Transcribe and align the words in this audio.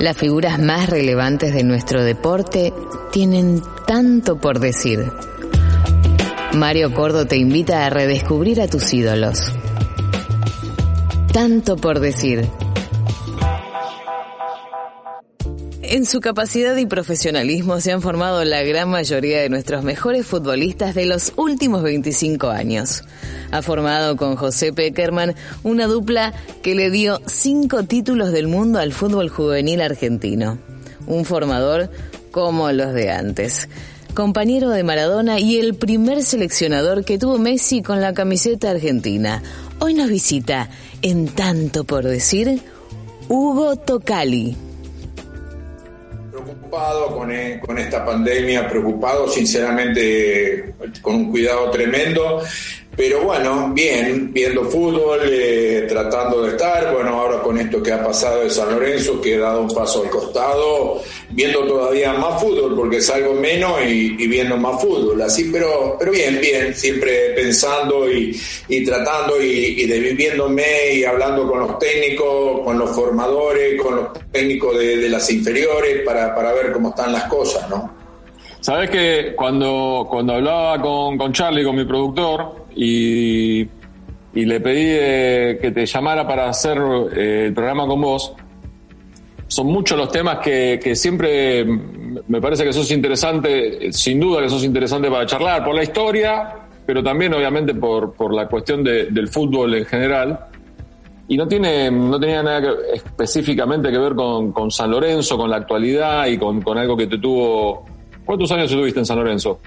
Las 0.00 0.16
figuras 0.16 0.58
más 0.58 0.88
relevantes 0.88 1.52
de 1.52 1.62
nuestro 1.62 2.02
deporte 2.02 2.72
tienen 3.12 3.62
tanto 3.86 4.38
por 4.38 4.58
decir. 4.58 5.12
Mario 6.54 6.94
Cordo 6.94 7.26
te 7.26 7.36
invita 7.36 7.84
a 7.84 7.90
redescubrir 7.90 8.62
a 8.62 8.66
tus 8.66 8.94
ídolos. 8.94 9.52
Tanto 11.34 11.76
por 11.76 12.00
decir. 12.00 12.48
En 15.90 16.06
su 16.06 16.20
capacidad 16.20 16.76
y 16.76 16.86
profesionalismo 16.86 17.80
se 17.80 17.90
han 17.90 18.00
formado 18.00 18.44
la 18.44 18.62
gran 18.62 18.88
mayoría 18.90 19.40
de 19.40 19.48
nuestros 19.48 19.82
mejores 19.82 20.24
futbolistas 20.24 20.94
de 20.94 21.04
los 21.04 21.32
últimos 21.34 21.82
25 21.82 22.48
años. 22.48 23.02
Ha 23.50 23.60
formado 23.60 24.16
con 24.16 24.36
José 24.36 24.72
Peckerman 24.72 25.34
una 25.64 25.88
dupla 25.88 26.32
que 26.62 26.76
le 26.76 26.92
dio 26.92 27.20
cinco 27.26 27.82
títulos 27.86 28.30
del 28.30 28.46
mundo 28.46 28.78
al 28.78 28.92
fútbol 28.92 29.30
juvenil 29.30 29.80
argentino. 29.80 30.58
Un 31.08 31.24
formador 31.24 31.90
como 32.30 32.70
los 32.70 32.94
de 32.94 33.10
antes. 33.10 33.68
Compañero 34.14 34.70
de 34.70 34.84
Maradona 34.84 35.40
y 35.40 35.56
el 35.56 35.74
primer 35.74 36.22
seleccionador 36.22 37.04
que 37.04 37.18
tuvo 37.18 37.36
Messi 37.36 37.82
con 37.82 38.00
la 38.00 38.14
camiseta 38.14 38.70
argentina. 38.70 39.42
Hoy 39.80 39.94
nos 39.94 40.08
visita, 40.08 40.70
en 41.02 41.26
tanto 41.26 41.82
por 41.82 42.04
decir, 42.04 42.60
Hugo 43.28 43.74
Tocali 43.74 44.56
preocupado 46.70 47.16
con, 47.16 47.32
eh, 47.32 47.60
con, 47.64 47.78
esta 47.78 48.04
pandemia, 48.04 48.68
preocupado 48.68 49.28
sinceramente 49.28 50.74
con 51.02 51.14
un 51.16 51.30
cuidado 51.30 51.70
tremendo 51.70 52.40
pero 52.96 53.22
bueno, 53.22 53.70
bien, 53.72 54.32
viendo 54.32 54.64
fútbol, 54.64 55.20
eh, 55.24 55.86
tratando 55.88 56.42
de 56.42 56.50
estar, 56.50 56.92
bueno, 56.92 57.10
ahora 57.10 57.40
con 57.40 57.56
esto 57.56 57.82
que 57.82 57.92
ha 57.92 58.04
pasado 58.04 58.42
de 58.42 58.50
San 58.50 58.72
Lorenzo, 58.72 59.20
que 59.20 59.34
he 59.34 59.38
dado 59.38 59.62
un 59.62 59.68
paso 59.68 60.02
al 60.02 60.10
costado, 60.10 61.00
viendo 61.30 61.60
todavía 61.66 62.12
más 62.14 62.42
fútbol, 62.42 62.74
porque 62.74 63.00
salgo 63.00 63.34
menos 63.34 63.80
y, 63.86 64.26
viendo 64.26 64.56
más 64.56 64.82
fútbol, 64.82 65.22
así, 65.22 65.50
pero, 65.52 65.96
pero 65.98 66.10
bien, 66.10 66.40
bien, 66.40 66.74
siempre 66.74 67.30
pensando 67.34 68.10
y, 68.10 68.36
tratando 68.84 69.40
y, 69.40 69.86
de 69.86 69.98
viviéndome 70.00 70.94
y 70.94 71.04
hablando 71.04 71.48
con 71.48 71.60
los 71.60 71.78
técnicos, 71.78 72.60
con 72.64 72.78
los 72.78 72.90
formadores, 72.90 73.80
con 73.80 73.96
los 73.96 74.08
técnicos 74.32 74.76
de, 74.76 75.08
las 75.08 75.30
inferiores, 75.30 76.02
para, 76.04 76.34
para 76.34 76.52
ver 76.52 76.72
cómo 76.72 76.90
están 76.90 77.12
las 77.12 77.24
cosas, 77.24 77.68
¿no? 77.70 77.98
Sabes 78.60 78.90
que 78.90 79.32
cuando, 79.34 80.06
cuando 80.10 80.34
hablaba 80.34 80.82
con, 80.82 81.16
con 81.16 81.32
Charlie, 81.32 81.64
con 81.64 81.76
mi 81.76 81.86
productor, 81.86 82.59
y, 82.74 83.68
le 84.32 84.60
pedí 84.60 84.86
eh, 84.86 85.58
que 85.60 85.70
te 85.70 85.86
llamara 85.86 86.26
para 86.26 86.48
hacer 86.48 86.78
eh, 87.16 87.46
el 87.46 87.54
programa 87.54 87.86
con 87.86 88.00
vos. 88.00 88.32
Son 89.48 89.66
muchos 89.66 89.98
los 89.98 90.12
temas 90.12 90.38
que, 90.38 90.78
que 90.82 90.94
siempre 90.94 91.66
me 92.28 92.40
parece 92.40 92.64
que 92.64 92.72
sos 92.72 92.90
interesante, 92.90 93.92
sin 93.92 94.20
duda 94.20 94.42
que 94.42 94.48
sos 94.48 94.64
interesante 94.64 95.10
para 95.10 95.26
charlar, 95.26 95.64
por 95.64 95.74
la 95.74 95.82
historia, 95.82 96.54
pero 96.86 97.02
también 97.02 97.32
obviamente 97.34 97.74
por, 97.74 98.34
la 98.34 98.48
cuestión 98.48 98.82
del 98.82 99.28
fútbol 99.28 99.74
en 99.74 99.84
general. 99.84 100.46
Y 101.28 101.36
no 101.36 101.46
tiene, 101.46 101.90
no 101.90 102.18
tenía 102.18 102.42
nada 102.42 102.72
específicamente 102.92 103.90
que 103.90 103.98
ver 103.98 104.14
con, 104.14 104.50
con, 104.52 104.70
San 104.70 104.90
Lorenzo, 104.90 105.36
con 105.36 105.48
la 105.48 105.58
actualidad 105.58 106.26
y 106.26 106.36
con, 106.36 106.60
con 106.60 106.76
algo 106.76 106.96
que 106.96 107.06
te 107.06 107.18
tuvo. 107.18 107.84
¿Cuántos 108.24 108.50
años 108.50 108.70
estuviste 108.70 108.98
en 108.98 109.06
San 109.06 109.18
Lorenzo? 109.18 109.60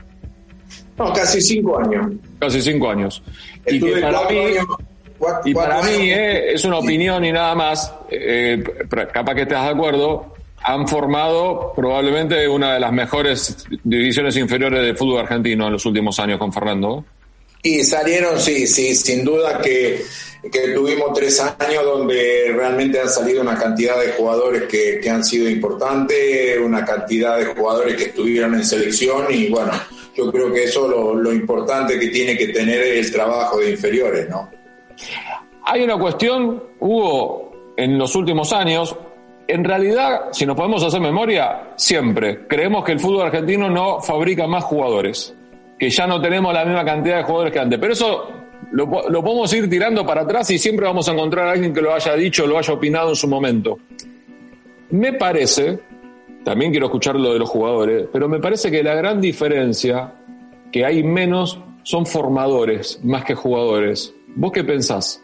No, 0.97 1.13
casi 1.13 1.41
cinco 1.41 1.79
años. 1.79 2.07
Casi 2.39 2.61
cinco 2.61 2.89
años. 2.89 3.23
y 3.65 3.79
para 3.79 4.29
mí, 4.29 4.35
y 5.45 5.53
para 5.53 5.81
mí 5.81 6.11
eh, 6.11 6.53
es 6.53 6.65
una 6.65 6.79
opinión 6.79 7.23
y 7.25 7.31
nada 7.31 7.55
más, 7.55 7.93
eh, 8.09 8.63
capaz 8.89 9.35
que 9.35 9.41
estás 9.43 9.65
de 9.65 9.71
acuerdo, 9.71 10.33
han 10.63 10.87
formado 10.87 11.73
probablemente 11.75 12.47
una 12.47 12.73
de 12.73 12.79
las 12.79 12.91
mejores 12.91 13.65
divisiones 13.83 14.37
inferiores 14.37 14.83
de 14.83 14.95
fútbol 14.95 15.21
argentino 15.21 15.67
en 15.67 15.73
los 15.73 15.85
últimos 15.85 16.19
años 16.19 16.39
con 16.39 16.53
Fernando. 16.53 17.05
Y 17.61 17.83
salieron, 17.83 18.39
sí, 18.39 18.67
sí, 18.67 18.93
sin 18.93 19.23
duda 19.23 19.59
que, 19.61 20.03
que 20.51 20.73
tuvimos 20.73 21.13
tres 21.13 21.39
años 21.39 21.83
donde 21.85 22.51
realmente 22.53 22.99
han 22.99 23.09
salido 23.09 23.41
una 23.41 23.57
cantidad 23.57 23.99
de 23.99 24.11
jugadores 24.13 24.63
que, 24.63 24.99
que 25.01 25.09
han 25.09 25.23
sido 25.23 25.49
importantes, 25.49 26.59
una 26.59 26.83
cantidad 26.83 27.37
de 27.37 27.45
jugadores 27.45 27.95
que 27.95 28.03
estuvieron 28.05 28.55
en 28.55 28.65
selección 28.65 29.27
y 29.29 29.49
bueno, 29.49 29.71
yo 30.15 30.31
creo 30.31 30.51
que 30.53 30.63
eso 30.63 30.87
lo, 30.87 31.15
lo 31.15 31.33
importante 31.33 31.99
que 31.99 32.07
tiene 32.07 32.37
que 32.37 32.49
tener 32.49 32.81
el 32.81 33.11
trabajo 33.11 33.59
de 33.59 33.71
inferiores, 33.71 34.29
¿no? 34.29 34.49
Hay 35.65 35.83
una 35.83 35.97
cuestión, 35.97 36.61
Hugo, 36.79 37.73
en 37.77 37.97
los 37.97 38.15
últimos 38.15 38.53
años, 38.53 38.95
en 39.47 39.63
realidad, 39.63 40.29
si 40.31 40.45
nos 40.45 40.55
podemos 40.55 40.83
hacer 40.83 41.01
memoria, 41.01 41.73
siempre 41.75 42.47
creemos 42.47 42.83
que 42.83 42.93
el 42.93 42.99
fútbol 42.99 43.27
argentino 43.27 43.69
no 43.69 43.99
fabrica 43.99 44.47
más 44.47 44.63
jugadores, 44.63 45.33
que 45.79 45.89
ya 45.89 46.05
no 46.05 46.21
tenemos 46.21 46.53
la 46.53 46.65
misma 46.65 46.85
cantidad 46.85 47.17
de 47.17 47.23
jugadores 47.23 47.53
que 47.53 47.59
antes. 47.59 47.79
Pero 47.79 47.93
eso 47.93 48.29
lo, 48.71 49.09
lo 49.09 49.23
podemos 49.23 49.51
ir 49.53 49.69
tirando 49.69 50.05
para 50.05 50.21
atrás 50.21 50.49
y 50.51 50.59
siempre 50.59 50.85
vamos 50.85 51.07
a 51.09 51.13
encontrar 51.13 51.47
a 51.47 51.51
alguien 51.51 51.73
que 51.73 51.81
lo 51.81 51.93
haya 51.93 52.13
dicho, 52.13 52.45
lo 52.45 52.57
haya 52.57 52.73
opinado 52.73 53.09
en 53.09 53.15
su 53.15 53.27
momento. 53.27 53.79
Me 54.91 55.13
parece 55.13 55.79
también 56.43 56.71
quiero 56.71 56.87
escuchar 56.87 57.15
lo 57.15 57.33
de 57.33 57.39
los 57.39 57.49
jugadores, 57.49 58.07
pero 58.11 58.27
me 58.27 58.39
parece 58.39 58.69
que 58.69 58.83
la 58.83 58.95
gran 58.95 59.21
diferencia 59.21 60.13
que 60.71 60.85
hay 60.85 61.03
menos 61.03 61.59
son 61.83 62.05
formadores 62.05 62.99
más 63.03 63.23
que 63.23 63.35
jugadores. 63.35 64.13
¿Vos 64.35 64.51
qué 64.51 64.63
pensás? 64.63 65.21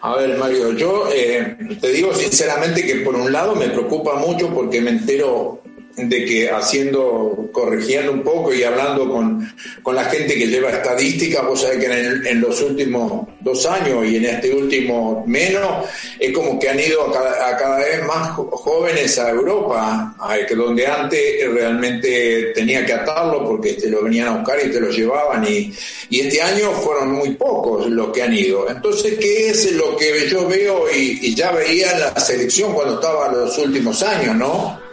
A 0.00 0.16
ver, 0.16 0.38
Mario, 0.38 0.72
yo 0.72 1.08
eh, 1.12 1.56
te 1.80 1.88
digo 1.88 2.12
sinceramente 2.14 2.86
que 2.86 2.96
por 2.96 3.14
un 3.16 3.32
lado 3.32 3.56
me 3.56 3.68
preocupa 3.68 4.14
mucho 4.14 4.48
porque 4.54 4.80
me 4.80 4.90
entero 4.90 5.60
de 5.98 6.24
que 6.24 6.50
haciendo, 6.50 7.48
corrigiendo 7.50 8.12
un 8.12 8.22
poco 8.22 8.54
y 8.54 8.62
hablando 8.62 9.10
con, 9.10 9.52
con 9.82 9.96
la 9.96 10.04
gente 10.04 10.34
que 10.34 10.46
lleva 10.46 10.70
estadística, 10.70 11.42
vos 11.42 11.62
sabés 11.62 11.78
que 11.78 11.86
en, 11.86 12.26
en, 12.26 12.40
los 12.40 12.60
últimos 12.62 13.26
dos 13.40 13.66
años 13.66 14.06
y 14.06 14.16
en 14.16 14.26
este 14.26 14.54
último 14.54 15.24
menos, 15.26 15.86
es 16.20 16.32
como 16.32 16.58
que 16.58 16.68
han 16.68 16.78
ido 16.78 17.02
a 17.02 17.12
cada, 17.12 17.48
a 17.48 17.56
cada 17.56 17.78
vez 17.78 18.04
más 18.06 18.30
jóvenes 18.36 19.18
a 19.18 19.30
Europa, 19.30 20.14
a, 20.20 20.36
que 20.46 20.54
donde 20.54 20.86
antes 20.86 21.20
realmente 21.52 22.52
tenía 22.54 22.86
que 22.86 22.92
atarlo 22.92 23.44
porque 23.44 23.74
te 23.74 23.88
lo 23.88 24.04
venían 24.04 24.28
a 24.28 24.36
buscar 24.36 24.58
y 24.64 24.70
te 24.70 24.80
lo 24.80 24.90
llevaban 24.90 25.44
y, 25.48 25.72
y 26.10 26.20
este 26.20 26.40
año 26.40 26.70
fueron 26.72 27.12
muy 27.12 27.30
pocos 27.30 27.88
los 27.88 28.12
que 28.12 28.22
han 28.22 28.34
ido. 28.34 28.70
Entonces, 28.70 29.18
¿qué 29.18 29.50
es 29.50 29.72
lo 29.72 29.96
que 29.96 30.28
yo 30.28 30.46
veo 30.46 30.84
y, 30.94 31.18
y 31.22 31.34
ya 31.34 31.50
veía 31.50 31.98
la 31.98 32.20
selección 32.20 32.72
cuando 32.72 32.94
estaba 32.94 33.26
en 33.26 33.38
los 33.40 33.58
últimos 33.58 34.02
años, 34.02 34.36
¿no? 34.36 34.87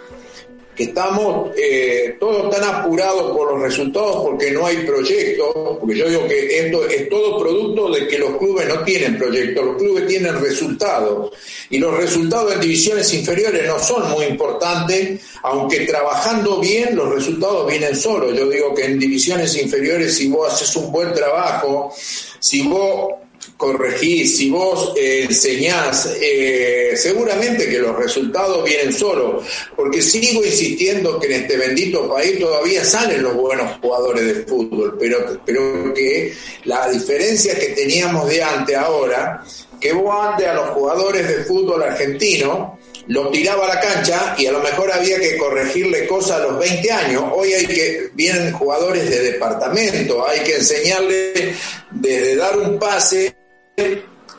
Que 0.75 0.83
estamos 0.83 1.51
eh, 1.57 2.17
todos 2.19 2.53
tan 2.53 2.63
apurados 2.63 3.35
por 3.35 3.53
los 3.53 3.61
resultados 3.61 4.17
porque 4.23 4.51
no 4.51 4.65
hay 4.65 4.77
proyectos, 4.77 5.77
porque 5.79 5.97
yo 5.97 6.09
digo 6.09 6.27
que 6.27 6.59
esto 6.59 6.85
es 6.87 7.09
todo 7.09 7.39
producto 7.39 7.89
de 7.91 8.07
que 8.07 8.19
los 8.19 8.37
clubes 8.37 8.67
no 8.67 8.83
tienen 8.83 9.17
proyectos, 9.17 9.65
los 9.65 9.77
clubes 9.77 10.07
tienen 10.07 10.39
resultados 10.39 11.31
y 11.69 11.77
los 11.79 11.95
resultados 11.95 12.53
en 12.53 12.61
divisiones 12.61 13.13
inferiores 13.13 13.65
no 13.67 13.79
son 13.79 14.11
muy 14.11 14.25
importantes, 14.25 15.21
aunque 15.43 15.81
trabajando 15.81 16.59
bien 16.59 16.95
los 16.95 17.09
resultados 17.09 17.67
vienen 17.67 17.95
solos. 17.95 18.37
Yo 18.37 18.49
digo 18.49 18.73
que 18.75 18.85
en 18.85 18.99
divisiones 18.99 19.55
inferiores 19.55 20.15
si 20.15 20.27
vos 20.27 20.53
haces 20.53 20.75
un 20.75 20.91
buen 20.91 21.13
trabajo, 21.13 21.93
si 22.39 22.67
vos 22.67 23.24
corregís, 23.57 24.37
si 24.37 24.49
vos 24.49 24.93
eh, 24.97 25.25
enseñás, 25.27 26.13
eh, 26.21 26.93
seguramente 26.95 27.69
que 27.69 27.79
los 27.79 27.95
resultados 27.95 28.63
vienen 28.63 28.93
solos, 28.93 29.45
porque 29.75 30.01
sigo 30.01 30.43
insistiendo 30.43 31.19
que 31.19 31.27
en 31.27 31.43
este 31.43 31.57
bendito 31.57 32.09
país 32.09 32.39
todavía 32.39 32.83
salen 32.83 33.23
los 33.23 33.35
buenos 33.35 33.79
jugadores 33.81 34.25
de 34.25 34.43
fútbol, 34.45 34.97
pero, 34.99 35.39
pero 35.45 35.93
que 35.93 36.33
la 36.65 36.89
diferencia 36.89 37.57
que 37.57 37.67
teníamos 37.67 38.27
de 38.29 38.43
antes 38.43 38.75
ahora, 38.75 39.43
que 39.79 39.93
vos 39.93 40.15
antes 40.27 40.47
a 40.47 40.53
los 40.53 40.69
jugadores 40.69 41.27
de 41.27 41.43
fútbol 41.43 41.83
argentino, 41.83 42.77
los 43.07 43.31
tiraba 43.31 43.65
a 43.65 43.75
la 43.75 43.79
cancha 43.79 44.35
y 44.37 44.47
a 44.47 44.51
lo 44.51 44.59
mejor 44.59 44.91
había 44.91 45.19
que 45.19 45.37
corregirle 45.37 46.07
cosas 46.07 46.41
a 46.41 46.43
los 46.43 46.59
20 46.59 46.91
años. 46.91 47.23
Hoy 47.33 47.53
hay 47.53 47.67
que, 47.67 48.09
vienen 48.13 48.51
jugadores 48.53 49.09
de 49.09 49.31
departamento, 49.31 50.27
hay 50.27 50.39
que 50.39 50.55
enseñarle 50.55 51.55
desde 51.91 52.35
dar 52.35 52.57
un 52.57 52.79
pase 52.79 53.34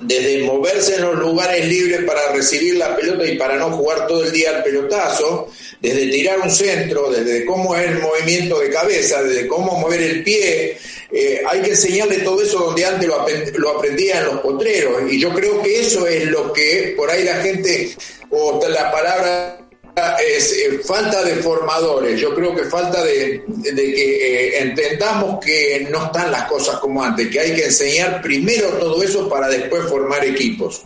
desde 0.00 0.44
moverse 0.44 0.96
en 0.96 1.02
los 1.02 1.18
lugares 1.18 1.66
libres 1.66 2.04
para 2.04 2.32
recibir 2.32 2.76
la 2.76 2.94
pelota 2.94 3.26
y 3.26 3.36
para 3.36 3.56
no 3.56 3.70
jugar 3.70 4.06
todo 4.06 4.24
el 4.24 4.32
día 4.32 4.56
al 4.56 4.62
pelotazo, 4.62 5.48
desde 5.80 6.08
tirar 6.08 6.40
un 6.40 6.50
centro, 6.50 7.10
desde 7.10 7.44
cómo 7.44 7.74
es 7.74 7.90
el 7.90 8.00
movimiento 8.00 8.58
de 8.60 8.70
cabeza, 8.70 9.22
desde 9.22 9.46
cómo 9.46 9.78
mover 9.78 10.02
el 10.02 10.22
pie. 10.22 10.76
Eh, 11.10 11.42
hay 11.46 11.62
que 11.62 11.70
enseñarle 11.70 12.18
todo 12.18 12.42
eso 12.42 12.58
donde 12.58 12.84
antes 12.84 13.08
lo, 13.08 13.26
lo 13.58 13.70
aprendía 13.70 14.20
en 14.20 14.26
los 14.26 14.40
potreros. 14.40 15.10
Y 15.10 15.18
yo 15.18 15.32
creo 15.32 15.62
que 15.62 15.80
eso 15.80 16.06
es 16.06 16.26
lo 16.26 16.52
que 16.52 16.94
por 16.96 17.10
ahí 17.10 17.24
la 17.24 17.36
gente, 17.36 17.94
o 18.30 18.60
la 18.68 18.90
palabra 18.90 19.65
es 19.96 20.52
eh, 20.52 20.78
falta 20.84 21.24
de 21.24 21.36
formadores, 21.36 22.20
yo 22.20 22.34
creo 22.34 22.54
que 22.54 22.64
falta 22.64 23.02
de, 23.02 23.42
que 23.64 23.70
eh, 23.70 24.62
entendamos 24.62 25.42
que 25.42 25.88
no 25.90 26.04
están 26.04 26.30
las 26.30 26.44
cosas 26.44 26.78
como 26.80 27.02
antes, 27.02 27.28
que 27.28 27.40
hay 27.40 27.54
que 27.54 27.64
enseñar 27.64 28.20
primero 28.20 28.68
todo 28.78 29.02
eso 29.02 29.28
para 29.28 29.48
después 29.48 29.84
formar 29.84 30.22
equipos. 30.24 30.84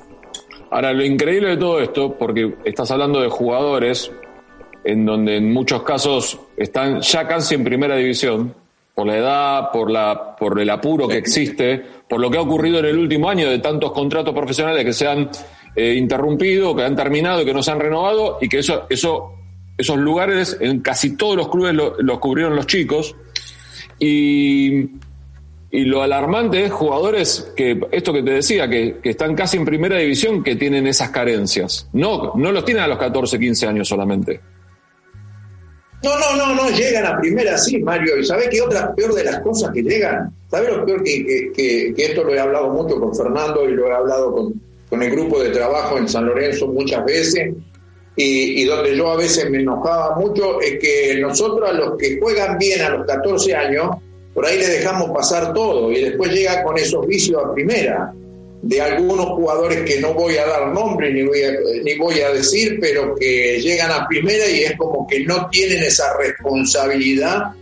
Ahora, 0.70 0.92
lo 0.92 1.04
increíble 1.04 1.50
de 1.50 1.56
todo 1.56 1.80
esto, 1.80 2.16
porque 2.16 2.54
estás 2.64 2.88
hablando 2.92 3.20
de 3.20 3.28
jugadores 3.28 4.12
en 4.84 5.04
donde 5.04 5.38
en 5.38 5.52
muchos 5.52 5.82
casos 5.82 6.38
están 6.56 7.00
ya 7.00 7.26
casi 7.26 7.56
en 7.56 7.64
primera 7.64 7.96
división, 7.96 8.54
por 8.94 9.06
la 9.06 9.16
edad, 9.16 9.72
por, 9.72 9.90
la, 9.90 10.36
por 10.36 10.60
el 10.60 10.70
apuro 10.70 11.08
que 11.08 11.16
existe, 11.16 11.82
por 12.08 12.20
lo 12.20 12.30
que 12.30 12.38
ha 12.38 12.42
ocurrido 12.42 12.78
en 12.78 12.86
el 12.86 12.98
último 12.98 13.28
año 13.28 13.48
de 13.50 13.58
tantos 13.58 13.92
contratos 13.92 14.34
profesionales 14.34 14.84
que 14.84 14.92
se 14.92 15.06
han 15.08 15.30
eh, 15.76 15.94
interrumpido, 15.94 16.74
que 16.74 16.84
han 16.84 16.96
terminado, 16.96 17.44
que 17.44 17.52
no 17.52 17.62
se 17.62 17.70
han 17.70 17.80
renovado 17.80 18.38
y 18.40 18.48
que 18.48 18.58
eso, 18.58 18.86
eso, 18.90 19.34
esos 19.78 19.98
lugares 19.98 20.56
en 20.60 20.80
casi 20.80 21.16
todos 21.16 21.36
los 21.36 21.48
clubes 21.48 21.74
los 21.74 22.18
cubrieron 22.18 22.56
los 22.56 22.66
chicos. 22.66 23.14
Y, 23.98 24.90
y, 25.70 25.84
lo 25.84 26.02
alarmante 26.02 26.64
es 26.64 26.72
jugadores 26.72 27.52
que, 27.54 27.80
esto 27.92 28.12
que 28.12 28.22
te 28.22 28.30
decía, 28.30 28.68
que, 28.68 28.98
que, 29.02 29.10
están 29.10 29.34
casi 29.34 29.58
en 29.58 29.64
primera 29.64 29.98
división, 29.98 30.42
que 30.42 30.56
tienen 30.56 30.86
esas 30.86 31.10
carencias. 31.10 31.88
No, 31.92 32.32
no 32.34 32.50
los 32.50 32.64
tienen 32.64 32.84
a 32.84 32.88
los 32.88 32.98
14, 32.98 33.38
15 33.38 33.66
años 33.66 33.88
solamente. 33.88 34.40
No, 36.02 36.18
no, 36.18 36.34
no, 36.34 36.54
no, 36.54 36.70
llegan 36.70 37.04
a 37.04 37.20
primera 37.20 37.58
sí, 37.58 37.78
Mario. 37.78 38.18
¿Y 38.18 38.24
sabes 38.24 38.48
qué 38.48 38.62
otra 38.62 38.94
peor 38.94 39.14
de 39.14 39.24
las 39.24 39.40
cosas 39.40 39.70
que 39.70 39.82
llegan? 39.82 40.32
¿Sabes 40.50 40.74
lo 40.74 40.84
peor 40.86 41.04
que, 41.04 41.52
que, 41.54 41.92
que, 41.94 42.04
esto 42.06 42.24
lo 42.24 42.34
he 42.34 42.40
hablado 42.40 42.70
mucho 42.70 42.98
con 42.98 43.14
Fernando 43.14 43.68
y 43.68 43.72
lo 43.72 43.86
he 43.86 43.92
hablado 43.92 44.32
con, 44.32 44.69
con 44.90 45.02
el 45.02 45.10
grupo 45.12 45.40
de 45.40 45.50
trabajo 45.50 45.96
en 45.96 46.08
San 46.08 46.26
Lorenzo 46.26 46.66
muchas 46.66 47.04
veces 47.04 47.54
y, 48.16 48.64
donde 48.64 48.96
yo 48.96 49.10
a 49.10 49.16
veces 49.16 49.48
me 49.48 49.60
enojaba 49.60 50.16
mucho 50.16 50.60
es 50.60 50.78
que 50.78 51.18
nosotros 51.20 51.70
a 51.70 51.72
los 51.72 51.96
que 51.96 52.18
juegan 52.20 52.58
bien 52.58 52.82
a 52.82 52.90
los 52.90 53.06
14 53.06 53.54
años, 53.54 53.96
por 54.34 54.44
ahí 54.44 54.58
le 54.58 54.66
dejamos 54.66 55.10
pasar 55.10 55.54
todo 55.54 55.90
y 55.90 56.02
después 56.02 56.32
llega 56.32 56.62
con 56.62 56.76
esos 56.76 57.06
vicios 57.06 57.42
a 57.42 57.54
primera 57.54 58.12
de 58.62 58.80
algunos 58.80 59.26
jugadores 59.26 59.82
que 59.82 60.00
no 60.00 60.12
voy 60.12 60.36
a 60.36 60.44
dar 60.44 60.68
nombre 60.68 61.10
ni 61.12 61.22
voy 61.22 61.42
a, 61.44 61.52
ni 61.82 61.96
voy 61.96 62.20
a 62.20 62.30
decir, 62.30 62.78
pero 62.78 63.14
que 63.14 63.58
llegan 63.60 63.90
a 63.90 64.06
primera 64.06 64.46
y 64.50 64.64
es 64.64 64.76
como 64.76 65.06
que 65.06 65.24
no 65.24 65.48
tienen 65.48 65.82
esa 65.82 66.14
responsabilidad 66.18 67.52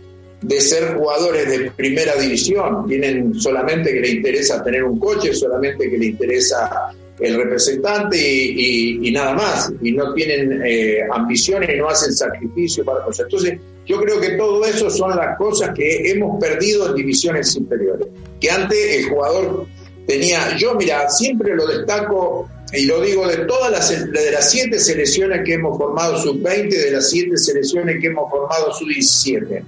de 0.41 0.61
ser 0.61 0.95
jugadores 0.95 1.47
de 1.49 1.71
primera 1.71 2.15
división. 2.15 2.85
Tienen 2.87 3.33
solamente 3.33 3.93
que 3.93 4.01
le 4.01 4.09
interesa 4.09 4.63
tener 4.63 4.83
un 4.83 4.99
coche, 4.99 5.33
solamente 5.33 5.89
que 5.89 5.97
le 5.97 6.07
interesa 6.07 6.91
el 7.19 7.35
representante 7.35 8.17
y, 8.17 9.11
nada 9.11 9.33
más, 9.33 9.71
y 9.81 9.91
no 9.91 10.13
tienen 10.13 10.61
eh, 10.65 10.99
ambiciones 11.11 11.69
y 11.73 11.77
no 11.77 11.89
hacen 11.89 12.13
sacrificio 12.13 12.83
para 12.85 13.03
cosas. 13.03 13.25
Entonces, 13.25 13.59
yo 13.85 13.99
creo 13.99 14.21
que 14.21 14.31
todo 14.31 14.63
eso 14.65 14.89
son 14.89 15.15
las 15.15 15.37
cosas 15.37 15.71
que 15.75 16.11
hemos 16.11 16.39
perdido 16.39 16.89
en 16.89 16.95
divisiones 16.95 17.55
inferiores, 17.55 18.07
que 18.39 18.49
antes 18.49 18.77
el 18.97 19.09
jugador 19.09 19.65
tenía, 20.07 20.55
yo 20.57 20.75
mira, 20.75 21.09
siempre 21.09 21.55
lo 21.55 21.65
destaco 21.67 22.49
y 22.71 22.85
lo 22.85 23.01
digo 23.01 23.27
de 23.27 23.37
todas 23.45 23.71
las, 23.71 24.11
de 24.11 24.31
las 24.31 24.51
siete 24.51 24.79
selecciones 24.79 25.41
que 25.43 25.53
hemos 25.53 25.77
formado 25.77 26.17
sub-20, 26.19 26.69
de 26.69 26.91
las 26.91 27.09
siete 27.09 27.35
selecciones 27.37 27.99
que 27.99 28.07
hemos 28.07 28.29
formado 28.29 28.73
sub-17 28.73 29.63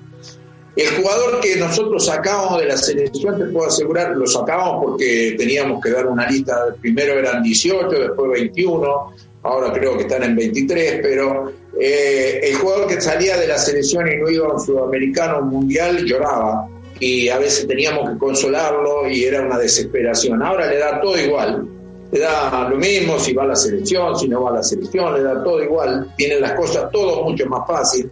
el 0.75 0.87
jugador 0.95 1.41
que 1.41 1.57
nosotros 1.57 2.05
sacábamos 2.05 2.59
de 2.59 2.67
la 2.67 2.77
selección, 2.77 3.37
te 3.37 3.45
puedo 3.45 3.67
asegurar, 3.67 4.15
lo 4.15 4.25
sacábamos 4.25 4.85
porque 4.85 5.35
teníamos 5.37 5.83
que 5.83 5.91
dar 5.91 6.07
una 6.07 6.29
lista, 6.29 6.73
primero 6.79 7.13
eran 7.13 7.43
18, 7.43 7.89
después 7.89 8.31
21, 8.31 9.13
ahora 9.43 9.73
creo 9.73 9.97
que 9.97 10.03
están 10.03 10.23
en 10.23 10.35
23, 10.35 10.99
pero 11.01 11.51
eh, 11.79 12.39
el 12.43 12.55
jugador 12.55 12.87
que 12.87 13.01
salía 13.01 13.37
de 13.37 13.47
la 13.47 13.57
selección 13.57 14.07
y 14.07 14.15
no 14.17 14.29
iba 14.29 14.47
a 14.47 14.53
un 14.53 14.59
sudamericano 14.59 15.41
mundial 15.41 16.05
lloraba 16.05 16.67
y 16.99 17.27
a 17.29 17.39
veces 17.39 17.67
teníamos 17.67 18.09
que 18.09 18.17
consolarlo 18.17 19.09
y 19.09 19.23
era 19.23 19.41
una 19.41 19.57
desesperación. 19.57 20.41
Ahora 20.41 20.67
le 20.67 20.77
da 20.77 21.01
todo 21.01 21.17
igual, 21.17 21.67
le 22.11 22.19
da 22.19 22.69
lo 22.69 22.77
mismo 22.77 23.17
si 23.17 23.33
va 23.33 23.43
a 23.43 23.47
la 23.47 23.55
selección, 23.55 24.17
si 24.17 24.27
no 24.27 24.43
va 24.43 24.51
a 24.51 24.53
la 24.53 24.63
selección, 24.63 25.15
le 25.15 25.23
da 25.23 25.43
todo 25.43 25.63
igual, 25.63 26.13
tienen 26.15 26.41
las 26.41 26.53
cosas 26.53 26.91
todo 26.91 27.23
mucho 27.23 27.45
más 27.47 27.67
fácil. 27.67 28.09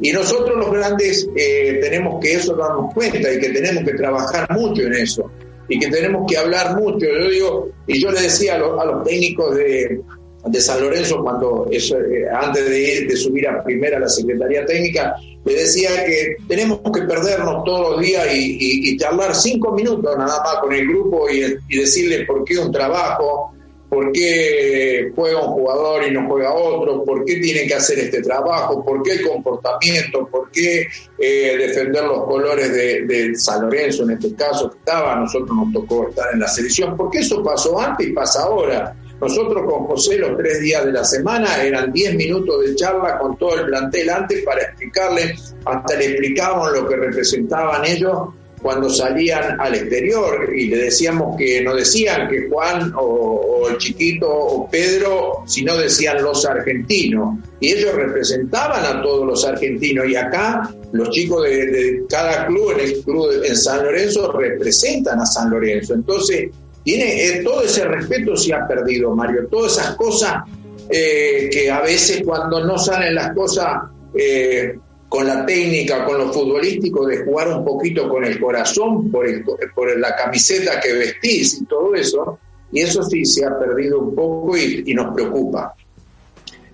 Y 0.00 0.12
nosotros 0.12 0.56
los 0.56 0.70
grandes 0.70 1.28
eh, 1.36 1.78
tenemos 1.80 2.20
que 2.20 2.34
eso 2.34 2.54
darnos 2.56 2.92
cuenta 2.92 3.32
y 3.32 3.40
que 3.40 3.50
tenemos 3.50 3.84
que 3.84 3.94
trabajar 3.94 4.50
mucho 4.50 4.82
en 4.82 4.94
eso 4.94 5.30
y 5.68 5.78
que 5.78 5.88
tenemos 5.88 6.30
que 6.30 6.36
hablar 6.36 6.76
mucho. 6.76 7.06
Yo 7.06 7.28
digo, 7.28 7.68
y 7.86 8.00
yo 8.00 8.10
le 8.10 8.22
decía 8.22 8.56
a, 8.56 8.58
los 8.58 9.04
técnicos 9.04 9.56
de, 9.56 10.00
de, 10.46 10.60
San 10.60 10.80
Lorenzo 10.80 11.22
cuando 11.22 11.68
eso, 11.70 11.96
eh, 11.98 12.26
antes 12.30 12.68
de 12.68 12.80
ir 12.80 13.08
de 13.08 13.16
subir 13.16 13.48
a 13.48 13.62
primera 13.62 13.96
a 13.96 14.00
la 14.00 14.08
Secretaría 14.08 14.66
Técnica, 14.66 15.16
le 15.44 15.54
decía 15.54 16.04
que 16.04 16.36
tenemos 16.48 16.80
que 16.92 17.02
perdernos 17.02 17.64
todos 17.64 17.92
los 17.92 18.00
días 18.00 18.26
y, 18.34 18.90
y, 18.90 18.96
charlar 18.96 19.34
cinco 19.34 19.72
minutos 19.72 20.16
nada 20.16 20.42
más 20.42 20.56
con 20.60 20.72
el 20.72 20.88
grupo 20.88 21.28
y, 21.30 21.44
y 21.68 21.78
decirle 21.78 22.24
por 22.26 22.44
qué 22.44 22.58
un 22.58 22.72
trabajo, 22.72 23.53
por 23.94 24.10
qué 24.10 25.12
juega 25.14 25.40
un 25.40 25.52
jugador 25.52 26.04
y 26.04 26.10
no 26.10 26.26
juega 26.26 26.52
otro, 26.52 27.04
por 27.04 27.24
qué 27.24 27.36
tiene 27.36 27.66
que 27.66 27.74
hacer 27.74 28.00
este 28.00 28.22
trabajo, 28.22 28.84
por 28.84 29.02
qué 29.04 29.12
el 29.12 29.28
comportamiento, 29.28 30.26
por 30.26 30.50
qué 30.50 30.88
eh, 31.18 31.56
defender 31.56 32.02
los 32.02 32.24
colores 32.24 32.72
de, 32.72 33.34
San 33.36 33.62
Lorenzo 33.62 34.02
en 34.02 34.10
este 34.10 34.34
caso 34.34 34.70
que 34.70 34.78
estaba, 34.78 35.14
a 35.14 35.20
nosotros 35.20 35.56
nos 35.56 35.72
tocó 35.72 36.08
estar 36.08 36.26
en 36.32 36.40
la 36.40 36.48
selección, 36.48 36.96
porque 36.96 37.20
eso 37.20 37.42
pasó 37.42 37.80
antes 37.80 38.08
y 38.08 38.12
pasa 38.12 38.42
ahora. 38.42 38.96
Nosotros 39.20 39.62
con 39.64 39.86
José 39.86 40.18
los 40.18 40.36
tres 40.36 40.60
días 40.60 40.84
de 40.84 40.92
la 40.92 41.04
semana 41.04 41.62
eran 41.62 41.92
diez 41.92 42.14
minutos 42.14 42.64
de 42.64 42.74
charla 42.74 43.18
con 43.18 43.36
todo 43.38 43.60
el 43.60 43.66
plantel 43.66 44.10
antes 44.10 44.44
para 44.44 44.62
explicarle, 44.62 45.36
hasta 45.64 45.94
le 45.96 46.06
explicábamos 46.06 46.72
lo 46.72 46.88
que 46.88 46.96
representaban 46.96 47.84
ellos 47.84 48.18
cuando 48.64 48.88
salían 48.88 49.60
al 49.60 49.74
exterior 49.74 50.50
y 50.56 50.68
le 50.68 50.84
decíamos 50.84 51.36
que 51.36 51.60
no 51.60 51.74
decían 51.74 52.30
que 52.30 52.48
Juan 52.48 52.94
o, 52.96 53.68
el 53.68 53.76
chiquito 53.76 54.26
o 54.26 54.70
Pedro, 54.70 55.42
sino 55.44 55.76
decían 55.76 56.22
los 56.22 56.46
argentinos. 56.46 57.40
Y 57.60 57.72
ellos 57.72 57.94
representaban 57.94 58.82
a 58.86 59.02
todos 59.02 59.26
los 59.26 59.44
argentinos 59.44 60.06
y 60.08 60.16
acá 60.16 60.74
los 60.92 61.10
chicos 61.10 61.42
de, 61.44 62.04
cada 62.08 62.46
club 62.46 62.70
en 62.70 62.80
el 62.80 63.02
club 63.02 63.42
en 63.44 63.54
San 63.54 63.84
Lorenzo 63.84 64.32
representan 64.32 65.20
a 65.20 65.26
San 65.26 65.50
Lorenzo. 65.50 65.92
Entonces, 65.92 66.48
tiene 66.84 67.22
eh, 67.22 67.42
todo 67.44 67.64
ese 67.64 67.84
respeto 67.84 68.34
se 68.34 68.54
ha 68.54 68.66
perdido, 68.66 69.14
Mario. 69.14 69.46
Todas 69.50 69.72
esas 69.72 69.94
cosas 69.96 70.42
eh, 70.88 71.50
que 71.52 71.70
a 71.70 71.82
veces 71.82 72.22
cuando 72.24 72.64
no 72.64 72.78
salen 72.78 73.14
las 73.14 73.34
cosas 73.34 73.90
eh, 74.14 74.78
con 75.14 75.28
la 75.28 75.46
técnica, 75.46 76.04
con 76.04 76.18
lo 76.18 76.32
futbolístico, 76.32 77.06
de 77.06 77.24
jugar 77.24 77.46
un 77.46 77.64
poquito 77.64 78.08
con 78.08 78.24
el 78.24 78.40
corazón 78.40 79.12
por, 79.12 79.24
por 79.72 79.96
la 80.00 80.16
camiseta 80.16 80.80
que 80.80 80.92
vestís 80.92 81.60
y 81.62 81.66
todo 81.66 81.94
eso, 81.94 82.40
y 82.72 82.80
eso 82.80 83.00
sí 83.04 83.24
se 83.24 83.46
ha 83.46 83.56
perdido 83.56 84.00
un 84.00 84.12
poco 84.12 84.56
y, 84.56 84.92
nos 84.92 85.14
preocupa. 85.14 85.72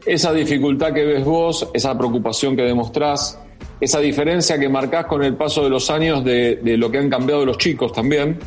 Esa 0.06 0.32
dificultad 0.32 0.94
que 0.94 1.04
ves 1.04 1.22
vos, 1.22 1.68
esa 1.74 1.98
preocupación 1.98 2.56
que 2.56 2.62
demostrás, 2.62 3.38
esa 3.78 4.00
diferencia 4.00 4.58
que 4.58 4.70
marcás 4.70 5.04
con 5.04 5.22
el 5.22 5.36
paso 5.36 5.62
de 5.62 5.68
los 5.68 5.90
años 5.90 6.24
de, 6.24 6.58
lo 6.78 6.90
que 6.90 6.96
han 6.96 7.10
cambiado 7.10 7.44
los 7.44 7.58
chicos 7.58 7.92
también, 7.92 8.38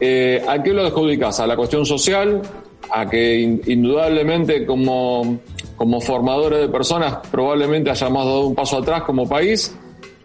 eh, 0.00 0.42
¿a 0.48 0.60
qué 0.60 0.72
lo 0.72 0.84
adjudicás? 0.84 1.38
¿A 1.38 1.46
la 1.46 1.54
cuestión 1.54 1.86
social? 1.86 2.42
¿A 2.90 3.08
que 3.08 3.38
indudablemente 3.38 4.66
como 4.66 5.38
como 5.82 6.00
formadores 6.00 6.60
de 6.60 6.68
personas 6.68 7.16
probablemente 7.28 7.90
hayamos 7.90 8.24
dado 8.24 8.46
un 8.46 8.54
paso 8.54 8.78
atrás 8.78 9.02
como 9.02 9.28
país, 9.28 9.76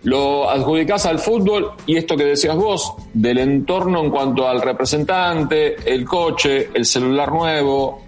lo 0.03 0.47
adjudicás 0.47 1.07
al 1.07 1.17
fútbol 1.17 1.71
y 1.87 1.97
esto 1.97 2.15
que 2.15 2.25
decías 2.25 2.55
vos, 2.55 2.93
del 3.11 3.39
entorno 3.39 4.03
en 4.03 4.11
cuanto 4.11 4.47
al 4.47 4.61
representante, 4.61 5.77
el 5.91 6.05
coche, 6.05 6.69
el 6.75 6.85
celular 6.85 7.31
nuevo, 7.31 8.03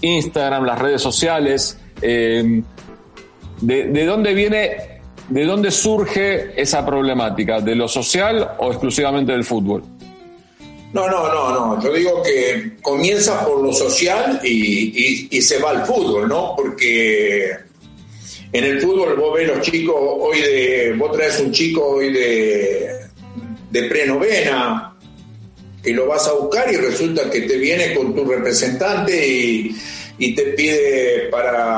Instagram, 0.00 0.64
las 0.64 0.78
redes 0.78 1.02
sociales, 1.02 1.78
eh, 2.00 2.62
de, 3.60 4.06
dónde 4.06 4.32
viene, 4.32 5.02
de 5.28 5.44
dónde 5.44 5.70
surge 5.72 6.58
esa 6.58 6.86
problemática? 6.86 7.60
¿De 7.60 7.74
lo 7.74 7.88
social 7.88 8.52
o 8.56 8.70
exclusivamente 8.70 9.32
del 9.32 9.44
fútbol? 9.44 9.82
No, 10.96 11.06
no, 11.10 11.28
no, 11.28 11.76
no. 11.76 11.82
Yo 11.82 11.92
digo 11.92 12.22
que 12.22 12.78
comienza 12.80 13.44
por 13.44 13.62
lo 13.62 13.70
social 13.70 14.40
y, 14.42 15.42
se 15.42 15.58
va 15.58 15.72
al 15.72 15.84
fútbol, 15.84 16.26
¿no? 16.26 16.54
Porque 16.56 17.50
en 18.50 18.64
el 18.64 18.80
fútbol 18.80 19.14
vos 19.14 19.34
ves 19.34 19.46
los 19.46 19.60
chicos 19.60 19.94
hoy 19.98 20.40
de. 20.40 20.94
Vos 20.96 21.12
traes 21.12 21.38
un 21.38 21.52
chico 21.52 21.84
hoy 21.86 22.14
de, 22.14 23.08
de 23.70 23.82
prenovena, 23.82 24.96
que 25.82 25.92
lo 25.92 26.06
vas 26.06 26.26
a 26.28 26.32
buscar 26.32 26.72
y 26.72 26.76
resulta 26.76 27.28
que 27.28 27.42
te 27.42 27.58
viene 27.58 27.94
con 27.94 28.14
tu 28.14 28.24
representante 28.24 29.28
y, 30.18 30.34
te 30.34 30.44
pide 30.44 31.28
para, 31.30 31.75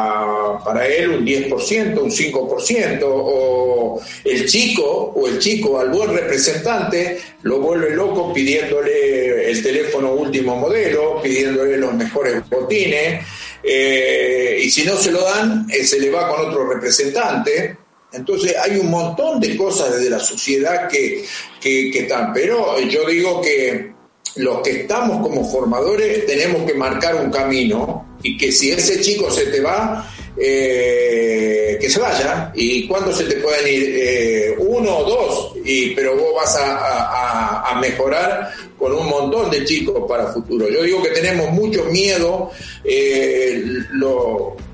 para 0.68 0.86
él 0.86 1.08
un 1.08 1.24
10%, 1.24 1.98
un 1.98 2.10
5%, 2.10 3.00
o 3.02 3.98
el 4.22 4.46
chico 4.46 5.14
o 5.16 5.26
el 5.26 5.38
chico 5.38 5.80
al 5.80 5.88
buen 5.88 6.14
representante 6.14 7.18
lo 7.42 7.58
vuelve 7.60 7.96
loco 7.96 8.34
pidiéndole 8.34 9.50
el 9.50 9.62
teléfono 9.62 10.12
último 10.12 10.56
modelo, 10.56 11.22
pidiéndole 11.22 11.78
los 11.78 11.94
mejores 11.94 12.46
botines, 12.50 13.24
eh, 13.62 14.60
y 14.62 14.68
si 14.68 14.84
no 14.84 14.94
se 14.98 15.10
lo 15.10 15.24
dan, 15.24 15.66
eh, 15.70 15.82
se 15.84 15.98
le 16.00 16.10
va 16.10 16.28
con 16.28 16.50
otro 16.50 16.70
representante. 16.70 17.78
Entonces 18.12 18.54
hay 18.62 18.76
un 18.76 18.90
montón 18.90 19.40
de 19.40 19.56
cosas 19.56 19.96
desde 19.96 20.10
la 20.10 20.20
sociedad 20.20 20.86
que, 20.86 21.24
que, 21.62 21.98
están, 21.98 22.34
pero 22.34 22.78
yo 22.80 23.06
digo 23.06 23.40
que 23.40 23.90
los 24.36 24.60
que 24.60 24.82
estamos 24.82 25.26
como 25.26 25.50
formadores 25.50 26.26
tenemos 26.26 26.70
que 26.70 26.74
marcar 26.74 27.14
un 27.14 27.30
camino 27.30 28.18
y 28.22 28.36
que 28.36 28.52
si 28.52 28.70
ese 28.70 29.00
chico 29.00 29.30
se 29.30 29.46
te 29.46 29.60
va, 29.60 30.06
eh, 30.40 31.78
que 31.80 31.88
se 31.88 32.00
vaya. 32.00 32.52
¿Y 32.54 32.86
cuándo 32.86 33.12
se 33.12 33.24
te 33.24 33.36
pueden 33.36 33.68
ir? 33.68 34.56
uno 34.58 34.98
o 34.98 35.04
dos, 35.04 35.52
y, 35.64 35.90
pero 35.94 36.16
vos 36.16 36.34
vas 36.34 36.56
a, 36.56 37.70
a 37.70 37.80
mejorar 37.80 38.52
con 38.78 38.92
un 38.92 39.06
montón 39.08 39.50
de 39.50 39.64
chicos 39.64 40.04
para 40.08 40.32
futuro. 40.32 40.68
Yo 40.68 40.82
digo 40.82 41.02
que 41.02 41.10
tenemos 41.10 41.50
mucho 41.50 41.84
miedo 41.86 42.50
eh, 42.84 43.64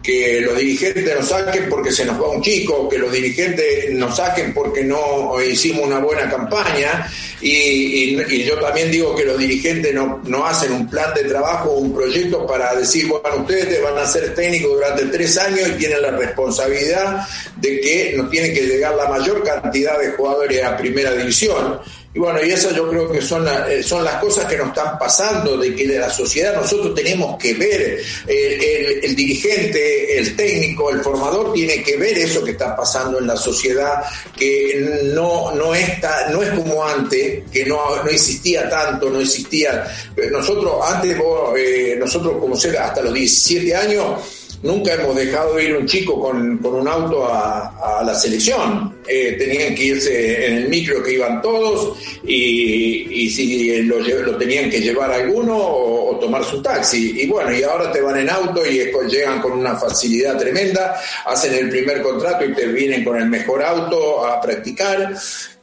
que 0.02 0.42
los 0.42 0.58
dirigentes 0.58 1.16
nos 1.16 1.28
saquen 1.28 1.68
porque 1.70 1.90
se 1.90 2.04
nos 2.04 2.20
va 2.20 2.28
un 2.28 2.42
chico, 2.42 2.86
que 2.88 2.98
los 2.98 3.10
dirigentes 3.10 3.90
nos 3.92 4.16
saquen 4.16 4.52
porque 4.52 4.84
no 4.84 5.40
hicimos 5.42 5.86
una 5.86 5.98
buena 5.98 6.28
campaña 6.30 7.10
y, 7.40 8.14
yo 8.44 8.58
también 8.58 8.90
digo 8.90 9.16
que 9.16 9.24
los 9.24 9.38
dirigentes 9.38 9.94
no, 9.94 10.20
no 10.26 10.46
hacen 10.46 10.72
un 10.72 10.88
plan 10.90 11.14
de 11.14 11.24
trabajo, 11.24 11.70
un 11.70 11.94
proyecto 11.94 12.46
para 12.46 12.74
decir, 12.74 13.08
bueno, 13.08 13.40
ustedes 13.40 13.82
van 13.82 13.96
a 13.96 14.06
ser 14.06 14.34
técnicos 14.34 14.72
durante 14.72 15.06
tres 15.06 15.38
años 15.38 15.68
y 15.68 15.78
tienen 15.78 16.02
la 16.02 16.10
responsabilidad 16.10 17.26
de 17.56 17.80
que 17.80 18.12
nos 18.14 18.30
tiene 18.30 18.52
que 18.52 18.66
llegar 18.66 18.94
la 18.94 19.08
mayor 19.08 19.42
cantidad 19.42 19.98
de 19.98 20.10
jugadores 20.10 20.62
a 20.62 20.76
primera 20.76 21.14
división 21.14 21.80
y 22.14 22.18
bueno, 22.20 22.38
y 22.44 22.50
eso 22.50 22.70
yo 22.70 22.88
creo 22.88 23.10
que 23.10 23.20
son, 23.20 23.44
eh, 23.68 23.82
son 23.82 24.04
las 24.04 24.20
cosas 24.20 24.44
que 24.46 24.56
nos 24.56 24.68
están 24.68 24.96
pasando, 24.98 25.56
de 25.56 25.74
que 25.74 25.88
de 25.88 25.98
la 25.98 26.08
sociedad 26.08 26.54
nosotros 26.54 26.94
tenemos 26.94 27.36
que 27.36 27.54
ver, 27.54 28.00
el, 28.26 29.16
dirigente, 29.16 30.16
el 30.16 30.36
técnico, 30.36 30.90
el 30.90 31.00
formador 31.00 31.52
tiene 31.52 31.82
que 31.82 31.96
ver 31.96 32.16
eso 32.16 32.44
que 32.44 32.52
está 32.52 32.76
pasando 32.76 33.18
en 33.18 33.26
la 33.26 33.36
sociedad, 33.36 34.04
que 34.36 35.02
no, 35.12 35.52
no, 35.56 35.74
está, 35.74 36.28
no 36.30 36.42
es 36.42 36.50
como 36.50 36.84
antes, 36.84 37.42
que 37.50 37.66
no, 37.66 38.02
no 38.02 38.08
existía 38.08 38.70
tanto, 38.70 39.10
no 39.10 39.20
existía. 39.20 39.84
Nosotros, 40.30 40.74
antes, 40.86 41.16
eh, 41.56 41.96
nosotros 41.98 42.34
como 42.38 42.56
ser 42.56 42.78
hasta 42.78 43.02
los 43.02 43.12
17 43.12 43.74
años, 43.74 44.20
Nunca 44.64 44.94
hemos 44.94 45.14
dejado 45.14 45.60
ir 45.60 45.76
un 45.76 45.86
chico 45.86 46.18
con, 46.18 46.58
un 46.64 46.88
auto 46.88 47.30
a, 47.30 48.02
la 48.02 48.14
selección. 48.14 48.93
Eh, 49.06 49.36
tenían 49.38 49.74
que 49.74 49.84
irse 49.84 50.46
en 50.46 50.56
el 50.56 50.68
micro 50.68 51.02
que 51.02 51.12
iban 51.12 51.42
todos 51.42 51.98
y, 52.24 53.28
si 53.28 53.82
lo, 53.82 54.36
tenían 54.38 54.70
que 54.70 54.80
llevar 54.80 55.10
alguno 55.12 55.56
o, 55.56 56.18
tomar 56.18 56.44
su 56.44 56.62
taxi. 56.62 57.20
Y 57.20 57.26
bueno, 57.26 57.54
y 57.54 57.62
ahora 57.62 57.92
te 57.92 58.00
van 58.00 58.18
en 58.18 58.30
auto 58.30 58.64
y 58.64 58.90
llegan 59.08 59.42
con 59.42 59.52
una 59.52 59.76
facilidad 59.76 60.38
tremenda, 60.38 60.98
hacen 61.26 61.52
el 61.54 61.68
primer 61.68 62.00
contrato 62.02 62.44
y 62.44 62.54
te 62.54 62.66
vienen 62.68 63.04
con 63.04 63.20
el 63.20 63.28
mejor 63.28 63.62
auto 63.62 64.24
a 64.24 64.40
practicar 64.40 65.14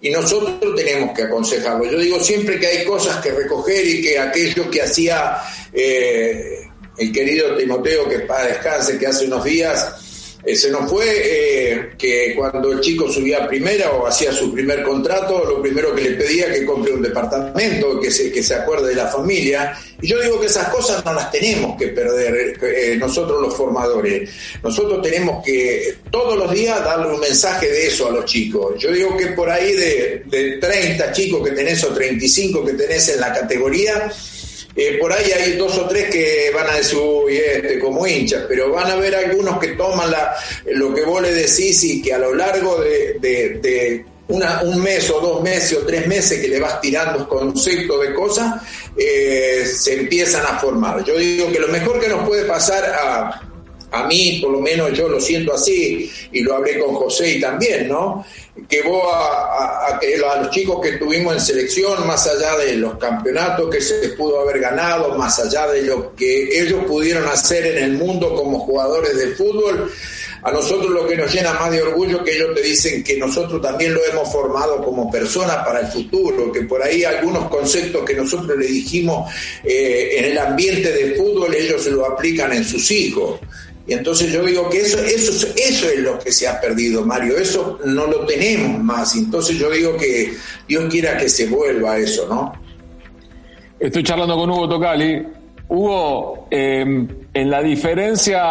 y 0.01 0.11
nosotros 0.11 0.75
tenemos 0.75 1.15
que 1.15 1.23
aconsejarlo. 1.23 1.85
Yo 1.85 1.97
digo 1.97 2.19
siempre 2.19 2.59
que 2.59 2.67
hay 2.67 2.85
cosas 2.85 3.17
que 3.23 3.31
recoger 3.31 3.87
y 3.87 4.01
que 4.01 4.19
aquello 4.19 4.69
que 4.69 4.81
hacía 4.81 5.37
eh, 5.73 6.67
el 6.97 7.11
querido 7.11 7.55
Timoteo, 7.55 8.07
que 8.07 8.19
para 8.19 8.45
descanse, 8.47 8.99
que 8.99 9.07
hace 9.07 9.25
unos 9.25 9.43
días 9.43 10.10
se 10.45 10.71
nos 10.71 10.89
fue, 10.89 11.05
eh, 11.07 11.89
que 11.97 12.33
cuando 12.35 12.71
el 12.71 12.81
chico 12.81 13.07
subía 13.07 13.43
a 13.43 13.47
primera 13.47 13.91
o 13.91 14.07
hacía 14.07 14.31
su 14.31 14.51
primer 14.51 14.83
contrato, 14.83 15.45
lo 15.45 15.61
primero 15.61 15.93
que 15.93 16.01
le 16.01 16.11
pedía 16.11 16.51
que 16.51 16.65
compre 16.65 16.93
un 16.93 17.01
departamento, 17.01 17.99
que 17.99 18.09
se, 18.09 18.31
que 18.31 18.41
se 18.41 18.55
acuerde 18.55 18.89
de 18.89 18.95
la 18.95 19.07
familia. 19.07 19.77
Y 20.01 20.07
yo 20.07 20.19
digo 20.19 20.39
que 20.39 20.47
esas 20.47 20.69
cosas 20.69 21.05
no 21.05 21.13
las 21.13 21.29
tenemos 21.31 21.77
que 21.77 21.89
perder 21.89 22.57
eh, 22.61 22.97
nosotros 22.97 23.39
los 23.41 23.55
formadores. 23.55 24.29
Nosotros 24.63 25.01
tenemos 25.01 25.43
que 25.45 25.95
todos 26.09 26.37
los 26.37 26.51
días 26.51 26.83
darle 26.83 27.13
un 27.13 27.19
mensaje 27.19 27.67
de 27.67 27.87
eso 27.87 28.07
a 28.07 28.11
los 28.11 28.25
chicos. 28.25 28.73
Yo 28.79 28.91
digo 28.91 29.15
que 29.15 29.27
por 29.27 29.49
ahí 29.49 29.73
de, 29.73 30.23
de 30.25 30.57
30 30.57 31.11
chicos 31.11 31.47
que 31.47 31.55
tenés 31.55 31.83
o 31.83 31.93
35 31.93 32.65
que 32.65 32.73
tenés 32.73 33.09
en 33.09 33.19
la 33.19 33.31
categoría, 33.31 34.11
eh, 34.75 34.97
por 34.99 35.11
ahí 35.11 35.31
hay 35.31 35.53
dos 35.53 35.77
o 35.77 35.87
tres 35.87 36.09
que 36.09 36.51
van 36.53 36.69
a 36.69 36.77
decir, 36.77 36.99
uy, 36.99 37.37
este, 37.37 37.79
como 37.79 38.07
hinchas, 38.07 38.45
pero 38.47 38.71
van 38.71 38.87
a 38.87 38.93
haber 38.93 39.15
algunos 39.15 39.59
que 39.59 39.69
toman 39.69 40.09
la, 40.09 40.33
lo 40.65 40.93
que 40.93 41.03
vos 41.03 41.21
le 41.21 41.33
decís 41.33 41.83
y 41.83 42.01
que 42.01 42.13
a 42.13 42.19
lo 42.19 42.33
largo 42.33 42.77
de, 42.81 44.05
un 44.27 44.81
mes 44.81 45.09
o 45.09 45.19
dos 45.19 45.41
meses 45.41 45.77
o 45.77 45.85
tres 45.85 46.07
meses 46.07 46.39
que 46.39 46.47
le 46.47 46.59
vas 46.59 46.79
tirando 46.79 47.27
conceptos 47.27 48.01
de 48.01 48.13
cosas, 48.13 48.61
eh, 48.95 49.65
se 49.65 49.99
empiezan 49.99 50.45
a 50.45 50.57
formar. 50.57 51.03
Yo 51.03 51.17
digo 51.17 51.51
que 51.51 51.59
lo 51.59 51.67
mejor 51.67 51.99
que 51.99 52.07
nos 52.07 52.25
puede 52.25 52.45
pasar 52.45 52.85
a, 52.85 53.50
a 53.91 54.07
mí, 54.07 54.39
por 54.41 54.51
lo 54.51 54.59
menos 54.59 54.93
yo 54.93 55.07
lo 55.09 55.19
siento 55.19 55.53
así, 55.53 56.09
y 56.31 56.41
lo 56.41 56.55
hablé 56.55 56.79
con 56.79 56.95
José 56.95 57.31
y 57.31 57.41
también, 57.41 57.89
¿no? 57.89 58.25
que 58.67 58.81
vos 58.81 59.03
a, 59.13 59.99
los 60.41 60.49
chicos 60.51 60.81
que 60.81 60.93
tuvimos 60.93 61.33
en 61.33 61.41
selección, 61.41 62.05
más 62.05 62.27
allá 62.27 62.57
de 62.57 62.75
los 62.75 62.97
campeonatos 62.97 63.69
que 63.69 63.81
se 63.81 64.09
pudo 64.09 64.41
haber 64.41 64.59
ganado, 64.59 65.15
más 65.17 65.39
allá 65.39 65.67
de 65.67 65.83
lo 65.83 66.15
que 66.15 66.61
ellos 66.61 66.83
pudieron 66.85 67.27
hacer 67.27 67.65
en 67.65 67.83
el 67.83 67.91
mundo 67.93 68.35
como 68.35 68.59
jugadores 68.59 69.17
de 69.17 69.27
fútbol, 69.35 69.91
a 70.43 70.51
nosotros 70.51 70.89
lo 70.89 71.07
que 71.07 71.15
nos 71.15 71.31
llena 71.31 71.53
más 71.53 71.71
de 71.71 71.83
orgullo 71.83 72.23
que 72.23 72.35
ellos 72.35 72.55
te 72.55 72.61
dicen 72.61 73.03
que 73.03 73.15
nosotros 73.17 73.61
también 73.61 73.93
lo 73.93 74.03
hemos 74.05 74.31
formado 74.31 74.83
como 74.83 75.11
personas 75.11 75.57
para 75.57 75.81
el 75.81 75.87
futuro, 75.87 76.51
que 76.51 76.61
por 76.61 76.81
ahí 76.81 77.03
algunos 77.03 77.47
conceptos 77.47 78.03
que 78.03 78.15
nosotros 78.15 78.57
le 78.57 78.65
dijimos 78.65 79.31
eh, 79.63 80.15
en 80.17 80.25
el 80.25 80.37
ambiente 80.37 80.91
de 80.91 81.15
fútbol 81.15 81.53
ellos 81.53 81.83
se 81.83 81.91
lo 81.91 82.05
aplican 82.05 82.51
en 82.53 82.63
sus 82.63 82.89
hijos. 82.89 83.39
Y 83.87 83.93
entonces 83.93 84.31
yo 84.31 84.43
digo 84.43 84.69
que 84.69 84.81
eso, 84.81 84.99
eso, 84.99 85.47
eso 85.55 85.89
es 85.89 85.99
lo 85.99 86.19
que 86.19 86.31
se 86.31 86.47
ha 86.47 86.61
perdido, 86.61 87.03
Mario, 87.03 87.37
eso 87.37 87.79
no 87.85 88.05
lo 88.05 88.25
tenemos 88.25 88.83
más. 88.83 89.15
Entonces 89.15 89.57
yo 89.57 89.69
digo 89.69 89.97
que 89.97 90.33
Dios 90.67 90.85
quiera 90.89 91.17
que 91.17 91.27
se 91.27 91.47
vuelva 91.47 91.97
eso, 91.97 92.27
¿no? 92.27 92.53
Estoy 93.79 94.03
charlando 94.03 94.35
con 94.35 94.49
Hugo 94.49 94.69
Tocali. 94.69 95.25
Hugo, 95.67 96.47
em, 96.51 97.07
en 97.33 97.49
la 97.49 97.61
diferencia, 97.63 98.41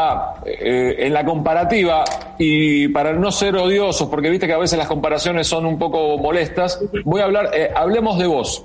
eh, 0.44 0.96
en 0.98 1.12
la 1.12 1.24
comparativa, 1.24 2.02
y 2.38 2.88
para 2.88 3.12
no 3.12 3.30
ser 3.30 3.54
odiosos, 3.56 4.08
porque 4.08 4.30
viste 4.30 4.46
que 4.46 4.54
a 4.54 4.58
veces 4.58 4.78
las 4.78 4.88
comparaciones 4.88 5.46
son 5.46 5.66
un 5.66 5.78
poco 5.78 6.16
molestas, 6.16 6.80
voy 7.04 7.20
a 7.20 7.24
hablar, 7.24 7.50
eh, 7.54 7.70
hablemos 7.76 8.18
de 8.18 8.26
vos. 8.26 8.64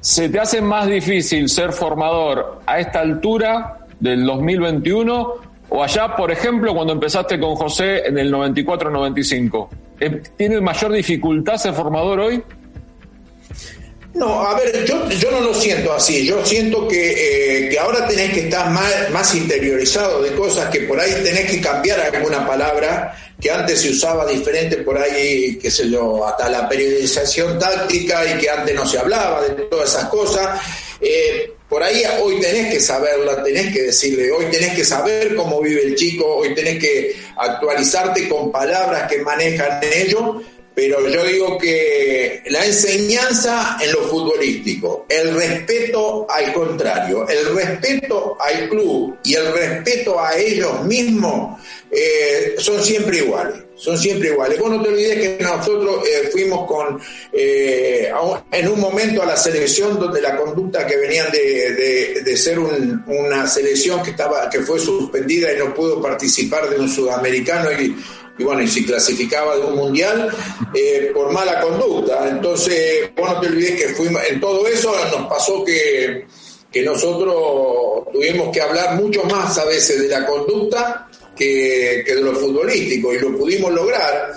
¿Se 0.00 0.28
te 0.28 0.38
hace 0.38 0.62
más 0.62 0.86
difícil 0.86 1.48
ser 1.48 1.72
formador 1.72 2.60
a 2.66 2.78
esta 2.78 3.00
altura 3.00 3.86
del 4.00 4.24
2021 4.24 5.51
o 5.74 5.82
allá, 5.82 6.14
por 6.14 6.30
ejemplo, 6.30 6.74
cuando 6.74 6.92
empezaste 6.92 7.40
con 7.40 7.54
José 7.54 8.06
en 8.06 8.18
el 8.18 8.30
94-95. 8.30 9.68
Eh, 10.00 10.22
¿Tiene 10.36 10.60
mayor 10.60 10.92
dificultad 10.92 11.56
ser 11.56 11.72
formador 11.72 12.20
hoy? 12.20 12.42
No, 14.12 14.42
a 14.42 14.54
ver, 14.58 14.84
yo, 14.84 15.30
no 15.30 15.40
lo 15.40 15.54
siento 15.54 15.94
así. 15.94 16.26
Yo 16.26 16.44
siento 16.44 16.86
que, 16.86 17.70
eh, 17.70 17.78
ahora 17.78 18.06
tenés 18.06 18.34
que 18.34 18.40
estar 18.40 18.70
más, 18.70 19.10
más 19.12 19.34
interiorizado 19.34 20.22
de 20.22 20.32
cosas 20.32 20.68
que 20.68 20.80
por 20.80 21.00
ahí 21.00 21.10
tenés 21.24 21.50
que 21.50 21.62
cambiar 21.62 22.00
alguna 22.00 22.46
palabra 22.46 23.16
que 23.40 23.50
antes 23.50 23.80
se 23.80 23.90
usaba 23.90 24.26
diferente 24.26 24.76
por 24.78 24.98
ahí, 24.98 25.58
qué 25.60 25.70
sé 25.70 25.88
yo, 25.88 26.26
hasta 26.26 26.50
la 26.50 26.68
periodización 26.68 27.58
táctica 27.58 28.26
y 28.26 28.38
que 28.38 28.50
antes 28.50 28.74
no 28.74 28.86
se 28.86 28.98
hablaba 28.98 29.40
de 29.40 29.64
todas 29.64 29.88
esas 29.88 30.04
cosas. 30.10 30.60
Eh, 31.00 31.54
por 31.72 31.82
ahí 31.82 32.02
hoy 32.20 32.38
tenés 32.38 32.70
que 32.70 32.78
saberla, 32.78 33.42
tenés 33.42 33.72
que 33.72 33.84
decirle, 33.84 34.30
hoy 34.30 34.44
tenés 34.50 34.74
que 34.74 34.84
saber 34.84 35.34
cómo 35.34 35.62
vive 35.62 35.82
el 35.82 35.94
chico, 35.94 36.26
hoy 36.26 36.54
tenés 36.54 36.78
que 36.78 37.16
actualizarte 37.34 38.28
con 38.28 38.52
palabras 38.52 39.10
que 39.10 39.22
manejan 39.22 39.80
ellos, 39.82 40.42
pero 40.74 41.06
yo 41.08 41.24
digo 41.24 41.58
que 41.58 42.42
la 42.46 42.64
enseñanza 42.64 43.78
en 43.82 43.92
lo 43.92 44.02
futbolístico, 44.04 45.06
el 45.08 45.34
respeto 45.34 46.26
al 46.30 46.52
contrario, 46.52 47.26
el 47.28 47.54
respeto 47.54 48.36
al 48.40 48.68
club 48.68 49.16
y 49.24 49.34
el 49.34 49.52
respeto 49.52 50.18
a 50.18 50.36
ellos 50.36 50.84
mismos 50.84 51.60
eh, 51.90 52.54
son 52.58 52.82
siempre 52.82 53.18
iguales 53.18 53.62
son 53.82 53.98
siempre 53.98 54.28
iguales. 54.28 54.60
Vos 54.60 54.70
no 54.70 54.80
te 54.80 54.88
olvides 54.90 55.18
que 55.18 55.42
nosotros 55.42 56.06
eh, 56.06 56.28
fuimos 56.30 56.68
con 56.68 57.00
eh, 57.32 58.12
en 58.52 58.68
un 58.68 58.80
momento 58.80 59.22
a 59.22 59.26
la 59.26 59.36
selección 59.36 59.98
donde 59.98 60.20
la 60.20 60.36
conducta 60.36 60.86
que 60.86 60.96
venían 60.96 61.30
de, 61.32 62.36
ser 62.36 62.60
una 62.60 63.46
selección 63.48 64.02
que 64.02 64.10
estaba 64.10 64.48
que 64.48 64.60
fue 64.60 64.78
suspendida 64.78 65.52
y 65.52 65.58
no 65.58 65.74
pudo 65.74 66.00
participar 66.00 66.70
de 66.70 66.78
un 66.78 66.88
sudamericano 66.88 67.72
y 67.72 67.96
y 68.38 68.44
bueno, 68.44 68.62
y 68.62 68.68
si 68.68 68.84
clasificaba 68.84 69.56
de 69.56 69.62
un 69.62 69.76
mundial 69.76 70.30
eh, 70.74 71.10
por 71.14 71.32
mala 71.32 71.60
conducta. 71.60 72.28
Entonces, 72.28 73.10
bueno, 73.16 73.34
no 73.34 73.40
te 73.40 73.46
olvides 73.48 73.80
que 73.80 73.88
fuimos, 73.94 74.22
en 74.28 74.40
todo 74.40 74.66
eso 74.66 74.94
nos 75.16 75.28
pasó 75.28 75.64
que, 75.64 76.26
que 76.70 76.82
nosotros 76.82 78.08
tuvimos 78.12 78.48
que 78.52 78.60
hablar 78.60 78.96
mucho 78.96 79.22
más 79.24 79.58
a 79.58 79.64
veces 79.64 80.00
de 80.02 80.08
la 80.08 80.26
conducta 80.26 81.08
que, 81.36 82.02
que 82.06 82.14
de 82.14 82.20
lo 82.20 82.34
futbolístico 82.34 83.12
y 83.12 83.18
lo 83.18 83.36
pudimos 83.36 83.72
lograr 83.72 84.34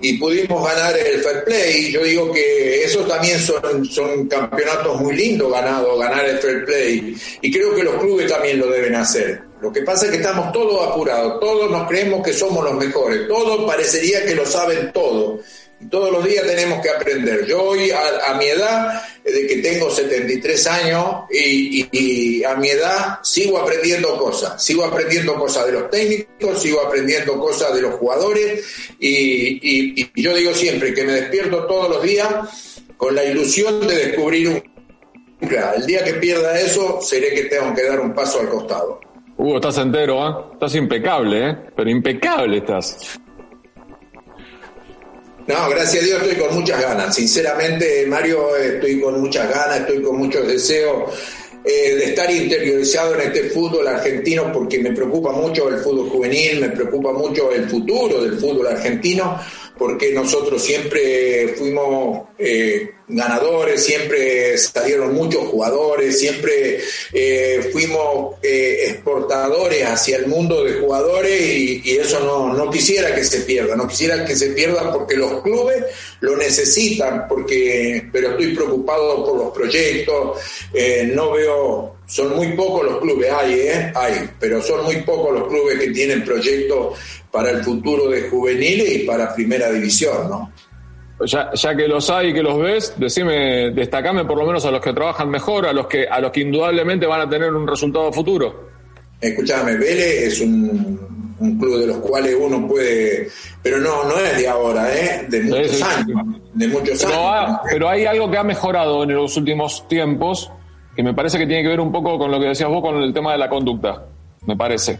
y 0.00 0.18
pudimos 0.18 0.64
ganar 0.64 0.96
el 0.96 1.20
fair 1.20 1.44
play. 1.44 1.92
Yo 1.92 2.02
digo 2.02 2.32
que 2.32 2.84
eso 2.84 3.00
también 3.00 3.38
son, 3.38 3.84
son 3.86 4.28
campeonatos 4.28 5.00
muy 5.00 5.14
lindos 5.16 5.50
ganados, 5.50 5.98
ganar 5.98 6.24
el 6.24 6.38
fair 6.38 6.64
play. 6.64 7.16
Y 7.42 7.52
creo 7.52 7.74
que 7.74 7.82
los 7.82 7.96
clubes 7.96 8.30
también 8.30 8.58
lo 8.58 8.68
deben 8.68 8.94
hacer. 8.94 9.47
Lo 9.60 9.72
que 9.72 9.82
pasa 9.82 10.06
es 10.06 10.12
que 10.12 10.18
estamos 10.18 10.52
todos 10.52 10.88
apurados, 10.88 11.40
todos 11.40 11.70
nos 11.70 11.88
creemos 11.88 12.24
que 12.24 12.32
somos 12.32 12.64
los 12.64 12.74
mejores, 12.74 13.26
todos 13.26 13.64
parecería 13.66 14.24
que 14.24 14.34
lo 14.34 14.46
saben 14.46 14.92
todo. 14.92 15.40
Y 15.80 15.86
todos 15.86 16.10
los 16.10 16.24
días 16.24 16.44
tenemos 16.44 16.82
que 16.82 16.90
aprender. 16.90 17.46
Yo 17.46 17.62
hoy, 17.62 17.90
a, 17.90 18.34
mi 18.34 18.46
edad, 18.46 19.00
de 19.24 19.46
que 19.46 19.56
tengo 19.58 19.88
73 19.88 20.66
años, 20.66 21.24
y, 21.30 22.42
a 22.42 22.56
mi 22.56 22.68
edad 22.68 23.20
sigo 23.22 23.58
aprendiendo 23.58 24.18
cosas. 24.18 24.62
Sigo 24.62 24.84
aprendiendo 24.84 25.36
cosas 25.36 25.66
de 25.66 25.72
los 25.72 25.90
técnicos, 25.90 26.60
sigo 26.60 26.80
aprendiendo 26.80 27.38
cosas 27.38 27.74
de 27.74 27.82
los 27.82 27.94
jugadores, 27.94 28.64
y, 28.98 30.02
y 30.02 30.20
yo 30.20 30.34
digo 30.34 30.52
siempre 30.52 30.92
que 30.92 31.04
me 31.04 31.12
despierto 31.12 31.66
todos 31.66 31.88
los 31.88 32.02
días 32.02 32.28
con 32.96 33.14
la 33.14 33.24
ilusión 33.24 33.86
de 33.86 34.06
descubrir 34.06 34.48
un... 34.48 34.78
El 35.40 35.86
día 35.86 36.02
que 36.02 36.14
pierda 36.14 36.58
eso, 36.58 37.00
seré 37.00 37.32
que 37.32 37.44
tengo 37.44 37.72
que 37.72 37.84
dar 37.84 38.00
un 38.00 38.12
paso 38.12 38.40
al 38.40 38.48
costado. 38.48 39.00
Hugo, 39.38 39.56
estás 39.56 39.78
entero, 39.78 40.28
¿eh? 40.28 40.34
Estás 40.54 40.74
impecable, 40.74 41.50
¿eh? 41.50 41.56
Pero 41.76 41.88
impecable 41.88 42.58
estás. 42.58 43.20
No, 45.46 45.70
gracias 45.70 46.02
a 46.02 46.06
Dios 46.06 46.22
estoy 46.22 46.44
con 46.44 46.56
muchas 46.56 46.82
ganas. 46.82 47.14
Sinceramente, 47.14 48.04
Mario, 48.08 48.56
estoy 48.56 49.00
con 49.00 49.20
muchas 49.20 49.48
ganas, 49.48 49.80
estoy 49.80 50.02
con 50.02 50.18
muchos 50.18 50.44
deseos 50.44 51.14
eh, 51.64 51.94
de 51.94 52.04
estar 52.06 52.28
interiorizado 52.28 53.14
en 53.14 53.20
este 53.28 53.50
fútbol 53.50 53.86
argentino 53.86 54.52
porque 54.52 54.80
me 54.80 54.90
preocupa 54.92 55.30
mucho 55.30 55.68
el 55.68 55.78
fútbol 55.78 56.08
juvenil, 56.10 56.60
me 56.60 56.70
preocupa 56.70 57.12
mucho 57.12 57.52
el 57.52 57.68
futuro 57.68 58.20
del 58.20 58.38
fútbol 58.38 58.66
argentino 58.66 59.38
porque 59.78 60.12
nosotros 60.12 60.62
siempre 60.62 61.54
fuimos 61.56 62.28
eh, 62.38 62.90
ganadores, 63.06 63.84
siempre 63.84 64.58
salieron 64.58 65.14
muchos 65.14 65.46
jugadores, 65.48 66.18
siempre 66.18 66.80
eh, 67.12 67.70
fuimos 67.72 68.34
eh, 68.42 68.90
exportadores 68.90 69.84
hacia 69.84 70.18
el 70.18 70.26
mundo 70.26 70.64
de 70.64 70.80
jugadores 70.80 71.40
y, 71.40 71.98
eso 71.98 72.20
no, 72.20 72.52
no, 72.52 72.70
quisiera 72.70 73.14
que 73.14 73.24
se 73.24 73.40
pierda, 73.40 73.76
no 73.76 73.88
quisiera 73.88 74.24
que 74.24 74.36
se 74.36 74.48
pierda 74.50 74.92
porque 74.92 75.16
los 75.16 75.42
clubes 75.42 75.84
lo 76.20 76.36
necesitan, 76.36 77.26
porque, 77.28 78.08
pero 78.12 78.30
estoy 78.30 78.54
preocupado 78.54 79.24
por 79.24 79.36
los 79.38 79.52
proyectos, 79.52 80.38
no 81.12 81.32
veo 81.32 81.97
son 82.08 82.34
muy 82.36 82.48
pocos 82.52 82.86
los 82.86 83.00
clubes, 83.00 83.30
hay, 83.30 83.52
¿eh? 83.52 83.92
hay, 83.94 84.30
pero 84.40 84.62
son 84.62 84.82
muy 84.84 84.96
pocos 85.02 85.38
los 85.38 85.46
clubes 85.46 85.78
que 85.78 85.90
tienen 85.90 86.24
proyectos 86.24 86.98
para 87.30 87.50
el 87.50 87.62
futuro 87.62 88.08
de 88.08 88.30
juveniles 88.30 88.96
y 88.96 88.98
para 89.06 89.34
primera 89.34 89.70
división, 89.70 90.28
¿no? 90.28 90.50
Ya, 91.26 91.50
ya 91.52 91.76
que 91.76 91.86
los 91.86 92.08
hay 92.08 92.28
y 92.28 92.34
que 92.34 92.42
los 92.42 92.58
ves, 92.58 92.94
decime, 92.96 93.72
destacame 93.72 94.24
por 94.24 94.38
lo 94.38 94.46
menos 94.46 94.64
a 94.64 94.70
los 94.70 94.80
que 94.80 94.92
trabajan 94.92 95.28
mejor, 95.28 95.66
a 95.66 95.72
los 95.72 95.86
que, 95.86 96.06
a 96.06 96.20
los 96.20 96.30
que 96.30 96.40
indudablemente 96.40 97.06
van 97.06 97.20
a 97.20 97.28
tener 97.28 97.52
un 97.52 97.66
resultado 97.66 98.10
futuro. 98.10 98.68
Escúchame, 99.20 99.76
Vélez 99.76 100.28
es 100.28 100.40
un, 100.40 101.36
club 101.60 101.78
de 101.78 101.88
los 101.88 101.98
cuales 101.98 102.36
uno 102.40 102.66
puede, 102.66 103.28
pero 103.62 103.78
no, 103.78 104.04
no 104.04 104.18
es 104.18 104.38
de 104.38 104.48
ahora, 104.48 104.94
¿eh? 104.94 105.26
de 105.28 105.42
muchos 105.42 105.82
años, 105.82 106.22
de 106.54 106.68
muchos 106.68 107.04
años. 107.04 107.60
pero 107.70 107.88
hay 107.88 108.06
algo 108.06 108.30
que 108.30 108.38
ha 108.38 108.44
mejorado 108.44 109.02
en 109.02 109.14
los 109.14 109.36
últimos 109.36 109.86
tiempos, 109.88 110.50
que 110.98 111.04
me 111.04 111.14
parece 111.14 111.38
que 111.38 111.46
tiene 111.46 111.62
que 111.62 111.68
ver 111.68 111.78
un 111.78 111.92
poco 111.92 112.18
con 112.18 112.28
lo 112.28 112.40
que 112.40 112.46
decías 112.46 112.68
vos, 112.68 112.82
con 112.82 113.00
el 113.00 113.14
tema 113.14 113.30
de 113.30 113.38
la 113.38 113.48
conducta, 113.48 114.04
me 114.44 114.56
parece. 114.56 114.98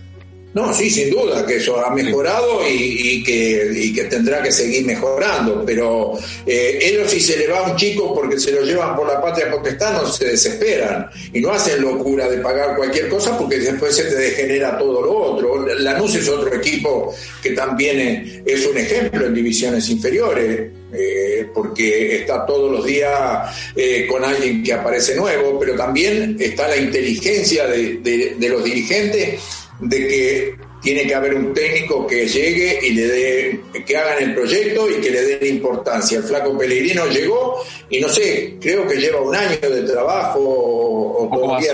No, 0.55 0.73
sí, 0.73 0.89
sin 0.89 1.11
duda 1.11 1.45
que 1.45 1.57
eso 1.57 1.85
ha 1.85 1.93
mejorado 1.93 2.61
y, 2.71 3.21
que, 3.25 3.93
que, 3.93 4.05
tendrá 4.05 4.41
que 4.41 4.53
seguir 4.53 4.87
mejorando, 4.87 5.65
pero 5.67 6.13
eh, 6.47 6.79
ellos 6.81 7.11
si 7.11 7.19
se 7.19 7.37
le 7.37 7.49
va 7.49 7.69
un 7.69 7.75
chico 7.75 8.15
porque 8.15 8.39
se 8.39 8.53
lo 8.53 8.63
llevan 8.63 8.95
por 8.95 9.09
la 9.09 9.21
patria 9.21 9.51
potestad 9.51 10.01
no 10.01 10.07
se 10.07 10.27
desesperan 10.27 11.11
y 11.33 11.41
no 11.41 11.51
hacen 11.51 11.83
locura 11.83 12.29
de 12.29 12.39
pagar 12.39 12.77
cualquier 12.77 13.09
cosa 13.09 13.37
porque 13.37 13.59
después 13.59 13.97
se 13.97 14.05
te 14.05 14.15
degenera 14.15 14.79
todo 14.79 15.03
lo 15.03 15.19
otro. 15.19 15.67
Lanús 15.81 16.15
es 16.15 16.29
otro 16.29 16.55
equipo 16.55 17.13
que 17.43 17.51
también 17.51 18.45
es 18.47 18.65
un 18.65 18.79
ejemplo 18.79 19.27
en 19.27 19.35
divisiones 19.35 19.91
inferiores. 19.91 20.78
Eh, 20.91 21.51
porque 21.53 22.17
está 22.17 22.47
todos 22.47 22.73
los 22.73 22.85
días 22.87 23.55
eh, 23.77 24.07
con 24.11 24.25
alguien 24.25 24.63
que 24.63 24.73
aparece 24.73 25.17
nuevo, 25.17 25.59
pero 25.59 25.77
también 25.77 26.37
está 26.41 26.67
la 26.67 26.79
inteligencia 26.79 27.67
de, 27.67 27.99
de 28.39 28.49
los 28.49 28.65
dirigentes 28.65 29.39
de 29.81 30.09
que 30.09 30.69
tiene 30.81 31.07
que 31.07 31.15
haber 31.15 31.35
un 31.35 31.53
técnico 31.53 32.07
que 32.07 32.27
llegue 32.27 32.79
y 32.83 32.91
le 32.93 33.07
dé, 33.07 33.61
que 33.85 33.97
hagan 33.97 34.23
el 34.23 34.35
proyecto 34.35 34.89
y 34.91 35.01
que 35.01 35.11
le 35.11 35.23
dé 35.23 35.49
importancia. 35.49 36.19
El 36.19 36.25
flaco 36.25 36.57
Pellegrino 36.57 37.07
llegó 37.07 37.63
y 37.91 38.01
no 38.01 38.09
sé, 38.09 38.57
creo 38.61 38.87
que 38.87 38.97
lleva 38.97 39.21
un 39.21 39.35
año 39.35 39.59
de 39.61 39.83
trabajo 39.83 40.39
o, 40.41 41.23
un 41.25 41.31
poco 41.31 41.49
Más, 41.49 41.67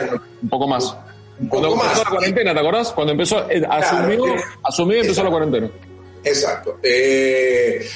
un 0.42 0.48
poco 0.48 0.66
más. 0.66 0.96
Cuando 1.48 1.72
empezó 1.74 2.05
la 2.05 2.11
cuarentena, 2.11 2.55
¿te 2.55 2.61
acordás? 2.61 2.92
Cuando 2.92 3.12
empezó, 3.12 3.50
eh, 3.50 3.62
asumió, 3.68 4.24
asumió 4.62 4.96
y 4.96 5.00
empezó 5.00 5.24
la 5.24 5.31
cuarentena. 5.31 5.70
Exacto. 6.24 6.78
Eh, 6.82 7.87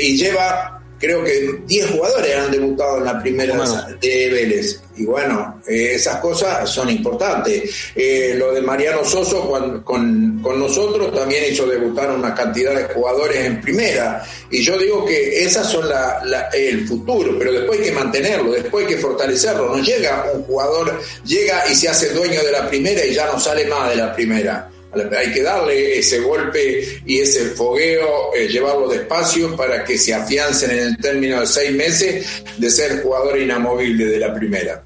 y 0.00 0.16
lleva 0.16 0.78
creo 0.98 1.22
que 1.22 1.60
10 1.66 1.90
jugadores 1.90 2.36
han 2.36 2.50
debutado 2.50 2.98
en 2.98 3.04
la 3.04 3.20
primera 3.20 3.56
de 4.00 4.30
Vélez. 4.30 4.80
Y 4.96 5.04
bueno, 5.04 5.62
eh, 5.68 5.92
esas 5.94 6.16
cosas 6.16 6.68
son 6.68 6.90
importantes. 6.90 7.92
Eh, 7.94 8.34
lo 8.36 8.52
de 8.52 8.60
Mariano 8.62 9.04
Soso 9.04 9.48
con, 9.84 10.42
nosotros 10.42 11.14
también 11.14 11.44
hizo 11.52 11.66
debutar 11.66 12.10
una 12.10 12.34
cantidad 12.34 12.74
de 12.74 12.92
jugadores 12.92 13.44
en 13.44 13.60
primera. 13.60 14.24
Y 14.50 14.62
yo 14.62 14.76
digo 14.76 15.06
que 15.06 15.44
esas 15.44 15.70
son 15.70 15.88
la, 15.88 16.48
el 16.52 16.86
futuro, 16.86 17.36
pero 17.38 17.52
después 17.52 17.78
hay 17.78 17.86
que 17.86 17.92
mantenerlo, 17.92 18.50
después 18.52 18.86
hay 18.86 18.94
que 18.94 19.00
fortalecerlo. 19.00 19.76
No 19.76 19.82
llega 19.82 20.26
un 20.34 20.42
jugador, 20.42 21.00
llega 21.24 21.64
y 21.70 21.76
se 21.76 21.88
hace 21.88 22.10
dueño 22.10 22.42
de 22.42 22.52
la 22.52 22.68
primera 22.68 23.04
y 23.04 23.14
ya 23.14 23.26
no 23.26 23.38
sale 23.38 23.66
más 23.66 23.90
de 23.90 23.96
la 23.96 24.12
primera 24.12 24.68
hay 24.94 25.32
que 25.32 25.42
darle 25.42 25.98
ese 25.98 26.20
golpe 26.20 26.82
y 27.04 27.18
ese 27.18 27.50
fogueo, 27.50 28.34
eh, 28.34 28.48
llevarlo 28.48 28.88
despacio 28.88 29.54
para 29.56 29.84
que 29.84 29.98
se 29.98 30.14
afiancen 30.14 30.70
en 30.70 30.78
el 30.78 30.96
término 30.98 31.40
de 31.40 31.46
seis 31.46 31.72
meses 31.72 32.44
de 32.56 32.70
ser 32.70 33.02
jugador 33.02 33.38
inamovible 33.38 34.06
de 34.06 34.18
la 34.18 34.34
primera. 34.34 34.82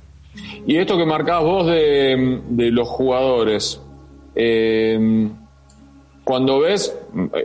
Y 0.66 0.76
esto 0.76 0.96
que 0.96 1.04
marcabas 1.04 1.44
vos 1.44 1.66
de, 1.66 2.70
los 2.70 2.88
jugadores, 2.88 3.80
eh, 4.34 5.28
cuando 6.24 6.60
ves, 6.60 6.94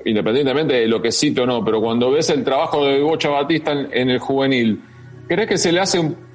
independientemente 0.05 0.75
de 0.75 0.87
lo 0.87 1.01
que 1.01 1.11
cito 1.11 1.43
o 1.43 1.45
no, 1.45 1.63
pero 1.63 1.81
cuando 1.81 2.11
ves 2.11 2.29
el 2.29 2.43
trabajo 2.43 2.85
de 2.85 3.01
Bocha 3.01 3.29
Batista 3.29 3.71
en, 3.71 3.89
en 3.91 4.09
el 4.09 4.19
juvenil, 4.19 4.81
¿crees 5.27 5.47
que 5.47 5.57
se 5.57 5.71
le 5.71 5.79
hace 5.79 5.99
un 5.99 6.26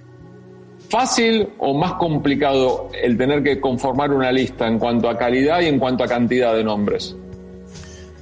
¿Fácil 0.93 1.49
o 1.57 1.73
más 1.73 1.95
complicado 1.95 2.91
el 2.93 3.17
tener 3.17 3.43
que 3.43 3.59
conformar 3.59 4.11
una 4.11 4.31
lista 4.31 4.67
en 4.67 4.79
cuanto 4.79 5.09
a 5.09 5.17
calidad 5.17 5.63
y 5.63 5.69
en 5.69 5.79
cuanto 5.79 6.05
a 6.05 6.07
cantidad 6.07 6.55
de 6.55 6.63
nombres? 6.63 7.17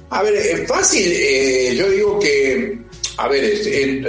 A 0.09 0.23
ver, 0.23 0.33
es 0.35 0.69
fácil, 0.69 1.11
eh, 1.13 1.75
yo 1.75 1.89
digo 1.89 2.17
que, 2.17 2.77
a 3.17 3.27
ver, 3.27 3.43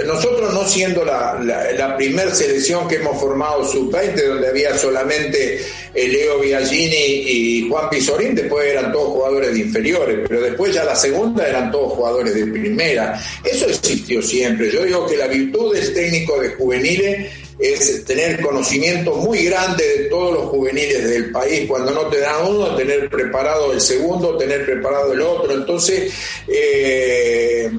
nosotros 0.05 0.53
no 0.53 0.63
siendo 0.63 1.03
la, 1.03 1.41
la, 1.43 1.97
primer 1.97 2.31
selección 2.31 2.87
que 2.87 2.95
hemos 2.95 3.19
formado 3.19 3.65
sub-20, 3.65 4.27
donde 4.29 4.47
había 4.47 4.77
solamente 4.77 5.59
Leo 5.93 6.39
Biagini 6.39 6.95
y 6.95 7.69
Juan 7.69 7.89
Pizorín, 7.89 8.33
después 8.33 8.65
eran 8.65 8.93
todos 8.93 9.09
jugadores 9.09 9.55
de 9.55 9.59
inferiores, 9.59 10.19
pero 10.25 10.39
después 10.39 10.73
ya 10.73 10.85
la 10.85 10.95
segunda 10.95 11.45
eran 11.45 11.69
todos 11.69 11.91
jugadores 11.91 12.33
de 12.33 12.47
primera. 12.47 13.21
Eso 13.43 13.67
existió 13.67 14.21
siempre. 14.21 14.71
Yo 14.71 14.85
digo 14.85 15.05
que 15.05 15.17
la 15.17 15.27
virtud 15.27 15.75
del 15.75 15.93
técnico 15.93 16.39
de 16.39 16.55
juveniles 16.55 17.42
es 17.59 18.05
tener 18.05 18.41
conocimiento 18.41 19.15
muy 19.15 19.45
grande 19.45 19.83
de 19.97 20.03
todos 20.05 20.33
los 20.33 20.49
juveniles 20.49 21.07
del 21.09 21.31
país. 21.31 21.67
Cuando 21.67 21.91
no 21.91 22.07
te 22.07 22.19
dan 22.19 22.47
uno, 22.47 22.75
tener 22.75 23.09
preparado 23.09 23.73
el 23.73 23.81
segundo, 23.81 24.37
tener 24.37 24.65
preparado 24.65 25.13
el 25.13 25.21
otro. 25.21 25.53
Entonces, 25.53 26.13
eh, 26.47 27.71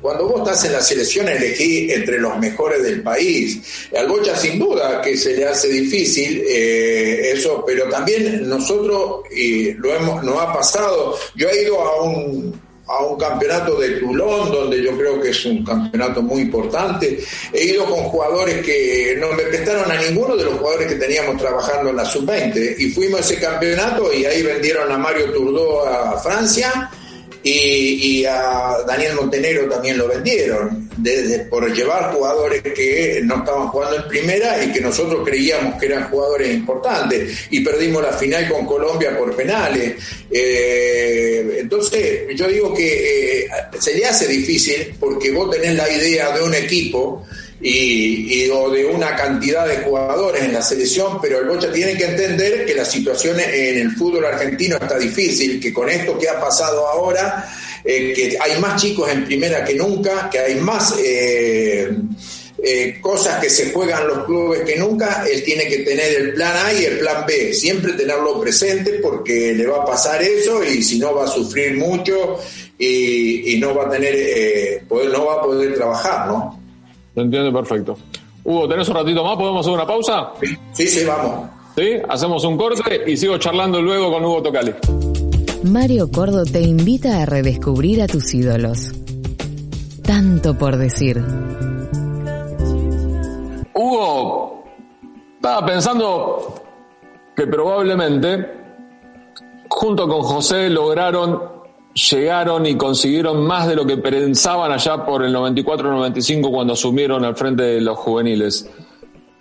cuando 0.00 0.28
vos 0.28 0.40
estás 0.40 0.64
en 0.64 0.72
la 0.72 0.80
selección, 0.80 1.28
elegí 1.28 1.92
entre 1.92 2.18
los 2.18 2.38
mejores 2.38 2.82
del 2.82 3.02
país. 3.02 3.88
Al 3.96 4.08
Bocha, 4.08 4.36
sin 4.36 4.58
duda, 4.58 5.00
que 5.00 5.16
se 5.16 5.36
le 5.36 5.44
hace 5.46 5.68
difícil 5.68 6.42
eh, 6.46 7.32
eso, 7.32 7.62
pero 7.66 7.88
también 7.88 8.48
nosotros, 8.48 9.22
y 9.30 9.72
lo 9.74 9.94
hemos, 9.94 10.24
nos 10.24 10.40
ha 10.40 10.52
pasado, 10.52 11.16
yo 11.36 11.48
he 11.48 11.62
ido 11.62 11.80
a 11.80 12.02
un 12.02 12.69
a 12.90 13.04
un 13.04 13.18
campeonato 13.18 13.78
de 13.78 14.00
Toulon, 14.00 14.50
donde 14.50 14.82
yo 14.82 14.96
creo 14.96 15.20
que 15.20 15.30
es 15.30 15.44
un 15.44 15.64
campeonato 15.64 16.22
muy 16.22 16.42
importante. 16.42 17.22
He 17.52 17.64
ido 17.64 17.84
con 17.84 18.04
jugadores 18.04 18.64
que 18.64 19.16
no 19.18 19.32
me 19.32 19.44
prestaron 19.44 19.90
a 19.90 19.94
ninguno 19.94 20.36
de 20.36 20.44
los 20.44 20.54
jugadores 20.54 20.88
que 20.88 20.96
teníamos 20.96 21.40
trabajando 21.40 21.90
en 21.90 21.96
la 21.96 22.04
sub-20 22.04 22.76
y 22.78 22.90
fuimos 22.90 23.20
a 23.20 23.22
ese 23.22 23.38
campeonato 23.38 24.12
y 24.12 24.24
ahí 24.24 24.42
vendieron 24.42 24.90
a 24.90 24.98
Mario 24.98 25.32
Turdó 25.32 25.86
a 25.86 26.18
Francia 26.18 26.90
y, 27.42 28.24
a 28.24 28.76
Daniel 28.86 29.14
Montenegro 29.14 29.68
también 29.68 29.96
lo 29.96 30.08
vendieron, 30.08 30.90
desde, 30.96 31.40
por 31.46 31.72
llevar 31.74 32.12
jugadores 32.12 32.62
que 32.62 33.20
no 33.24 33.36
estaban 33.36 33.68
jugando 33.68 33.96
en 33.96 34.08
primera 34.08 34.62
y 34.62 34.72
que 34.72 34.80
nosotros 34.80 35.26
creíamos 35.26 35.78
que 35.80 35.86
eran 35.86 36.10
jugadores 36.10 36.52
importantes 36.52 37.46
y 37.50 37.60
perdimos 37.60 38.02
la 38.02 38.12
final 38.12 38.48
con 38.50 38.66
Colombia 38.66 39.16
por 39.16 39.34
penales. 39.34 39.94
Eh, 40.30 41.58
entonces, 41.60 42.26
yo 42.36 42.46
digo 42.48 42.74
que 42.74 43.44
eh, 43.44 43.48
se 43.78 43.94
le 43.96 44.04
hace 44.04 44.26
difícil 44.26 44.94
porque 45.00 45.30
vos 45.30 45.50
tenés 45.50 45.76
la 45.76 45.90
idea 45.90 46.36
de 46.36 46.42
un 46.42 46.54
equipo 46.54 47.26
y, 47.62 48.48
o 48.48 48.70
de 48.70 48.86
una 48.86 49.14
cantidad 49.14 49.66
de 49.66 49.78
jugadores 49.78 50.42
en 50.42 50.54
la 50.54 50.62
selección, 50.62 51.18
pero 51.20 51.40
el 51.40 51.48
Bocha 51.48 51.70
tiene 51.70 51.94
que 51.94 52.06
entender 52.06 52.64
que 52.64 52.74
la 52.74 52.84
situación 52.84 53.38
en 53.38 53.78
el 53.78 53.90
fútbol 53.92 54.24
argentino 54.24 54.76
está 54.76 54.98
difícil, 54.98 55.60
que 55.60 55.72
con 55.72 55.88
esto 55.88 56.18
que 56.18 56.28
ha 56.28 56.40
pasado 56.40 56.86
ahora, 56.88 57.46
eh, 57.84 58.12
que 58.14 58.38
hay 58.40 58.58
más 58.60 58.80
chicos 58.80 59.10
en 59.10 59.26
primera 59.26 59.62
que 59.62 59.74
nunca, 59.74 60.30
que 60.30 60.38
hay 60.38 60.54
más 60.56 60.94
eh, 61.04 61.90
eh, 62.62 62.98
cosas 63.00 63.42
que 63.42 63.50
se 63.50 63.72
juegan 63.72 64.08
los 64.08 64.24
clubes 64.24 64.62
que 64.62 64.76
nunca, 64.76 65.26
él 65.30 65.42
tiene 65.42 65.66
que 65.66 65.78
tener 65.78 66.14
el 66.14 66.32
plan 66.32 66.66
A 66.66 66.72
y 66.72 66.84
el 66.86 66.98
plan 66.98 67.26
B, 67.26 67.52
siempre 67.52 67.92
tenerlo 67.92 68.40
presente 68.40 69.00
porque 69.02 69.52
le 69.52 69.66
va 69.66 69.82
a 69.82 69.86
pasar 69.86 70.22
eso 70.22 70.64
y 70.64 70.82
si 70.82 70.98
no 70.98 71.14
va 71.14 71.24
a 71.24 71.28
sufrir 71.28 71.76
mucho 71.76 72.38
y, 72.78 73.58
no 73.60 73.74
va 73.74 73.84
a 73.84 73.90
tener, 73.90 74.82
poder, 74.88 75.10
no 75.10 75.26
va 75.26 75.34
a 75.34 75.42
poder 75.42 75.74
trabajar, 75.74 76.26
¿no? 76.26 76.59
Lo 77.14 77.22
entiendo 77.22 77.52
perfecto. 77.52 77.96
Hugo, 78.44 78.68
¿tenés 78.68 78.88
un 78.88 78.94
ratito 78.94 79.24
más? 79.24 79.36
¿Podemos 79.36 79.60
hacer 79.60 79.72
una 79.72 79.86
pausa? 79.86 80.32
Sí, 80.72 80.86
sí, 80.86 81.04
vamos. 81.04 81.50
¿Sí? 81.76 81.92
Hacemos 82.08 82.44
un 82.44 82.56
corte 82.56 83.04
y 83.06 83.16
sigo 83.16 83.38
charlando 83.38 83.80
luego 83.80 84.10
con 84.10 84.24
Hugo 84.24 84.42
Tocali. 84.42 84.74
Mario 85.64 86.10
Cordo 86.10 86.44
te 86.44 86.62
invita 86.62 87.22
a 87.22 87.26
redescubrir 87.26 88.02
a 88.02 88.06
tus 88.06 88.32
ídolos. 88.32 88.92
Tanto 90.02 90.56
por 90.56 90.76
decir. 90.76 91.22
Hugo, 93.74 94.64
estaba 95.36 95.66
pensando 95.66 96.54
que 97.36 97.46
probablemente 97.46 98.46
junto 99.68 100.08
con 100.08 100.22
José 100.22 100.68
lograron 100.68 101.59
llegaron 101.94 102.66
y 102.66 102.76
consiguieron 102.76 103.44
más 103.46 103.66
de 103.66 103.76
lo 103.76 103.86
que 103.86 103.96
pensaban 103.96 104.72
allá 104.72 105.04
por 105.04 105.24
el 105.24 105.34
94-95 105.34 106.50
cuando 106.50 106.74
asumieron 106.74 107.24
al 107.24 107.36
frente 107.36 107.62
de 107.62 107.80
los 107.80 107.98
juveniles. 107.98 108.70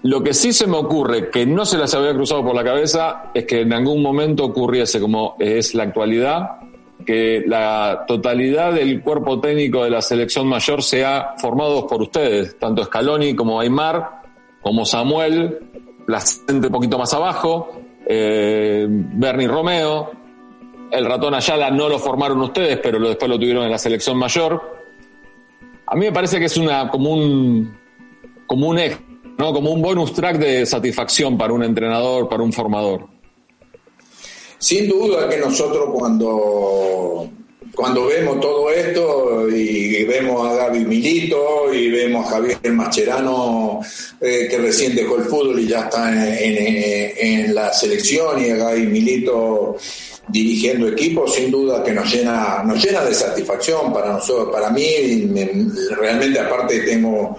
Lo 0.01 0.23
que 0.23 0.33
sí 0.33 0.53
se 0.53 0.65
me 0.65 0.77
ocurre, 0.77 1.29
que 1.29 1.45
no 1.45 1.65
se 1.65 1.77
les 1.77 1.93
había 1.93 2.13
cruzado 2.13 2.43
por 2.43 2.55
la 2.55 2.63
cabeza, 2.63 3.31
es 3.33 3.45
que 3.45 3.62
en 3.62 3.73
algún 3.73 4.01
momento 4.01 4.45
ocurriese, 4.45 4.99
como 4.99 5.35
es 5.39 5.75
la 5.75 5.83
actualidad, 5.83 6.59
que 7.05 7.43
la 7.45 8.05
totalidad 8.07 8.73
del 8.73 9.01
cuerpo 9.01 9.39
técnico 9.39 9.83
de 9.83 9.89
la 9.89 10.01
selección 10.01 10.47
mayor 10.47 10.83
sea 10.83 11.33
formado 11.38 11.85
por 11.85 12.01
ustedes, 12.01 12.57
tanto 12.57 12.83
Scaloni 12.85 13.35
como 13.35 13.59
Aymar, 13.59 14.21
como 14.62 14.85
Samuel, 14.85 15.59
la 16.07 16.21
gente 16.21 16.67
un 16.67 16.73
poquito 16.73 16.97
más 16.97 17.13
abajo, 17.13 17.81
eh, 18.05 18.88
Bernie 18.89 19.47
Romeo, 19.47 20.12
el 20.91 21.06
ratón 21.06 21.34
Ayala 21.34 21.71
no 21.71 21.89
lo 21.89 21.99
formaron 21.99 22.41
ustedes, 22.41 22.80
pero 22.82 22.99
después 22.99 23.30
lo 23.30 23.39
tuvieron 23.39 23.63
en 23.63 23.71
la 23.71 23.78
selección 23.78 24.17
mayor. 24.17 24.80
A 25.86 25.95
mí 25.95 26.06
me 26.06 26.12
parece 26.12 26.39
que 26.39 26.45
es 26.45 26.58
una 26.58 26.89
como 26.89 27.12
un 27.12 27.78
como 28.45 28.67
un 28.69 28.80
¿no? 29.38 29.54
Como 29.54 29.71
un 29.71 29.82
bonus 29.82 30.13
track 30.13 30.38
de 30.38 30.65
satisfacción 30.65 31.38
para 31.38 31.54
un 31.54 31.63
entrenador, 31.63 32.28
para 32.28 32.43
un 32.43 32.52
formador. 32.52 33.08
Sin 34.58 34.89
duda 34.89 35.30
que 35.30 35.38
nosotros 35.38 35.89
cuando 35.93 37.30
cuando 37.73 38.08
vemos 38.08 38.41
todo 38.41 38.69
esto 38.71 39.47
y 39.49 40.04
vemos 40.04 40.45
a 40.45 40.56
Gaby 40.56 40.80
Milito 40.80 41.73
y 41.73 41.89
vemos 41.89 42.28
a 42.28 42.32
Javier 42.32 42.73
Macherano 42.73 43.80
eh, 44.19 44.47
que 44.49 44.58
recién 44.58 44.95
dejó 44.95 45.15
el 45.15 45.23
fútbol 45.23 45.62
y 45.62 45.67
ya 45.67 45.82
está 45.82 46.12
en, 46.12 47.56
la 47.56 47.71
selección 47.71 48.43
y 48.43 48.49
a 48.49 48.58
Gaby 48.58 48.88
Milito 48.88 49.78
dirigiendo 50.30 50.88
equipos, 50.88 51.34
sin 51.36 51.52
duda 51.52 51.84
que 51.84 51.92
nos 51.92 52.12
llena, 52.13 52.63
nos 52.63 52.84
llena 52.84 53.04
de 53.04 53.13
satisfacción 53.13 53.92
para 53.94 54.13
nosotros, 54.13 54.50
para 54.52 54.70
mí, 54.70 55.32
realmente 56.00 56.39
aparte 56.39 56.80
tengo 56.82 57.38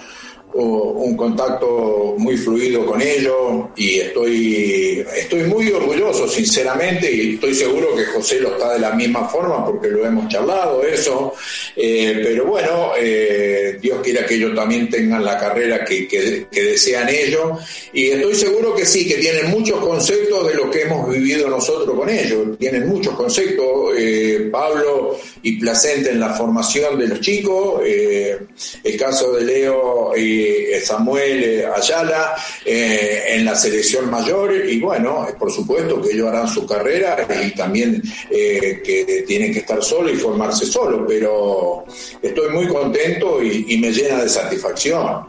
un 0.55 1.17
contacto 1.17 2.15
muy 2.19 2.37
fluido 2.37 2.85
con 2.85 3.01
ellos 3.01 3.67
y 3.77 4.01
estoy, 4.01 5.05
estoy 5.17 5.45
muy 5.45 5.71
orgulloso, 5.71 6.29
sinceramente, 6.29 7.11
y 7.11 7.35
estoy 7.35 7.55
seguro 7.55 7.95
que 7.95 8.05
José 8.07 8.41
lo 8.41 8.53
está 8.53 8.75
de 8.75 8.81
la 8.81 8.93
misma 8.93 9.29
forma 9.29 9.65
porque 9.65 9.89
lo 9.89 10.05
hemos 10.05 10.29
charlado, 10.29 10.83
eso. 10.83 11.33
Eh, 11.77 12.21
pero 12.23 12.47
bueno, 12.47 12.93
eh, 12.99 13.79
Dios 13.81 14.01
quiera 14.03 14.27
que 14.27 14.35
ellos 14.35 14.55
también 14.55 14.89
tengan 14.89 15.25
la 15.25 15.39
carrera 15.39 15.85
que, 15.85 16.07
que, 16.07 16.47
desean 16.51 17.09
ellos. 17.09 17.59
Y 17.93 18.11
estoy 18.11 18.35
seguro 18.35 18.75
que 18.75 18.85
sí, 18.85 19.07
que 19.07 19.17
tienen 19.17 19.51
muchos 19.51 19.79
conceptos 19.81 20.49
de 20.49 20.55
lo 20.55 20.71
que 20.71 20.83
hemos 20.83 21.09
vivido 21.09 21.49
nosotros 21.49 21.97
con 21.97 22.09
ellos. 22.09 22.59
Tienen 22.59 22.89
muchos 22.89 23.15
conceptos. 23.15 23.95
Eh, 23.97 24.49
Pablo 24.51 25.19
y 25.43 25.59
Placente 25.59 26.11
en 26.11 26.21
la 26.21 26.35
formación 26.35 26.99
de 26.99 27.09
los 27.09 27.21
chicos, 27.21 27.83
el 27.85 28.97
caso 28.99 29.33
de 29.33 29.45
Leo 29.45 30.13
y 30.17 30.40
eh, 30.43 30.81
Samuel 30.81 31.45
eh, 31.45 31.67
Ayala 31.67 32.35
eh, 32.65 33.25
en 33.29 33.45
la 33.45 33.55
selección 33.55 34.11
mayor 34.11 34.53
y 34.67 34.81
bueno, 34.81 35.27
por 35.39 35.51
supuesto 35.51 36.01
que 36.01 36.13
ellos 36.13 36.29
harán 36.29 36.49
su 36.49 36.67
carrera 36.67 37.17
y 37.45 37.51
también 37.53 38.03
que 38.31 39.25
tienen 39.27 39.53
que 39.53 39.61
estar 39.61 39.83
solos 39.83 40.13
y 40.13 40.17
formarse 40.17 40.67
solos, 40.67 41.03
pero 41.07 41.85
estoy 42.23 42.51
muy 42.51 42.67
contento 42.67 43.43
y, 43.43 43.79
me 43.81 43.91
llena 43.93 44.23
de 44.23 44.29
satisfacción. 44.29 45.27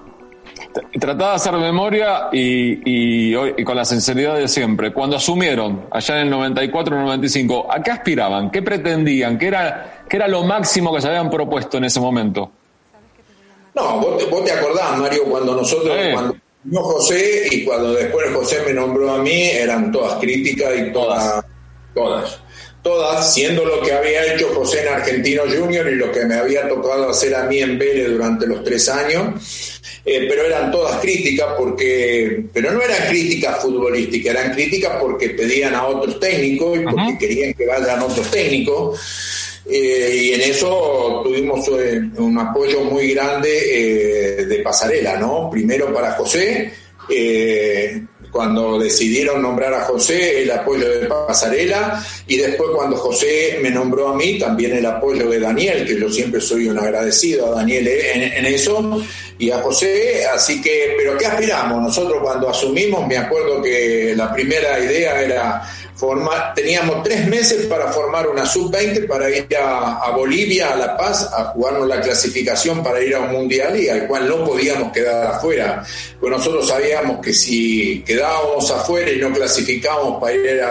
Trataba 0.99 1.31
de 1.31 1.35
hacer 1.35 1.53
memoria 1.53 2.29
y, 2.31 3.31
y, 3.31 3.63
con 3.63 3.75
la 3.75 3.85
sinceridad 3.85 4.37
de 4.37 4.47
siempre. 4.47 4.91
Cuando 4.91 5.15
asumieron, 5.15 5.85
allá 5.89 6.21
en 6.21 6.27
el 6.27 6.33
94-95, 6.33 7.67
¿a 7.69 7.81
qué 7.81 7.91
aspiraban? 7.91 8.51
¿Qué 8.51 8.61
pretendían? 8.61 9.37
¿Qué 9.37 9.47
era, 9.47 10.03
¿Qué 10.09 10.17
era 10.17 10.27
lo 10.27 10.43
máximo 10.43 10.93
que 10.93 11.01
se 11.01 11.07
habían 11.07 11.29
propuesto 11.29 11.77
en 11.77 11.85
ese 11.85 11.99
momento? 11.99 12.51
No, 13.73 13.99
vos 13.99 14.45
te, 14.45 14.51
acordás, 14.51 14.97
Mario, 14.97 15.23
cuando 15.25 15.55
nosotros, 15.55 15.95
cuando 16.13 16.35
no 16.65 16.81
José 16.83 17.47
y 17.49 17.63
cuando 17.63 17.93
después 17.93 18.31
José 18.33 18.61
me 18.65 18.73
nombró 18.73 19.11
a 19.11 19.17
mí, 19.19 19.43
eran 19.49 19.91
todas 19.91 20.19
críticas 20.19 20.73
y 20.77 20.91
todas, 20.91 21.43
todas, 21.93 22.39
todas, 22.83 23.33
siendo 23.33 23.65
lo 23.65 23.81
que 23.81 23.93
había 23.93 24.33
hecho 24.33 24.53
José 24.53 24.81
en 24.81 24.93
Argentino 24.93 25.43
Junior 25.43 25.87
y 25.87 25.95
lo 25.95 26.11
que 26.11 26.25
me 26.25 26.35
había 26.35 26.67
tocado 26.67 27.09
hacer 27.09 27.33
a 27.33 27.43
mí 27.43 27.59
en 27.59 27.79
Vélez 27.79 28.11
durante 28.11 28.45
los 28.45 28.63
tres 28.63 28.89
años, 28.89 29.81
eh, 30.05 30.25
pero 30.27 30.45
eran 30.45 30.71
todas 30.71 30.99
críticas 30.99 31.47
porque, 31.57 32.45
pero 32.53 32.71
no 32.71 32.81
eran 32.81 33.07
críticas 33.07 33.59
futbolísticas, 33.59 34.35
eran 34.35 34.53
críticas 34.53 34.97
porque 34.99 35.29
pedían 35.29 35.73
a 35.75 35.87
otros 35.87 36.19
técnicos 36.19 36.77
y 36.77 36.83
porque 36.83 37.17
querían 37.19 37.53
que 37.53 37.65
vayan 37.65 38.01
otros 38.01 38.29
técnicos. 38.29 38.99
Eh, 39.65 40.21
y 40.23 40.33
en 40.33 40.41
eso 40.41 41.21
tuvimos 41.23 41.67
eh, 41.67 42.01
un 42.17 42.37
apoyo 42.39 42.83
muy 42.83 43.13
grande 43.13 44.39
eh, 44.41 44.45
de 44.45 44.59
pasarela, 44.59 45.17
¿no? 45.17 45.49
Primero 45.51 45.93
para 45.93 46.13
José, 46.13 46.71
cuando 48.31 48.79
decidieron 48.79 49.41
nombrar 49.41 49.73
a 49.73 49.81
José, 49.81 50.43
el 50.43 50.51
apoyo 50.51 50.89
de 50.89 51.07
pasarela, 51.07 52.01
y 52.25 52.37
después 52.37 52.69
cuando 52.73 52.95
José 52.95 53.59
me 53.61 53.69
nombró 53.69 54.09
a 54.09 54.15
mí, 54.15 54.39
también 54.39 54.77
el 54.77 54.85
apoyo 54.85 55.29
de 55.29 55.39
Daniel, 55.39 55.85
que 55.85 55.99
yo 55.99 56.09
siempre 56.09 56.39
soy 56.39 56.69
un 56.69 56.79
agradecido 56.79 57.47
a 57.47 57.57
Daniel 57.57 57.87
en 57.87 58.45
eso, 58.45 59.01
y 59.37 59.51
a 59.51 59.57
José, 59.57 60.23
así 60.25 60.61
que, 60.61 60.93
pero 60.97 61.17
¿qué 61.17 61.25
aspiramos? 61.25 61.81
Nosotros 61.81 62.19
cuando 62.21 62.49
asumimos, 62.49 63.05
me 63.07 63.17
acuerdo 63.17 63.61
que 63.61 64.13
la 64.15 64.31
primera 64.31 64.79
idea 64.79 65.21
era 65.21 65.61
teníamos 66.55 67.03
tres 67.03 67.27
meses 67.27 67.65
para 67.67 67.91
formar 67.91 68.27
una 68.27 68.45
sub-20 68.45 69.07
para 69.07 69.29
ir 69.29 69.47
a, 69.55 70.11
Bolivia, 70.11 70.73
a 70.73 70.75
La 70.75 70.97
Paz, 70.97 71.29
a 71.31 71.45
jugarnos 71.45 71.87
la 71.87 72.01
clasificación 72.01 72.83
para 72.83 73.01
ir 73.01 73.15
a 73.15 73.19
un 73.21 73.31
mundial 73.31 73.79
y 73.79 73.87
al 73.89 74.07
cual 74.07 74.27
no 74.27 74.43
podíamos 74.43 74.91
quedar 74.91 75.35
afuera. 75.35 75.83
Pues 76.19 76.31
nosotros 76.31 76.67
sabíamos 76.67 77.19
que 77.21 77.33
si 77.33 78.03
quedábamos 78.05 78.69
afuera 78.71 79.11
y 79.11 79.19
no 79.19 79.31
clasificábamos 79.31 80.19
para 80.21 80.33
ir 80.33 80.61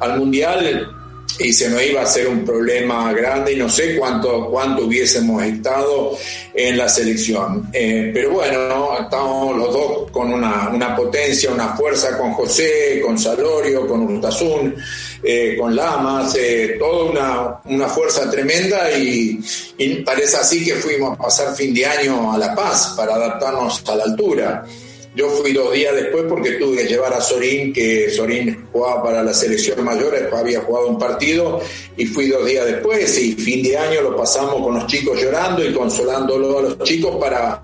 al 0.00 0.18
mundial, 0.18 0.95
y 1.38 1.52
se 1.52 1.68
nos 1.68 1.82
iba 1.82 2.00
a 2.00 2.04
hacer 2.04 2.28
un 2.28 2.44
problema 2.44 3.12
grande 3.12 3.52
y 3.52 3.56
no 3.56 3.68
sé 3.68 3.96
cuánto, 3.96 4.48
cuánto 4.50 4.86
hubiésemos 4.86 5.42
estado 5.42 6.16
en 6.54 6.78
la 6.78 6.88
selección. 6.88 7.68
Eh, 7.72 8.10
pero 8.12 8.30
bueno, 8.30 8.98
estamos 8.98 9.56
los 9.56 9.72
dos 9.72 10.10
con 10.10 10.32
una, 10.32 10.70
una, 10.70 10.96
potencia, 10.96 11.50
una 11.50 11.76
fuerza 11.76 12.16
con 12.16 12.32
José, 12.32 13.02
con 13.04 13.18
Salorio, 13.18 13.86
con 13.86 14.02
Urtasun, 14.02 14.74
eh, 15.22 15.56
con 15.58 15.76
Lamas, 15.76 16.34
eh, 16.38 16.76
toda 16.78 17.10
una, 17.10 17.60
una, 17.64 17.88
fuerza 17.88 18.30
tremenda 18.30 18.90
y, 18.96 19.38
parece 20.04 20.38
así 20.38 20.64
que 20.64 20.74
fuimos 20.76 21.18
a 21.18 21.22
pasar 21.22 21.54
fin 21.54 21.74
de 21.74 21.84
año 21.84 22.32
a 22.32 22.38
La 22.38 22.54
Paz 22.54 22.94
para 22.96 23.14
adaptarnos 23.14 23.82
a 23.86 23.96
la 23.96 24.04
altura. 24.04 24.64
Yo 25.16 25.30
fui 25.30 25.52
dos 25.54 25.72
días 25.72 25.94
después 25.94 26.24
porque 26.28 26.52
tuve 26.52 26.76
que 26.76 26.88
llevar 26.88 27.14
a 27.14 27.22
Sorín, 27.22 27.72
que 27.72 28.10
Sorín 28.10 28.66
jugaba 28.70 29.02
para 29.02 29.22
la 29.22 29.32
selección 29.32 29.82
mayor, 29.82 30.14
había 30.36 30.60
jugado 30.60 30.88
un 30.88 30.98
partido, 30.98 31.58
y 31.96 32.04
fui 32.04 32.28
dos 32.28 32.44
días 32.44 32.66
después, 32.66 33.18
y 33.18 33.32
fin 33.32 33.62
de 33.62 33.78
año 33.78 34.02
lo 34.02 34.14
pasamos 34.14 34.62
con 34.62 34.74
los 34.74 34.86
chicos 34.86 35.18
llorando 35.18 35.64
y 35.64 35.72
consolándolo 35.72 36.58
a 36.58 36.62
los 36.62 36.78
chicos 36.80 37.16
para 37.16 37.62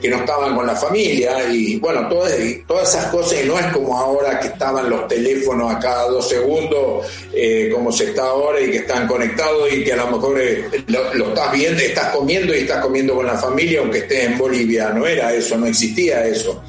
que 0.00 0.08
no 0.08 0.16
estaban 0.16 0.56
con 0.56 0.66
la 0.66 0.74
familia, 0.74 1.52
y 1.52 1.76
bueno, 1.76 2.08
todas, 2.08 2.32
todas 2.66 2.88
esas 2.88 3.06
cosas, 3.06 3.44
y 3.44 3.46
no 3.46 3.58
es 3.58 3.66
como 3.66 3.98
ahora 3.98 4.40
que 4.40 4.48
estaban 4.48 4.88
los 4.88 5.06
teléfonos 5.06 5.74
a 5.74 5.78
cada 5.78 6.08
dos 6.08 6.30
segundos, 6.30 7.06
eh, 7.34 7.70
como 7.74 7.92
se 7.92 8.04
está 8.04 8.22
ahora, 8.22 8.58
y 8.58 8.70
que 8.70 8.78
están 8.78 9.06
conectados, 9.06 9.70
y 9.70 9.84
que 9.84 9.92
a 9.92 9.96
lo 9.96 10.12
mejor 10.12 10.40
eh, 10.40 10.64
lo, 10.86 11.12
lo 11.12 11.28
estás 11.28 11.52
viendo, 11.52 11.82
estás 11.82 12.08
comiendo 12.16 12.54
y 12.54 12.60
estás 12.60 12.82
comiendo 12.82 13.14
con 13.16 13.26
la 13.26 13.36
familia, 13.36 13.80
aunque 13.80 13.98
estés 13.98 14.24
en 14.24 14.38
Bolivia, 14.38 14.88
no 14.94 15.06
era 15.06 15.34
eso, 15.34 15.58
no 15.58 15.66
existía 15.66 16.26
eso. 16.26 16.62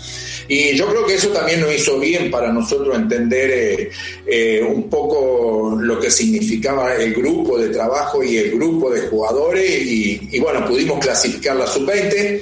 Y 0.47 0.75
yo 0.75 0.87
creo 0.87 1.05
que 1.05 1.15
eso 1.15 1.29
también 1.29 1.61
nos 1.61 1.73
hizo 1.73 1.99
bien 1.99 2.29
para 2.31 2.51
nosotros 2.51 2.95
entender 2.95 3.51
eh, 3.51 3.91
eh, 4.25 4.63
un 4.63 4.89
poco 4.89 5.77
lo 5.79 5.99
que 5.99 6.11
significaba 6.11 6.95
el 6.95 7.13
grupo 7.13 7.57
de 7.57 7.69
trabajo 7.69 8.23
y 8.23 8.37
el 8.37 8.51
grupo 8.51 8.91
de 8.91 9.01
jugadores 9.01 9.69
y, 9.69 10.29
y 10.31 10.39
bueno, 10.39 10.65
pudimos 10.65 10.99
clasificar 10.99 11.55
la 11.55 11.67
sub-20 11.67 12.41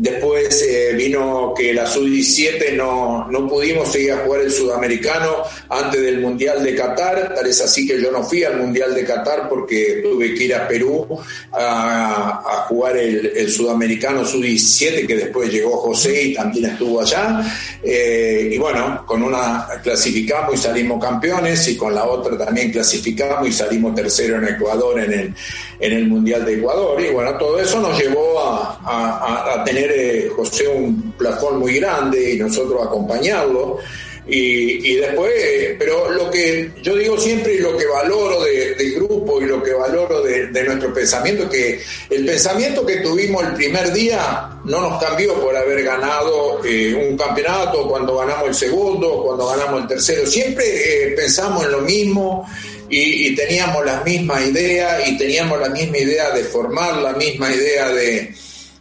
Después 0.00 0.62
eh, 0.62 0.92
vino 0.94 1.52
que 1.56 1.74
la 1.74 1.84
sub-17 1.84 2.72
no, 2.76 3.26
no 3.28 3.48
pudimos 3.48 3.90
seguir 3.90 4.12
a 4.12 4.18
jugar 4.18 4.42
el 4.42 4.52
sudamericano 4.52 5.38
antes 5.68 6.00
del 6.00 6.20
Mundial 6.20 6.62
de 6.62 6.76
Qatar. 6.76 7.34
Tal 7.34 7.44
es 7.44 7.60
así 7.60 7.84
que 7.84 8.00
yo 8.00 8.12
no 8.12 8.22
fui 8.22 8.44
al 8.44 8.58
Mundial 8.58 8.94
de 8.94 9.04
Qatar 9.04 9.48
porque 9.48 10.00
tuve 10.00 10.36
que 10.36 10.44
ir 10.44 10.54
a 10.54 10.68
Perú 10.68 11.18
a, 11.52 12.66
jugar 12.68 12.96
el, 12.96 13.32
el 13.34 13.50
sudamericano 13.50 14.24
sub-17, 14.24 15.04
que 15.04 15.16
después 15.16 15.50
llegó 15.50 15.76
José 15.78 16.22
y 16.22 16.34
también 16.34 16.66
estuvo 16.66 17.00
allá. 17.00 17.42
Eh, 17.82 18.50
y 18.52 18.58
bueno, 18.58 19.04
con 19.04 19.20
una 19.24 19.66
clasificamos 19.82 20.54
y 20.54 20.58
salimos 20.58 21.04
campeones 21.04 21.66
y 21.66 21.76
con 21.76 21.92
la 21.92 22.04
otra 22.04 22.38
también 22.38 22.70
clasificamos 22.70 23.48
y 23.48 23.52
salimos 23.52 23.96
tercero 23.96 24.36
en 24.36 24.54
Ecuador 24.54 25.00
en 25.00 25.12
el, 25.12 25.34
en 25.80 25.92
el 25.92 26.06
Mundial 26.08 26.44
de 26.44 26.54
Ecuador. 26.54 27.00
Y 27.00 27.10
bueno, 27.10 27.36
todo 27.38 27.58
eso 27.60 27.80
nos 27.80 27.98
llevó 27.98 28.40
a, 28.40 29.54
a, 29.54 29.64
tener 29.64 29.90
eh, 29.94 30.30
José 30.34 30.68
un 30.68 31.12
plafón 31.12 31.58
muy 31.58 31.78
grande 31.78 32.34
y 32.34 32.38
nosotros 32.38 32.86
acompañarlo. 32.86 33.78
Y, 34.30 34.92
y 34.92 34.96
después, 34.96 35.32
eh, 35.34 35.76
pero 35.78 36.10
lo 36.10 36.30
que 36.30 36.72
yo 36.82 36.94
digo 36.96 37.16
siempre 37.16 37.54
y 37.54 37.58
lo 37.60 37.74
que 37.78 37.86
valoro 37.86 38.44
de, 38.44 38.74
del 38.74 38.96
grupo 38.96 39.40
y 39.40 39.46
lo 39.46 39.62
que 39.62 39.72
valoro 39.72 40.20
de, 40.20 40.48
de, 40.48 40.64
nuestro 40.64 40.92
pensamiento 40.92 41.48
que 41.48 41.80
el 42.10 42.26
pensamiento 42.26 42.84
que 42.84 42.96
tuvimos 42.96 43.42
el 43.42 43.54
primer 43.54 43.90
día 43.90 44.50
no 44.66 44.82
nos 44.82 45.02
cambió 45.02 45.32
por 45.40 45.56
haber 45.56 45.82
ganado 45.82 46.62
eh, 46.62 47.08
un 47.08 47.16
campeonato, 47.16 47.88
cuando 47.88 48.18
ganamos 48.18 48.48
el 48.48 48.54
segundo, 48.54 49.22
cuando 49.24 49.46
ganamos 49.46 49.82
el 49.82 49.88
tercero. 49.88 50.26
Siempre 50.26 50.64
eh, 50.66 51.14
pensamos 51.16 51.64
en 51.64 51.72
lo 51.72 51.80
mismo 51.80 52.46
y, 52.88 53.28
y, 53.28 53.34
teníamos 53.34 53.84
la 53.84 54.00
misma 54.02 54.40
idea 54.44 55.06
y 55.06 55.16
teníamos 55.16 55.60
la 55.60 55.68
misma 55.68 55.98
idea 55.98 56.30
de 56.30 56.44
formar, 56.44 56.96
la 56.96 57.12
misma 57.12 57.50
idea 57.52 57.88
de, 57.90 58.34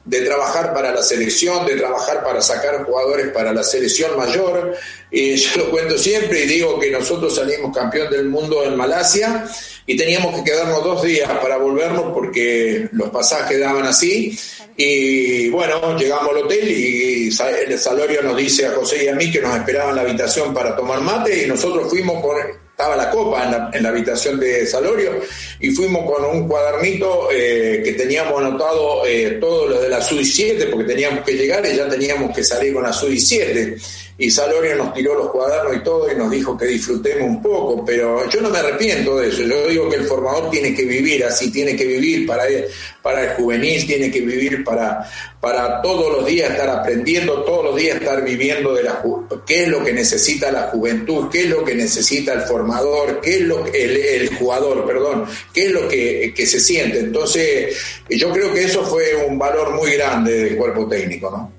de 0.07 0.21
trabajar 0.21 0.73
para 0.73 0.93
la 0.93 1.03
selección, 1.03 1.65
de 1.65 1.75
trabajar 1.75 2.23
para 2.23 2.41
sacar 2.41 2.85
jugadores 2.85 3.27
para 3.29 3.53
la 3.53 3.61
selección 3.61 4.17
mayor. 4.17 4.73
Y 5.11 5.35
yo 5.35 5.57
lo 5.57 5.69
cuento 5.69 5.97
siempre 5.97 6.43
y 6.43 6.47
digo 6.47 6.79
que 6.79 6.89
nosotros 6.89 7.35
salimos 7.35 7.75
campeón 7.75 8.09
del 8.09 8.29
mundo 8.29 8.63
en 8.63 8.77
Malasia 8.77 9.45
y 9.85 9.97
teníamos 9.97 10.33
que 10.35 10.45
quedarnos 10.45 10.81
dos 10.83 11.03
días 11.03 11.29
para 11.41 11.57
volvernos 11.57 12.13
porque 12.13 12.87
los 12.93 13.09
pasajes 13.09 13.59
daban 13.59 13.85
así. 13.85 14.37
Y 14.77 15.49
bueno, 15.49 15.97
llegamos 15.97 16.29
al 16.29 16.43
hotel 16.43 16.71
y 16.71 17.27
el 17.27 17.79
Salorio 17.79 18.21
nos 18.21 18.37
dice 18.37 18.65
a 18.67 18.71
José 18.71 19.03
y 19.03 19.07
a 19.09 19.15
mí 19.15 19.29
que 19.29 19.41
nos 19.41 19.57
esperaban 19.57 19.95
la 19.95 20.03
habitación 20.03 20.53
para 20.53 20.73
tomar 20.75 21.01
mate 21.01 21.43
y 21.43 21.47
nosotros 21.47 21.89
fuimos 21.89 22.23
con 22.23 22.37
estaba 22.77 22.95
la 22.95 23.09
copa 23.09 23.43
en 23.43 23.51
la, 23.51 23.71
en 23.73 23.81
la, 23.81 23.89
habitación 23.89 24.39
de 24.39 24.67
Salorio 24.67 25.19
y 25.59 25.71
fuimos 25.71 26.05
con 26.05 26.23
un 26.25 26.47
cuadernito 26.47 27.27
eh, 27.31 27.81
que 27.83 27.93
teníamos 27.93 28.39
anotado 28.39 29.03
eh, 29.03 29.39
todo 29.41 29.67
lo 29.67 29.81
de 29.81 29.89
la 29.89 29.99
SUI 29.99 30.23
7 30.23 30.67
porque 30.67 30.85
teníamos 30.85 31.25
que 31.25 31.33
llegar 31.33 31.65
y 31.65 31.75
ya 31.75 31.89
teníamos 31.89 32.35
que 32.35 32.43
salir 32.43 32.75
con 32.75 32.83
la 32.83 32.93
SUI 32.93 33.19
7 33.19 33.77
y 34.19 34.31
Salorio 34.31 34.75
nos 34.75 34.93
tiró 34.93 35.13
los 35.13 35.29
cuadernos 35.29 35.75
y 35.75 35.83
todo 35.83 36.11
y 36.11 36.15
nos 36.15 36.31
dijo 36.31 36.57
que 36.57 36.65
disfrutemos 36.65 37.27
un 37.27 37.41
poco, 37.41 37.85
pero 37.85 38.27
yo 38.29 38.41
no 38.41 38.49
me 38.49 38.57
arrepiento 38.57 39.17
de 39.17 39.29
eso, 39.29 39.43
yo 39.43 39.67
digo 39.67 39.89
que 39.89 39.97
el 39.97 40.05
formador 40.05 40.49
tiene 40.49 40.73
que 40.73 40.85
vivir 40.85 41.23
así, 41.23 41.51
tiene 41.51 41.75
que 41.75 41.85
vivir 41.85 42.25
para 42.25 42.47
el, 42.47 42.65
para 43.03 43.23
el 43.23 43.29
juvenil, 43.35 43.85
tiene 43.85 44.09
que 44.09 44.21
vivir 44.21 44.63
para, 44.63 45.07
para 45.39 45.83
todos 45.83 46.11
los 46.17 46.25
días 46.25 46.49
estar 46.49 46.67
aprendiendo, 46.67 47.43
todos 47.43 47.65
los 47.65 47.75
días 47.75 47.97
estar 47.97 48.23
viviendo 48.23 48.73
de 48.73 48.83
la 48.83 49.03
qué 49.45 49.63
es 49.63 49.69
lo 49.69 49.83
que 49.83 49.93
necesita 49.93 50.51
la 50.51 50.63
juventud, 50.63 51.29
qué 51.31 51.41
es 51.41 51.49
lo 51.49 51.63
que 51.63 51.75
necesita 51.75 52.33
el 52.33 52.41
formador, 52.41 53.21
qué 53.21 53.35
es 53.35 53.41
lo 53.41 53.63
que 53.65 53.83
el, 53.83 53.97
el 53.97 54.35
jugador, 54.35 54.85
perdón, 54.87 55.25
qué 55.53 55.67
es 55.67 55.71
lo 55.71 55.87
que, 55.87 56.33
que 56.35 56.47
se 56.47 56.59
siente. 56.59 56.99
Entonces, 56.99 57.77
yo 58.09 58.31
creo 58.31 58.51
que 58.51 58.63
eso 58.63 58.83
fue 58.83 59.15
un 59.27 59.37
valor 59.37 59.75
muy 59.75 59.91
grande 59.91 60.43
del 60.43 60.57
cuerpo 60.57 60.87
técnico, 60.87 61.29
¿no? 61.29 61.56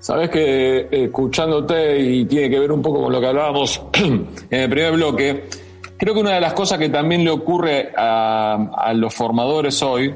Sabes 0.00 0.30
que 0.30 0.88
escuchándote 0.90 2.00
y 2.00 2.24
tiene 2.24 2.48
que 2.48 2.60
ver 2.60 2.70
un 2.70 2.80
poco 2.80 3.02
con 3.02 3.12
lo 3.12 3.20
que 3.20 3.26
hablábamos 3.26 3.82
en 3.94 4.28
el 4.50 4.70
primer 4.70 4.92
bloque, 4.92 5.44
creo 5.96 6.14
que 6.14 6.20
una 6.20 6.34
de 6.34 6.40
las 6.40 6.52
cosas 6.52 6.78
que 6.78 6.88
también 6.88 7.24
le 7.24 7.30
ocurre 7.30 7.92
a, 7.96 8.70
a 8.76 8.92
los 8.94 9.12
formadores 9.12 9.82
hoy, 9.82 10.14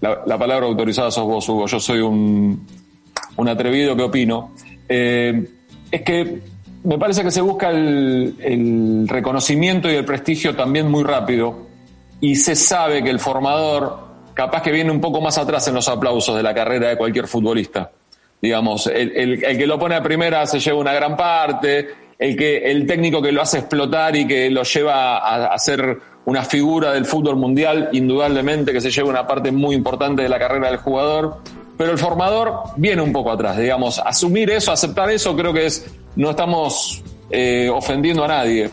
la, 0.00 0.20
la, 0.26 0.38
palabra 0.38 0.66
autorizada 0.66 1.10
sos 1.10 1.24
vos, 1.24 1.48
Hugo, 1.48 1.66
yo 1.66 1.80
soy 1.80 2.00
un, 2.00 2.66
un 3.36 3.48
atrevido 3.48 3.96
que 3.96 4.02
opino, 4.02 4.52
eh, 4.88 5.48
es 5.90 6.02
que 6.02 6.40
me 6.84 6.98
parece 6.98 7.22
que 7.22 7.30
se 7.30 7.40
busca 7.40 7.70
el 7.70 9.06
reconocimiento 9.08 9.90
y 9.90 9.94
el 9.94 10.04
prestigio 10.04 10.54
también 10.54 10.90
muy 10.90 11.02
rápido 11.02 11.66
y 12.20 12.36
se 12.36 12.54
sabe 12.54 13.02
que 13.02 13.10
el 13.10 13.20
formador 13.20 14.06
capaz 14.34 14.62
que 14.62 14.70
viene 14.70 14.90
un 14.90 15.00
poco 15.00 15.20
más 15.20 15.38
atrás 15.38 15.66
en 15.68 15.74
los 15.74 15.88
aplausos 15.88 16.36
de 16.36 16.42
la 16.42 16.54
carrera 16.54 16.88
de 16.88 16.96
cualquier 16.96 17.26
futbolista 17.26 17.90
digamos, 18.40 18.86
el, 18.86 19.12
el, 19.16 19.44
el, 19.44 19.58
que 19.58 19.66
lo 19.66 19.78
pone 19.78 19.94
a 19.94 20.02
primera 20.02 20.46
se 20.46 20.60
lleva 20.60 20.78
una 20.78 20.92
gran 20.92 21.16
parte, 21.16 21.88
el, 22.18 22.36
que, 22.36 22.70
el 22.70 22.86
técnico 22.86 23.20
que 23.20 23.32
lo 23.32 23.42
hace 23.42 23.58
explotar 23.58 24.14
y 24.16 24.26
que 24.26 24.50
lo 24.50 24.62
lleva 24.62 25.18
a, 25.18 25.46
a 25.46 25.58
ser 25.58 25.98
una 26.24 26.44
figura 26.44 26.92
del 26.92 27.04
fútbol 27.04 27.36
mundial, 27.36 27.88
indudablemente 27.92 28.72
que 28.72 28.80
se 28.80 28.90
lleva 28.90 29.08
una 29.08 29.26
parte 29.26 29.50
muy 29.50 29.74
importante 29.74 30.22
de 30.22 30.28
la 30.28 30.38
carrera 30.38 30.68
del 30.68 30.76
jugador, 30.76 31.38
pero 31.78 31.92
el 31.92 31.98
formador 31.98 32.54
viene 32.76 33.00
un 33.00 33.12
poco 33.12 33.30
atrás, 33.30 33.56
digamos, 33.56 33.98
asumir 34.00 34.50
eso, 34.50 34.72
aceptar 34.72 35.10
eso, 35.10 35.34
creo 35.36 35.52
que 35.52 35.66
es, 35.66 35.86
no 36.16 36.30
estamos 36.30 37.02
eh, 37.30 37.70
ofendiendo 37.72 38.24
a 38.24 38.28
nadie, 38.28 38.68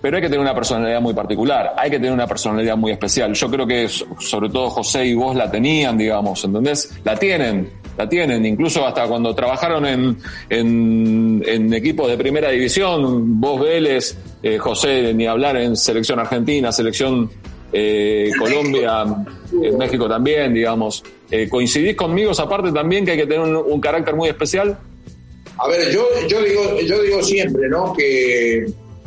pero 0.00 0.16
hay 0.16 0.22
que 0.22 0.28
tener 0.28 0.40
una 0.40 0.54
personalidad 0.54 1.00
muy 1.00 1.14
particular, 1.14 1.74
hay 1.76 1.90
que 1.90 1.96
tener 1.96 2.12
una 2.12 2.26
personalidad 2.26 2.76
muy 2.76 2.92
especial. 2.92 3.32
Yo 3.34 3.50
creo 3.50 3.66
que 3.66 3.88
sobre 3.88 4.48
todo 4.48 4.70
José 4.70 5.06
y 5.06 5.14
vos 5.14 5.34
la 5.34 5.50
tenían, 5.50 5.96
digamos, 5.96 6.44
¿entendés? 6.44 6.98
La 7.04 7.16
tienen, 7.16 7.72
la 7.98 8.08
tienen, 8.08 8.46
incluso 8.46 8.86
hasta 8.86 9.08
cuando 9.08 9.34
trabajaron 9.34 9.84
en, 9.84 10.16
en, 10.48 11.42
en 11.44 11.74
equipos 11.74 12.08
de 12.08 12.16
primera 12.16 12.50
división, 12.50 13.40
vos 13.40 13.60
Vélez, 13.60 14.16
eh, 14.40 14.56
José, 14.56 15.12
ni 15.12 15.26
hablar 15.26 15.56
en 15.56 15.76
selección 15.76 16.20
argentina, 16.20 16.70
selección 16.70 17.28
eh, 17.72 18.30
Colombia, 18.38 19.04
en 19.60 19.76
México 19.76 20.08
también, 20.08 20.54
digamos. 20.54 21.02
Eh, 21.28 21.48
¿Coincidís 21.48 21.96
conmigo 21.96 22.30
esa 22.30 22.48
parte 22.48 22.70
también 22.70 23.04
que 23.04 23.10
hay 23.10 23.18
que 23.18 23.26
tener 23.26 23.40
un, 23.40 23.56
un 23.56 23.80
carácter 23.80 24.14
muy 24.14 24.28
especial? 24.28 24.78
A 25.58 25.66
ver, 25.66 25.90
yo, 25.92 26.06
yo, 26.28 26.40
digo, 26.40 26.80
yo 26.86 27.02
digo 27.02 27.20
siempre, 27.20 27.68
¿no? 27.68 27.92
Que 27.92 28.64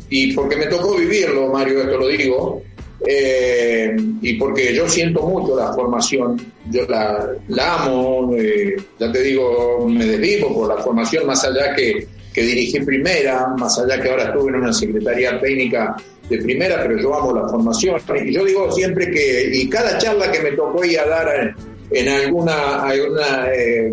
y 0.09 0.33
porque 0.33 0.57
me 0.57 0.65
tocó 0.67 0.97
vivirlo, 0.97 1.47
Mario, 1.47 1.83
esto 1.83 1.97
lo 1.97 2.07
digo, 2.09 2.61
eh, 3.05 3.95
y 4.21 4.33
porque 4.35 4.75
yo 4.75 4.87
siento 4.87 5.23
mucho 5.23 5.55
la 5.55 5.73
formación, 5.73 6.37
yo 6.69 6.85
la, 6.87 7.35
amo, 7.59 8.35
eh, 8.37 8.75
ya 8.99 9.11
te 9.11 9.23
digo, 9.23 9.87
me 9.87 10.05
desvivo 10.05 10.53
por 10.53 10.67
la 10.67 10.83
formación, 10.83 11.25
más 11.25 11.43
allá 11.43 11.73
que, 11.75 12.07
que 12.31 12.41
dirigí 12.43 12.79
primera, 12.81 13.47
más 13.57 13.79
allá 13.79 13.99
que 13.99 14.09
ahora 14.09 14.25
estuve 14.25 14.49
en 14.49 14.55
una 14.55 14.73
secretaría 14.73 15.39
técnica 15.39 15.95
de 16.29 16.37
primera, 16.37 16.81
pero 16.81 16.99
yo 16.99 17.15
amo 17.15 17.33
la 17.33 17.49
formación. 17.49 17.99
Y 18.23 18.33
yo 18.33 18.45
digo 18.45 18.71
siempre 18.71 19.09
que, 19.09 19.49
y 19.51 19.67
cada 19.67 19.97
charla 19.97 20.31
que 20.31 20.39
me 20.39 20.51
tocó 20.51 20.85
ir 20.85 20.99
a 20.99 21.07
dar 21.07 21.27
en, 21.39 21.55
en 21.91 22.07
alguna, 22.07 22.83
alguna 22.83 23.49
eh, 23.53 23.91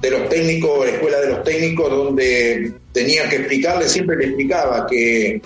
de 0.00 0.10
los 0.10 0.28
técnicos, 0.28 0.86
escuela 0.86 1.20
de 1.20 1.28
los 1.30 1.42
técnicos, 1.42 1.90
donde 1.90 2.72
tenía 2.92 3.28
que 3.28 3.36
explicarle, 3.36 3.88
siempre 3.88 4.16
le 4.16 4.26
explicaba 4.26 4.86
que, 4.86 5.42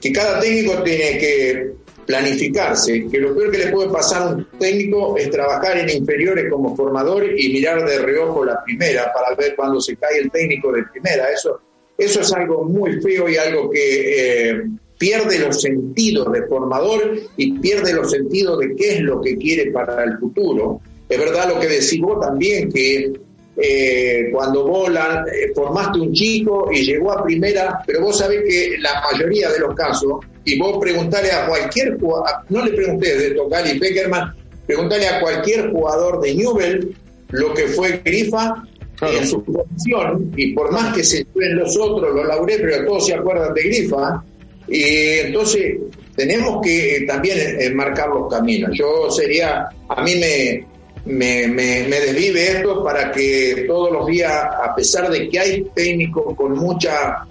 que 0.00 0.12
cada 0.12 0.40
técnico 0.40 0.82
tiene 0.82 1.18
que 1.18 1.70
planificarse, 2.06 3.06
que 3.10 3.18
lo 3.18 3.34
peor 3.34 3.50
que 3.50 3.58
le 3.58 3.66
puede 3.68 3.90
pasar 3.90 4.22
a 4.22 4.26
un 4.34 4.46
técnico 4.58 5.16
es 5.16 5.30
trabajar 5.30 5.78
en 5.78 5.90
inferiores 5.90 6.50
como 6.50 6.74
formador 6.76 7.24
y 7.38 7.52
mirar 7.52 7.84
de 7.86 7.98
reojo 7.98 8.44
la 8.44 8.62
primera 8.64 9.12
para 9.12 9.34
ver 9.36 9.54
cuando 9.56 9.80
se 9.80 9.96
cae 9.96 10.18
el 10.18 10.30
técnico 10.30 10.72
de 10.72 10.84
primera. 10.84 11.30
Eso, 11.30 11.60
eso 11.96 12.20
es 12.20 12.32
algo 12.32 12.64
muy 12.64 13.00
feo 13.00 13.28
y 13.28 13.36
algo 13.36 13.70
que 13.70 14.50
eh, 14.50 14.62
pierde 14.98 15.38
los 15.38 15.60
sentidos 15.60 16.30
de 16.32 16.46
formador 16.46 17.18
y 17.36 17.58
pierde 17.58 17.92
los 17.94 18.10
sentidos 18.10 18.58
de 18.58 18.76
qué 18.76 18.96
es 18.96 19.00
lo 19.00 19.20
que 19.20 19.36
quiere 19.36 19.70
para 19.70 20.04
el 20.04 20.18
futuro. 20.18 20.80
Es 21.08 21.18
verdad 21.18 21.48
lo 21.48 21.58
que 21.58 21.68
decís 21.68 22.00
vos 22.00 22.20
también, 22.20 22.70
que 22.70 23.12
eh, 23.56 24.30
cuando 24.32 24.66
volan, 24.66 25.26
eh, 25.28 25.52
formaste 25.54 26.00
un 26.00 26.12
chico 26.12 26.70
y 26.72 26.84
llegó 26.84 27.12
a 27.12 27.24
primera, 27.24 27.82
pero 27.86 28.00
vos 28.00 28.18
sabés 28.18 28.42
que 28.46 28.76
la 28.78 29.02
mayoría 29.10 29.50
de 29.50 29.58
los 29.58 29.74
casos, 29.74 30.20
y 30.44 30.58
vos 30.58 30.78
preguntale 30.80 31.30
a 31.30 31.46
cualquier 31.46 31.98
jugador, 31.98 32.28
no 32.48 32.64
le 32.64 32.72
pregunté 32.72 33.16
de 33.16 33.30
Tocali 33.32 33.78
Peckerman, 33.78 34.34
preguntale 34.66 35.08
a 35.08 35.20
cualquier 35.20 35.70
jugador 35.70 36.20
de 36.20 36.34
Newell 36.34 36.96
lo 37.30 37.54
que 37.54 37.68
fue 37.68 38.00
Grifa 38.04 38.64
en 39.02 39.26
su 39.26 39.42
posición, 39.42 40.32
y 40.36 40.52
por 40.52 40.72
más 40.72 40.94
que 40.94 41.02
se 41.02 41.26
ven 41.34 41.56
los 41.56 41.76
otros, 41.76 42.14
los 42.14 42.26
lauré, 42.26 42.58
pero 42.58 42.84
todos 42.84 43.06
se 43.06 43.14
acuerdan 43.14 43.54
de 43.54 43.62
Grifa, 43.62 44.22
y 44.68 44.84
entonces 45.24 45.78
tenemos 46.16 46.60
que 46.62 47.04
también 47.06 47.74
marcar 47.74 48.08
los 48.08 48.30
caminos. 48.32 48.70
Yo 48.74 49.10
sería, 49.10 49.68
a 49.88 50.02
mí 50.02 50.14
me, 50.16 50.66
me, 51.06 51.48
me, 51.48 52.00
desvive 52.00 52.58
esto 52.58 52.84
para 52.84 53.10
que 53.10 53.64
todos 53.66 53.90
los 53.90 54.06
días, 54.06 54.32
a 54.32 54.74
pesar 54.74 55.10
de 55.10 55.28
que 55.28 55.38
hay 55.38 55.64
técnicos 55.74 56.36
con 56.36 56.52
mucha 56.52 57.26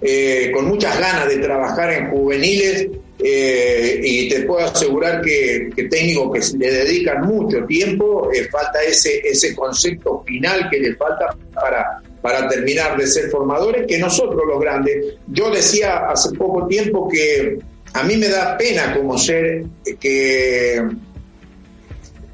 eh, 0.00 0.52
con 0.54 0.66
muchas 0.66 0.98
ganas 0.98 1.28
de 1.28 1.38
trabajar 1.38 1.92
en 1.92 2.10
juveniles, 2.10 2.86
eh, 3.18 4.00
y 4.00 4.28
te 4.28 4.42
puedo 4.42 4.64
asegurar 4.64 5.20
que, 5.22 5.70
técnicos 5.90 6.52
que 6.52 6.58
le 6.58 6.70
dedican 6.70 7.22
mucho 7.26 7.64
tiempo, 7.64 8.30
eh, 8.32 8.48
falta 8.48 8.80
ese, 8.82 9.18
ese 9.24 9.56
concepto 9.56 10.22
final 10.24 10.70
que 10.70 10.78
le 10.78 10.94
falta 10.94 11.36
para, 11.52 12.00
para 12.22 12.48
terminar 12.48 12.96
de 12.96 13.08
ser 13.08 13.28
formadores, 13.28 13.86
que 13.88 13.98
nosotros 13.98 14.40
los 14.46 14.60
grandes, 14.60 15.16
yo 15.26 15.50
decía 15.50 16.08
hace 16.08 16.30
poco 16.36 16.68
tiempo 16.68 17.08
que 17.08 17.58
a 17.94 18.04
mí 18.04 18.16
me 18.16 18.28
da 18.28 18.56
pena 18.56 18.94
como 18.94 19.18
ser 19.18 19.64
que 19.98 20.80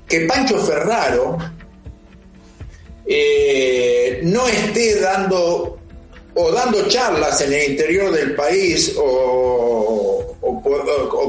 que 0.06 0.20
Pancho 0.26 0.58
Ferraro 0.58 1.38
no 4.22 4.48
esté 4.48 5.00
dando 5.00 5.78
o 6.34 6.50
dando 6.50 6.86
charlas 6.88 7.40
en 7.40 7.52
el 7.52 7.70
interior 7.72 8.12
del 8.12 8.34
país 8.34 8.94
o, 8.98 10.20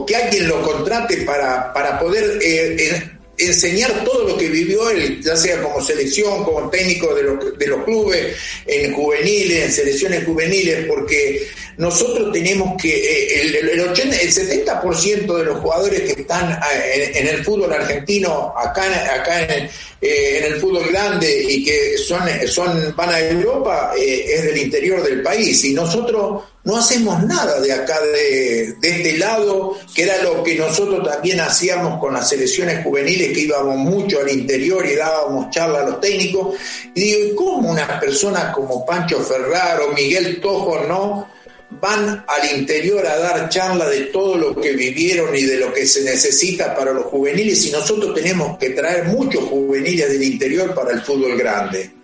que 0.07 0.15
alguien 0.15 0.47
lo 0.47 0.61
contrate 0.61 1.17
para, 1.17 1.73
para 1.73 1.99
poder 1.99 2.37
eh, 2.41 3.14
enseñar 3.37 4.03
todo 4.03 4.27
lo 4.27 4.37
que 4.37 4.47
vivió 4.47 4.89
él, 4.89 5.21
ya 5.23 5.35
sea 5.35 5.61
como 5.61 5.81
selección, 5.81 6.43
como 6.43 6.69
técnico 6.69 7.13
de 7.13 7.23
los, 7.23 7.57
de 7.57 7.67
los 7.67 7.83
clubes, 7.83 8.35
en 8.65 8.93
juveniles, 8.93 9.65
en 9.65 9.71
selecciones 9.71 10.25
juveniles, 10.25 10.85
porque 10.87 11.47
nosotros 11.77 12.31
tenemos 12.31 12.81
que, 12.81 12.89
eh, 12.89 13.41
el, 13.41 13.55
el, 13.55 13.79
el 13.79 13.93
70% 13.93 15.37
de 15.37 15.43
los 15.43 15.59
jugadores 15.59 16.01
que 16.01 16.21
están 16.21 16.53
eh, 16.53 17.11
en, 17.15 17.27
el 17.27 17.43
fútbol 17.43 17.73
argentino, 17.73 18.53
acá, 18.57 18.83
acá 19.13 19.41
en, 19.41 19.65
eh, 20.01 20.39
en 20.39 20.53
el 20.53 20.59
fútbol 20.59 20.87
grande 20.89 21.45
y 21.49 21.65
que 21.65 21.97
son, 21.97 22.21
son 22.47 22.93
van 22.95 23.09
a 23.09 23.19
Europa, 23.19 23.93
es 23.97 24.43
del 24.43 24.57
interior 24.57 25.03
del 25.03 25.21
país. 25.21 25.63
Y 25.65 25.73
nosotros 25.73 26.43
no 26.65 26.77
hacemos 26.77 27.23
nada 27.23 27.61
de 27.61 27.71
acá, 27.71 28.01
de, 28.01 28.75
este 28.81 29.17
lado, 29.17 29.77
que 29.93 30.03
era 30.03 30.21
lo 30.23 30.43
que 30.43 30.55
nosotros 30.55 31.07
también 31.07 31.39
hacíamos 31.39 31.99
con 31.99 32.13
las 32.13 32.27
selecciones 32.27 32.83
juveniles, 32.83 33.33
que 33.33 33.41
íbamos 33.41 33.77
mucho 33.77 34.19
al 34.19 34.31
interior 34.31 34.83
y 34.85 34.95
dábamos 34.95 35.51
charla 35.51 35.81
a 35.81 35.89
los 35.89 36.01
técnicos. 36.01 36.55
Y 36.95 37.01
digo, 37.01 37.35
¿cómo 37.35 37.69
unas 37.69 37.99
personas 38.01 38.53
como 38.55 38.83
Pancho 38.83 39.19
Ferraro, 39.19 39.93
Miguel 39.93 40.41
Tojo, 40.41 40.83
no? 40.87 41.35
van 41.81 42.23
al 42.27 42.57
interior 42.57 43.05
a 43.05 43.17
dar 43.17 43.49
charla 43.49 43.89
de 43.89 44.01
todo 44.05 44.37
lo 44.37 44.55
que 44.55 44.73
vivieron 44.73 45.35
y 45.35 45.43
de 45.43 45.57
lo 45.57 45.73
que 45.73 45.85
se 45.85 46.03
necesita 46.03 46.75
para 46.75 46.93
los 46.93 47.05
juveniles 47.05 47.65
y 47.65 47.71
nosotros 47.71 48.13
tenemos 48.13 48.57
que 48.57 48.69
traer 48.69 49.05
muchos 49.05 49.43
juveniles 49.43 50.09
del 50.09 50.23
interior 50.23 50.73
para 50.73 50.91
el 50.91 51.01
fútbol 51.01 51.37
grande. 51.37 51.94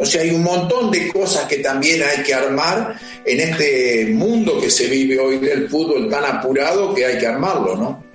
O 0.00 0.06
sea, 0.06 0.22
hay 0.22 0.30
un 0.30 0.42
montón 0.42 0.90
de 0.90 1.12
cosas 1.12 1.44
que 1.44 1.58
también 1.58 2.02
hay 2.02 2.22
que 2.22 2.32
armar 2.32 2.96
en 3.22 3.40
este 3.40 4.06
mundo 4.14 4.58
que 4.58 4.70
se 4.70 4.88
vive 4.88 5.18
hoy 5.20 5.36
del 5.38 5.68
fútbol 5.68 6.08
tan 6.08 6.24
apurado 6.24 6.94
que 6.94 7.04
hay 7.04 7.18
que 7.18 7.26
armarlo, 7.26 7.76
¿no? 7.76 8.10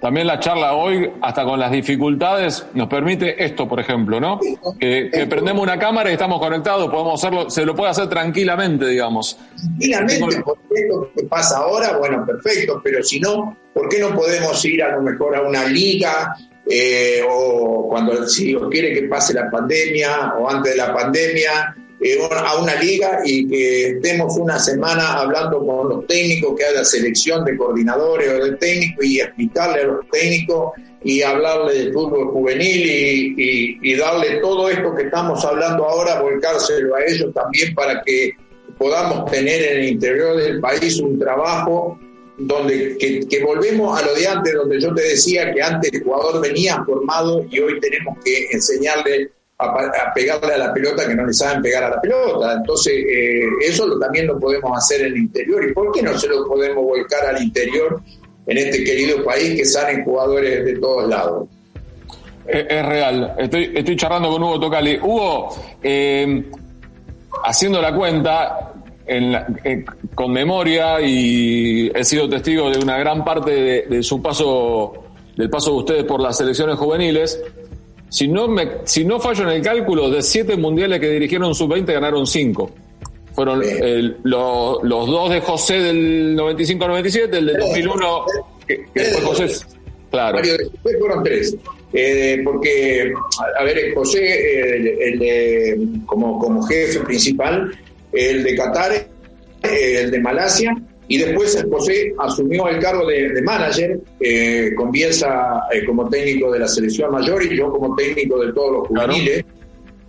También 0.00 0.28
la 0.28 0.38
charla 0.38 0.74
hoy, 0.74 1.10
hasta 1.22 1.44
con 1.44 1.58
las 1.58 1.72
dificultades, 1.72 2.66
nos 2.74 2.88
permite 2.88 3.44
esto, 3.44 3.68
por 3.68 3.80
ejemplo, 3.80 4.20
¿no? 4.20 4.38
Que, 4.78 5.26
prendemos 5.28 5.62
una 5.62 5.78
cámara 5.78 6.10
y 6.10 6.12
estamos 6.12 6.40
conectados, 6.40 6.88
podemos 6.88 7.20
hacerlo, 7.20 7.50
se 7.50 7.64
lo 7.64 7.74
puede 7.74 7.90
hacer 7.90 8.08
tranquilamente, 8.08 8.86
digamos. 8.86 9.38
Tranquilamente, 9.56 10.42
porque 10.44 10.62
esto 10.74 11.10
que 11.16 11.24
pasa 11.24 11.58
ahora, 11.58 11.98
bueno, 11.98 12.24
perfecto, 12.24 12.80
pero 12.82 13.02
si 13.02 13.18
no, 13.18 13.56
¿por 13.74 13.88
qué 13.88 13.98
no 13.98 14.14
podemos 14.14 14.64
ir 14.64 14.82
a 14.84 14.96
lo 14.96 15.02
mejor 15.02 15.34
a 15.34 15.42
una 15.42 15.64
liga 15.64 16.36
eh, 16.70 17.22
o 17.28 17.88
cuando 17.88 18.26
si 18.28 18.46
Dios 18.46 18.64
quiere 18.70 18.92
que 18.92 19.08
pase 19.08 19.34
la 19.34 19.50
pandemia 19.50 20.34
o 20.38 20.48
antes 20.48 20.72
de 20.72 20.78
la 20.78 20.94
pandemia? 20.94 21.74
Eh, 22.00 22.16
a 22.30 22.62
una 22.62 22.76
liga 22.76 23.22
y 23.24 23.48
que 23.48 23.88
estemos 23.88 24.38
una 24.38 24.60
semana 24.60 25.14
hablando 25.14 25.66
con 25.66 25.88
los 25.88 26.06
técnicos, 26.06 26.54
que 26.56 26.64
haya 26.64 26.84
selección 26.84 27.44
de 27.44 27.56
coordinadores 27.56 28.34
o 28.34 28.44
de 28.44 28.52
técnicos 28.52 29.04
y 29.04 29.20
explicarle 29.20 29.80
a 29.80 29.86
los 29.86 30.08
técnicos 30.08 30.74
y 31.02 31.22
hablarle 31.22 31.74
del 31.74 31.92
fútbol 31.92 32.28
juvenil 32.28 33.34
y, 33.36 33.94
darle 33.96 34.36
todo 34.36 34.70
esto 34.70 34.94
que 34.94 35.04
estamos 35.04 35.44
hablando 35.44 35.84
ahora, 35.86 36.20
volcárselo 36.20 36.94
a 36.94 37.04
ellos 37.04 37.34
también 37.34 37.74
para 37.74 38.00
que 38.04 38.30
podamos 38.78 39.28
tener 39.28 39.60
en 39.72 39.78
el 39.80 39.88
interior 39.88 40.36
del 40.36 40.60
país 40.60 41.00
un 41.00 41.18
trabajo 41.18 41.98
donde 42.38 42.96
que, 42.98 43.44
volvemos 43.44 44.00
a 44.00 44.06
lo 44.06 44.14
de 44.14 44.26
antes, 44.26 44.54
donde 44.54 44.80
yo 44.80 44.94
te 44.94 45.02
decía 45.02 45.52
que 45.52 45.60
antes 45.60 45.92
el 45.92 46.04
jugador 46.04 46.40
venía 46.40 46.82
formado 46.84 47.44
y 47.50 47.58
hoy 47.58 47.80
tenemos 47.80 48.16
que 48.24 48.46
enseñarle 48.52 49.30
a, 49.58 50.12
pegarle 50.14 50.54
a 50.54 50.58
la 50.58 50.72
pelota 50.72 51.08
que 51.08 51.16
no 51.16 51.26
le 51.26 51.32
saben 51.32 51.60
pegar 51.62 51.82
a 51.82 51.90
la 51.90 52.00
pelota. 52.00 52.54
Entonces, 52.54 52.94
eh, 52.94 53.42
eso 53.60 53.98
también 53.98 54.28
lo 54.28 54.38
podemos 54.38 54.70
hacer 54.78 55.00
en 55.00 55.06
el 55.08 55.16
interior. 55.16 55.68
¿Y 55.68 55.72
por 55.72 55.90
qué 55.90 56.00
no 56.00 56.16
se 56.16 56.28
lo 56.28 56.46
podemos 56.46 56.84
volcar 56.84 57.26
al 57.26 57.42
interior 57.42 58.00
en 58.46 58.56
este 58.56 58.84
querido 58.84 59.24
país 59.24 59.56
que 59.56 59.64
salen 59.64 60.04
jugadores 60.04 60.64
de 60.64 60.78
todos 60.78 61.08
lados? 61.08 61.48
Es, 62.46 62.86
real. 62.86 63.34
Estoy, 63.36 63.72
estoy 63.74 63.96
charlando 63.96 64.30
con 64.30 64.42
Hugo 64.42 64.60
Tocali. 64.60 64.96
Hugo, 64.96 65.54
eh, 65.82 66.44
haciendo 67.44 67.82
la 67.82 67.94
cuenta, 67.94 68.72
en 69.08 69.34
eh, 69.64 69.84
con 70.14 70.32
memoria 70.32 71.00
y 71.00 71.90
he 71.94 72.04
sido 72.04 72.28
testigo 72.28 72.70
de 72.70 72.78
una 72.78 72.98
gran 72.98 73.24
parte 73.24 73.50
de, 73.50 73.82
de 73.82 74.02
su 74.02 74.22
paso, 74.22 74.92
del 75.36 75.50
paso 75.50 75.72
de 75.72 75.76
ustedes 75.78 76.04
por 76.04 76.20
las 76.20 76.36
selecciones 76.36 76.76
juveniles. 76.76 77.40
Si 78.10 78.28
no, 78.28 78.48
me, 78.48 78.68
si 78.84 79.04
no 79.04 79.18
fallo 79.20 79.44
en 79.44 79.50
el 79.50 79.62
cálculo, 79.62 80.10
de 80.10 80.22
siete 80.22 80.56
mundiales 80.56 81.00
que 81.00 81.08
dirigieron 81.10 81.54
sub-20 81.54 81.92
ganaron 81.92 82.26
cinco. 82.26 82.70
Fueron 83.34 83.62
los, 84.24 84.82
dos 84.82 85.30
de 85.30 85.40
José 85.40 85.80
del 85.80 86.36
95-97, 86.36 87.34
el 87.34 87.46
del 87.46 87.56
2001, 87.58 88.24
que, 88.66 88.84
que 88.92 89.00
fue 89.00 89.20
José. 89.22 89.66
Claro. 90.10 90.38
Después 90.40 90.96
fueron 90.98 91.22
tres. 91.22 91.56
Eh, 91.92 92.40
porque, 92.44 93.12
a 93.58 93.64
ver, 93.64 93.94
José, 93.94 95.04
el, 95.04 95.18
de, 95.18 95.88
como, 96.06 96.38
como 96.38 96.62
jefe 96.64 97.00
principal, 97.00 97.70
el 98.12 98.42
de 98.42 98.56
Qatar, 98.56 99.06
el 99.62 100.10
de 100.10 100.20
Malasia 100.20 100.76
y 101.08 101.18
después 101.18 101.64
José 101.70 102.14
asumió 102.18 102.68
el 102.68 102.78
cargo 102.80 103.06
de, 103.06 103.40
manager, 103.42 103.98
eh, 104.20 104.72
con 104.76 104.90
Bielsa 104.90 105.62
eh, 105.72 105.84
como 105.86 106.08
técnico 106.08 106.52
de 106.52 106.58
la 106.58 106.68
selección 106.68 107.10
mayor 107.10 107.42
y 107.42 107.56
yo 107.56 107.72
como 107.72 107.96
técnico 107.96 108.38
de 108.44 108.52
todos 108.52 108.72
los 108.72 108.88
juveniles. 108.88 109.44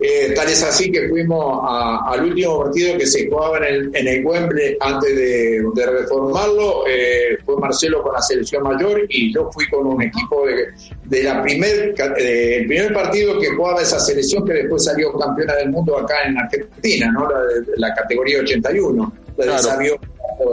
Eh, 0.02 0.32
tal 0.34 0.48
es 0.48 0.62
así 0.62 0.90
que 0.90 1.08
fuimos 1.08 1.60
al 1.62 2.24
último 2.24 2.64
partido 2.64 2.96
que 2.96 3.06
se 3.06 3.28
jugaba 3.28 3.58
en 3.58 3.64
el, 3.64 3.96
en 3.96 4.08
el 4.08 4.24
Wembley 4.24 4.76
antes 4.80 5.14
de, 5.14 5.62
reformarlo. 5.74 6.86
Eh, 6.88 7.38
fue 7.44 7.56
Marcelo 7.58 8.02
con 8.02 8.14
la 8.14 8.22
selección 8.22 8.62
mayor 8.62 9.02
y 9.08 9.34
yo 9.34 9.50
fui 9.52 9.68
con 9.68 9.86
un 9.86 10.02
equipo 10.02 10.46
de, 10.46 10.68
de 11.04 11.22
la 11.22 11.42
primer, 11.42 11.94
el 12.16 12.66
primer 12.66 12.94
partido 12.94 13.38
que 13.38 13.50
jugaba 13.50 13.82
esa 13.82 14.00
selección 14.00 14.44
que 14.46 14.54
después 14.54 14.84
salió 14.84 15.12
campeona 15.18 15.54
del 15.56 15.70
mundo 15.70 15.98
acá 15.98 16.14
en 16.26 16.38
Argentina, 16.38 17.12
¿no? 17.12 17.28
la, 17.28 17.40
la 17.76 17.94
categoría 17.94 18.40
81. 18.40 19.12
La 19.36 19.56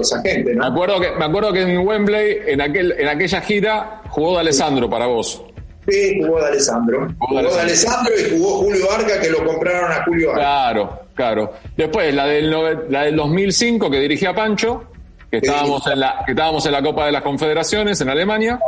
esa 0.01 0.21
gente, 0.21 0.53
Me 0.53 0.65
acuerdo 0.65 0.99
que, 0.99 1.11
me 1.11 1.25
acuerdo 1.25 1.53
que 1.53 1.61
en 1.61 1.77
Wembley, 1.85 2.39
en 2.47 2.61
aquel, 2.61 2.93
en 2.97 3.07
aquella 3.07 3.41
gira, 3.41 4.01
jugó 4.09 4.33
de 4.33 4.39
Alessandro 4.41 4.89
para 4.89 5.07
vos. 5.07 5.43
Sí, 5.87 6.19
jugó 6.21 6.41
de 6.41 6.47
Alessandro. 6.47 7.07
Jugó, 7.17 7.41
de 7.41 7.61
Alessandro 7.61 8.13
y 8.19 8.37
jugó 8.37 8.57
Julio 8.57 8.91
Arca, 8.91 9.21
que 9.21 9.29
lo 9.29 9.45
compraron 9.45 9.91
a 9.91 10.03
Julio 10.03 10.31
Arca. 10.31 10.41
Claro, 10.41 10.99
claro. 11.13 11.53
Después, 11.77 12.13
la 12.13 12.25
del, 12.25 12.51
la 12.89 13.03
del 13.03 13.15
2005, 13.15 13.89
que 13.89 13.99
dirigía 13.99 14.33
Pancho, 14.33 14.83
que 15.31 15.37
estábamos, 15.37 15.87
en 15.87 15.99
la, 15.99 16.23
que 16.25 16.31
estábamos 16.33 16.65
en 16.65 16.71
la 16.73 16.81
Copa 16.81 17.05
de 17.05 17.11
las 17.13 17.21
Confederaciones 17.21 18.01
en 18.01 18.09
Alemania. 18.09 18.59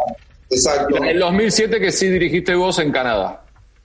Exacto. 0.50 0.98
En 0.98 1.06
el 1.06 1.20
2007, 1.20 1.80
que 1.80 1.92
sí 1.92 2.08
dirigiste 2.08 2.56
vos 2.56 2.80
en 2.80 2.92
Canadá. 2.92 3.44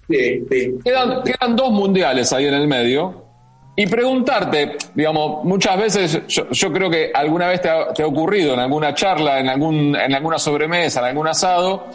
Sí, 0.09 0.45
sí. 0.51 0.74
Quedan, 0.85 1.22
quedan 1.22 1.57
dos 1.57 1.70
mundiales 1.72 2.32
ahí 2.32 2.47
en 2.47 2.55
el 2.55 2.68
medio. 2.68 3.24
Y 3.76 3.89
preguntarte, 3.89 4.76
digamos, 4.95 5.45
muchas 5.45 5.76
veces 5.76 6.22
yo, 6.28 6.72
creo 6.72 6.89
que 6.89 7.11
alguna 7.12 7.49
vez 7.49 7.61
te 7.61 7.68
ha, 7.68 8.07
ocurrido 8.07 8.55
en 8.55 8.61
alguna 8.61 8.95
charla, 8.95 9.41
en, 9.41 9.49
algún, 9.49 9.97
en 9.97 10.14
alguna 10.14 10.39
sobremesa, 10.39 11.01
en 11.01 11.07
algún 11.07 11.26
asado, 11.26 11.89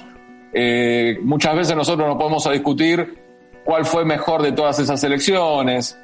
eh, 0.54 1.18
muchas 1.22 1.56
veces 1.56 1.76
nosotros 1.76 2.08
nos 2.08 2.18
podemos 2.18 2.50
discutir 2.52 3.18
cuál 3.64 3.86
fue 3.86 4.06
mejor 4.06 4.42
de 4.42 4.52
todas 4.52 4.80
esas 4.80 5.00
selecciones, 5.00 6.00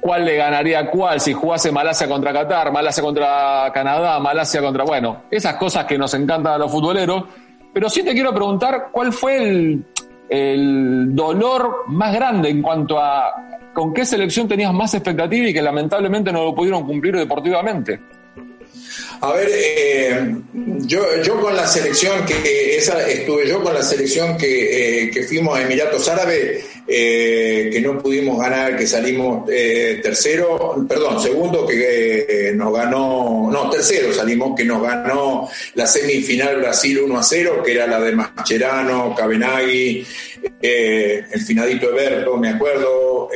cuál 0.00 0.24
le 0.24 0.36
ganaría 0.36 0.80
a 0.80 0.90
cuál, 0.90 1.20
si 1.20 1.32
jugase 1.32 1.72
Malasia 1.72 2.08
contra 2.08 2.32
Qatar, 2.32 2.72
Malasia 2.72 3.02
contra 3.02 3.70
Canadá, 3.72 4.18
Malasia 4.18 4.60
contra, 4.60 4.84
bueno, 4.84 5.22
esas 5.30 5.56
cosas 5.56 5.84
que 5.84 5.96
nos 5.96 6.12
encantan 6.14 6.54
a 6.54 6.58
los 6.58 6.70
futboleros. 6.70 7.24
Pero 7.72 7.88
sí 7.88 8.02
te 8.02 8.12
quiero 8.12 8.32
preguntar 8.32 8.88
cuál 8.92 9.12
fue 9.12 9.36
el, 9.42 9.84
el 10.28 11.14
dolor 11.14 11.84
más 11.88 12.14
grande 12.14 12.48
en 12.48 12.62
cuanto 12.62 12.98
a 12.98 13.32
con 13.72 13.92
qué 13.92 14.04
selección 14.04 14.46
tenías 14.46 14.72
más 14.72 14.94
expectativa 14.94 15.48
y 15.48 15.52
que 15.52 15.60
lamentablemente 15.60 16.32
no 16.32 16.44
lo 16.44 16.54
pudieron 16.54 16.86
cumplir 16.86 17.16
deportivamente. 17.16 18.00
A 19.20 19.32
ver, 19.32 19.48
eh, 19.52 20.36
yo, 20.52 21.22
yo 21.22 21.40
con 21.40 21.56
la 21.56 21.66
selección 21.66 22.24
que 22.26 22.76
esa 22.76 23.08
estuve 23.08 23.48
yo 23.48 23.62
con 23.62 23.74
la 23.74 23.82
selección 23.82 24.36
que, 24.36 25.08
eh, 25.08 25.22
fuimos 25.24 25.58
a 25.58 25.62
Emiratos 25.62 26.08
Árabes, 26.08 26.64
eh, 26.86 27.70
que 27.72 27.80
no 27.80 27.98
pudimos 27.98 28.38
ganar, 28.38 28.76
que 28.76 28.86
salimos 28.86 29.46
tercero, 29.46 30.84
perdón, 30.88 31.20
segundo 31.22 31.66
que 31.66 32.52
nos 32.54 32.74
ganó, 32.74 33.48
no, 33.50 33.70
tercero 33.70 34.12
salimos, 34.12 34.54
que 34.56 34.64
nos 34.64 34.82
ganó 34.82 35.48
la 35.74 35.86
semifinal 35.86 36.56
Brasil 36.56 37.00
1 37.00 37.18
a 37.18 37.22
0, 37.22 37.62
que 37.64 37.72
era 37.72 37.86
la 37.86 38.00
de 38.00 38.12
Mascherano, 38.12 39.14
Cabenagui, 39.16 40.06
el 40.60 41.40
finadito 41.40 41.90
Eberto, 41.90 42.36
me 42.36 42.50
acuerdo. 42.50 43.30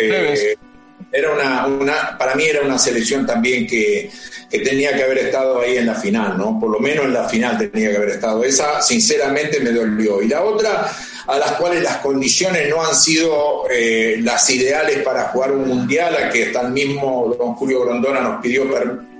Era 1.10 1.32
una, 1.32 1.66
una, 1.66 2.18
para 2.18 2.34
mí 2.34 2.44
era 2.44 2.62
una 2.62 2.78
selección 2.78 3.26
también 3.26 3.66
que 3.66 4.10
que 4.50 4.60
tenía 4.60 4.96
que 4.96 5.02
haber 5.02 5.18
estado 5.18 5.60
ahí 5.60 5.76
en 5.76 5.86
la 5.86 5.94
final, 5.94 6.38
¿no? 6.38 6.58
Por 6.58 6.70
lo 6.70 6.80
menos 6.80 7.04
en 7.04 7.12
la 7.12 7.28
final 7.28 7.58
tenía 7.58 7.90
que 7.90 7.96
haber 7.96 8.10
estado. 8.10 8.42
Esa, 8.42 8.80
sinceramente, 8.80 9.60
me 9.60 9.70
dolió. 9.70 10.22
Y 10.22 10.28
la 10.28 10.42
otra, 10.42 10.90
a 11.26 11.38
las 11.38 11.52
cuales 11.52 11.82
las 11.82 11.98
condiciones 11.98 12.68
no 12.70 12.82
han 12.82 12.94
sido 12.94 13.64
eh, 13.70 14.18
las 14.22 14.48
ideales 14.48 15.02
para 15.02 15.24
jugar 15.24 15.52
un 15.52 15.68
mundial, 15.68 16.16
a 16.16 16.30
que 16.30 16.46
hasta 16.46 16.62
el 16.62 16.72
mismo 16.72 17.34
don 17.38 17.54
Julio 17.56 17.84
Grondona 17.84 18.20
nos 18.20 18.40
pidió 18.40 18.64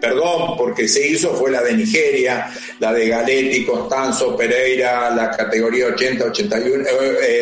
perdón 0.01 0.57
porque 0.57 0.89
se 0.89 1.07
hizo, 1.07 1.35
fue 1.35 1.51
la 1.51 1.61
de 1.61 1.75
Nigeria, 1.75 2.51
la 2.79 2.93
de 2.93 3.09
Galetti, 3.09 3.67
Constanzo, 3.67 4.37
Pereira, 4.37 5.11
la 5.11 5.31
categoría 5.31 5.87
80, 5.89 6.25
81, 6.25 6.85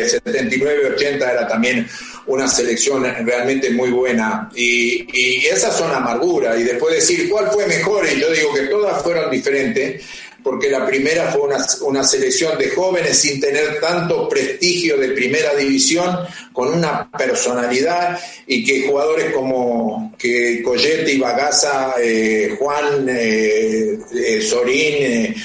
79, 0.07 0.93
80 0.95 1.31
era 1.31 1.47
también 1.47 1.87
una 2.27 2.47
selección 2.47 3.03
realmente 3.03 3.71
muy 3.71 3.89
buena. 3.89 4.49
Y, 4.55 5.07
y 5.11 5.45
esas 5.47 5.75
son 5.75 5.91
amarguras. 5.91 6.59
Y 6.59 6.63
después 6.63 6.95
decir 6.95 7.29
cuál 7.29 7.49
fue 7.51 7.67
mejor, 7.67 8.05
y 8.05 8.19
yo 8.19 8.29
digo 8.31 8.53
que 8.53 8.67
todas 8.67 9.01
fueron 9.01 9.31
diferentes 9.31 10.03
porque 10.47 10.69
la 10.69 10.85
primera 10.85 11.29
fue 11.29 11.41
una, 11.81 12.05
selección 12.05 12.57
de 12.57 12.69
jóvenes 12.69 13.17
sin 13.17 13.37
tener 13.41 13.81
tanto 13.81 14.29
prestigio 14.29 14.97
de 14.97 15.09
primera 15.09 15.53
división, 15.53 16.19
con 16.53 16.73
una 16.73 17.11
personalidad 17.11 18.17
y 18.47 18.63
que 18.63 18.87
jugadores 18.87 19.33
como 19.33 20.15
que 20.17 20.63
Collete 20.63 21.11
y 21.11 21.19
Bagaza, 21.19 21.95
eh, 22.01 22.55
Juan 22.57 23.09
eh, 23.09 23.99
eh, 24.15 24.41
Sorín, 24.41 25.35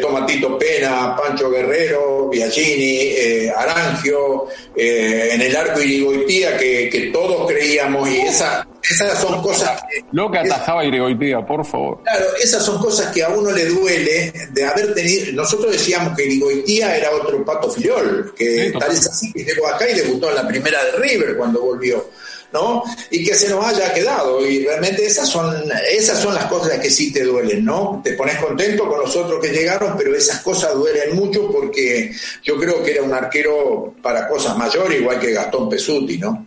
Tomatito 0.00 0.58
Pena, 0.58 1.14
Pancho 1.16 1.48
Guerrero, 1.48 2.28
Biagini, 2.28 3.46
Arangio, 3.56 4.48
en 4.74 5.40
el 5.40 5.56
arco 5.56 5.80
Irigoitía, 5.80 6.56
que, 6.56 6.88
que 6.90 7.12
todos 7.12 7.48
creíamos 7.48 8.08
y 8.08 8.22
esa 8.22 8.66
esas 8.90 9.20
son 9.20 9.42
cosas 9.42 9.82
que... 9.82 10.04
Lo 10.12 10.30
que 10.30 10.38
atajaba 10.38 10.84
Irigoitía, 10.84 11.44
por 11.44 11.64
favor. 11.64 12.02
Claro, 12.02 12.26
esas 12.42 12.64
son 12.64 12.78
cosas 12.80 13.12
que 13.12 13.22
a 13.22 13.28
uno 13.28 13.50
le 13.50 13.66
duele 13.66 14.32
de 14.50 14.64
haber 14.64 14.94
tenido... 14.94 15.32
Nosotros 15.32 15.72
decíamos 15.72 16.16
que 16.16 16.26
Irigoitía 16.26 16.96
era 16.96 17.10
otro 17.12 17.44
Pato 17.44 17.70
Filiol, 17.70 18.34
que 18.36 18.72
tal 18.78 18.90
es 18.90 19.06
así 19.06 19.32
que 19.32 19.44
llegó 19.44 19.68
acá 19.68 19.88
y 19.88 19.94
debutó 19.94 20.30
en 20.30 20.36
la 20.36 20.48
primera 20.48 20.82
de 20.84 20.92
River 20.92 21.36
cuando 21.36 21.60
volvió. 21.60 22.04
¿no? 22.52 22.82
Y 23.10 23.24
que 23.24 23.34
se 23.34 23.48
nos 23.48 23.64
haya 23.64 23.92
quedado. 23.92 24.46
Y 24.46 24.64
realmente 24.64 25.06
esas 25.06 25.28
son, 25.28 25.54
esas 25.90 26.18
son 26.18 26.34
las 26.34 26.46
cosas 26.46 26.78
que 26.78 26.90
sí 26.90 27.12
te 27.12 27.24
duelen, 27.24 27.64
¿no? 27.64 28.00
Te 28.04 28.12
pones 28.12 28.36
contento 28.36 28.88
con 28.88 29.00
los 29.00 29.16
otros 29.16 29.40
que 29.40 29.52
llegaron, 29.52 29.96
pero 29.96 30.14
esas 30.14 30.40
cosas 30.42 30.74
duelen 30.74 31.16
mucho 31.16 31.50
porque 31.50 32.12
yo 32.42 32.58
creo 32.58 32.82
que 32.82 32.92
era 32.92 33.02
un 33.02 33.14
arquero 33.14 33.94
para 34.02 34.28
cosas 34.28 34.56
mayores, 34.56 35.00
igual 35.00 35.18
que 35.18 35.32
Gastón 35.32 35.68
Pesuti, 35.68 36.18
¿no? 36.18 36.46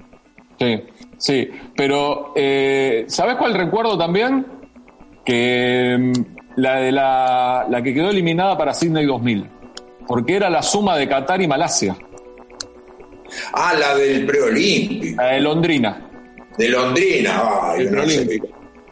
Sí. 0.60 0.84
Sí, 1.18 1.49
pero 1.76 2.34
eh, 2.36 3.05
¿sabes 3.07 3.36
cuál 3.36 3.53
recuerdo 3.53 3.97
también? 3.97 4.45
Que 5.24 5.95
mm, 5.97 6.36
la 6.57 6.76
de 6.78 6.91
la, 6.91 7.66
la 7.70 7.82
que 7.82 7.93
quedó 7.93 8.09
eliminada 8.09 8.57
para 8.57 8.74
Sydney 8.74 9.05
2000, 9.05 9.49
porque 10.07 10.36
era 10.36 10.49
la 10.49 10.61
suma 10.61 10.97
de 10.97 11.07
Qatar 11.07 11.41
y 11.41 11.47
Malasia. 11.47 11.95
Ah, 13.53 13.74
la 13.78 13.95
del 13.95 14.26
preolímpico. 14.26 15.22
La 15.22 15.30
de 15.32 15.41
Londrina. 15.41 16.09
De 16.57 16.70
Londrina, 16.70 17.43
ay, 17.63 17.82
el 17.82 17.89
preolímpico. 17.89 18.47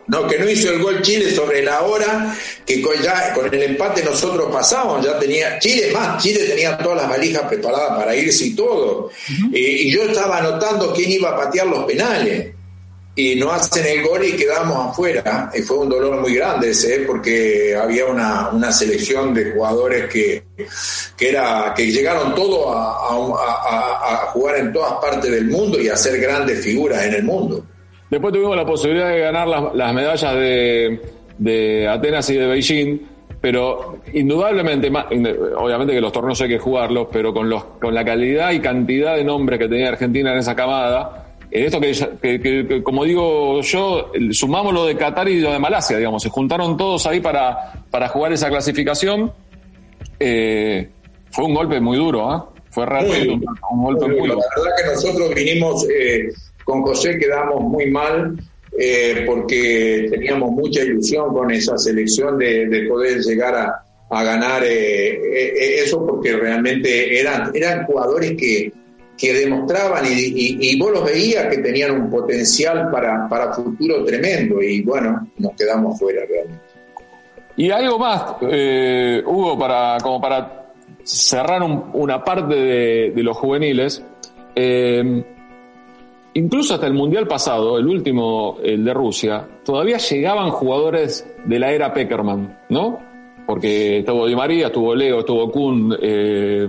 No, 0.08 0.28
que 0.28 0.38
no 0.38 0.50
hizo 0.50 0.70
el 0.70 0.82
gol 0.82 1.02
Chile 1.02 1.32
sobre 1.32 1.64
la 1.64 1.82
hora, 1.82 2.36
que 2.66 2.82
con, 2.82 2.96
ya, 3.02 3.34
con 3.34 3.54
el 3.54 3.64
empate 3.64 4.04
nosotros 4.04 4.52
pasamos, 4.52 5.06
ya 5.06 5.18
tenía, 5.18 5.58
Chile 5.60 5.92
más, 5.94 6.22
Chile 6.22 6.42
tenía 6.46 6.78
todas 6.78 7.04
las 7.04 7.10
valijas 7.10 7.44
preparadas 7.44 7.98
para 7.98 8.16
irse 8.16 8.48
y 8.48 8.56
todo. 8.56 9.10
Eh, 9.54 9.60
y 9.84 9.92
yo 9.92 10.04
estaba 10.04 10.40
anotando 10.40 10.94
quién 10.94 11.12
iba 11.12 11.30
a 11.30 11.38
patear 11.38 11.68
los 11.68 11.86
penales. 11.86 12.52
Y 13.16 13.36
no 13.36 13.52
hacen 13.52 13.86
el 13.86 14.02
gol 14.02 14.26
y 14.26 14.32
quedamos 14.32 14.92
afuera. 14.92 15.52
Y 15.54 15.62
fue 15.62 15.78
un 15.78 15.90
dolor 15.90 16.20
muy 16.20 16.34
grande 16.34 16.72
ese, 16.72 16.96
¿eh? 16.96 17.00
porque 17.06 17.76
había 17.80 18.06
una, 18.08 18.50
una 18.50 18.72
selección 18.72 19.36
de 19.36 19.52
jugadores 19.52 20.10
que, 20.12 20.44
que, 21.16 21.30
era, 21.30 21.76
que 21.78 21.92
llegaron 21.92 22.34
todos 22.34 22.76
a, 22.76 22.80
a, 22.80 24.14
a 24.14 24.18
jugar 24.32 24.58
en 24.58 24.74
todas 24.74 24.94
partes 24.94 25.30
del 25.30 25.46
mundo 25.46 25.80
y 25.80 25.90
a 25.90 25.96
ser 25.96 26.20
grandes 26.20 26.64
figuras 26.64 27.04
en 27.04 27.14
el 27.14 27.24
mundo. 27.24 27.64
Después 28.14 28.32
tuvimos 28.32 28.56
la 28.56 28.64
posibilidad 28.64 29.10
de 29.10 29.20
ganar 29.22 29.48
las, 29.48 29.92
medallas 29.92 30.36
de, 30.36 31.88
Atenas 31.90 32.30
y 32.30 32.36
de 32.36 32.46
Beijing, 32.46 33.00
pero 33.42 34.02
indudablemente, 34.14 34.92
obviamente 35.58 35.94
que 35.94 36.00
los 36.00 36.12
torneos 36.12 36.40
hay 36.42 36.50
que 36.50 36.60
jugarlos, 36.60 37.08
pero 37.12 37.34
con, 37.34 37.50
los, 37.50 37.64
con 37.82 37.92
la 37.92 38.06
calidad 38.06 38.52
y 38.52 38.60
cantidad 38.60 39.16
de 39.16 39.24
nombres 39.24 39.58
que 39.58 39.68
tenía 39.68 39.90
Argentina 39.90 40.32
en 40.32 40.38
esa 40.38 40.56
camada, 40.56 41.38
en 41.50 41.66
esto 41.66 41.82
que, 41.82 42.84
como 42.84 43.04
digo 43.04 43.62
yo, 43.62 44.12
sumamos 44.30 44.76
lo 44.76 44.86
de 44.86 44.96
Qatar 44.96 45.28
y 45.28 45.40
lo 45.40 45.52
de 45.52 45.58
Malasia, 45.58 45.98
digamos, 45.98 46.22
se 46.22 46.30
juntaron 46.30 46.78
todos 46.78 47.08
ahí 47.08 47.20
para, 47.20 47.84
para 47.90 48.10
jugar 48.10 48.32
esa 48.34 48.48
clasificación. 48.48 49.32
Eh, 50.20 50.88
fue 51.32 51.46
un 51.46 51.56
golpe 51.56 51.80
muy 51.80 51.98
duro, 51.98 52.30
¿ah? 52.30 52.48
Fue 52.70 52.86
realmente 52.86 53.48
un, 53.72 53.84
golpe 53.84 54.08
muy, 54.08 54.20
duro. 54.20 54.36
La 54.36 54.62
verdad 54.62 54.78
que 54.78 54.90
nosotros 54.94 55.34
vinimos 55.34 55.88
eh, 55.90 56.30
con 56.64 56.82
José 56.82 57.18
quedamos 57.18 57.62
muy 57.62 57.90
mal 57.90 58.36
eh, 58.78 59.24
porque 59.28 60.08
teníamos 60.10 60.52
mucha 60.52 60.82
ilusión 60.82 61.32
con 61.32 61.52
esa 61.52 61.78
selección 61.78 62.40
de, 62.40 62.88
poder 62.90 63.20
llegar 63.20 63.56
a, 63.56 63.80
ganar 64.24 64.64
eh, 64.64 65.14
eh, 65.14 65.84
eso 65.84 66.06
porque 66.06 66.34
realmente 66.34 67.20
eran, 67.20 67.52
eran 67.56 67.86
jugadores 67.86 68.36
que, 68.38 68.72
que 69.18 69.34
demostraban 69.34 70.04
y, 70.08 70.80
vos 70.80 70.92
los 70.92 71.06
veías 71.06 71.48
que 71.48 71.58
tenían 71.58 72.00
un 72.00 72.10
potencial 72.12 72.92
para, 72.92 73.28
para 73.28 73.54
futuro 73.54 74.04
tremendo 74.04 74.62
y 74.62 74.84
bueno, 74.84 75.30
nos 75.38 75.54
quedamos 75.54 75.98
fuera 75.98 76.22
realmente. 76.28 76.64
Y 77.56 77.70
algo 77.70 78.00
más, 78.00 78.36
Hugo, 78.42 79.58
para, 79.58 79.98
como 80.02 80.22
para 80.22 80.66
cerrar 81.04 81.62
una 81.94 82.24
parte 82.24 82.56
de, 82.56 83.12
de 83.16 83.24
los 83.24 83.38
juveniles, 83.38 84.04
incluso 86.34 86.74
hasta 86.74 86.88
el 86.88 86.94
Mundial 86.94 87.28
pasado, 87.28 87.78
el 87.78 87.88
último, 87.88 88.58
el 88.64 88.84
de 88.84 88.94
Rusia, 88.94 89.48
todavía 89.64 89.98
llegaban 89.98 90.50
jugadores 90.50 91.28
de 91.46 91.60
la 91.60 91.72
era 91.72 91.94
Peckerman, 91.94 92.60
¿no? 92.70 93.00
Porque 93.46 94.00
estuvo 94.00 94.28
Di 94.28 94.36
María, 94.36 94.68
estuvo 94.68 94.96
Leo, 94.96 95.20
estuvo 95.20 95.52
Kun, 95.52 95.96
eh, 96.02 96.68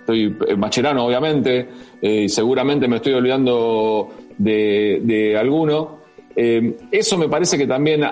estoy 0.00 0.36
eh, 0.48 0.56
Macherano, 0.56 1.06
obviamente, 1.06 1.68
eh, 2.00 2.22
y 2.22 2.28
seguramente 2.28 2.88
me 2.88 2.96
estoy 2.96 3.12
olvidando 3.12 4.10
de, 4.38 5.36
alguno. 5.38 6.02
eso 6.34 7.18
me 7.18 7.28
parece 7.28 7.56
que 7.56 7.66
también 7.66 8.04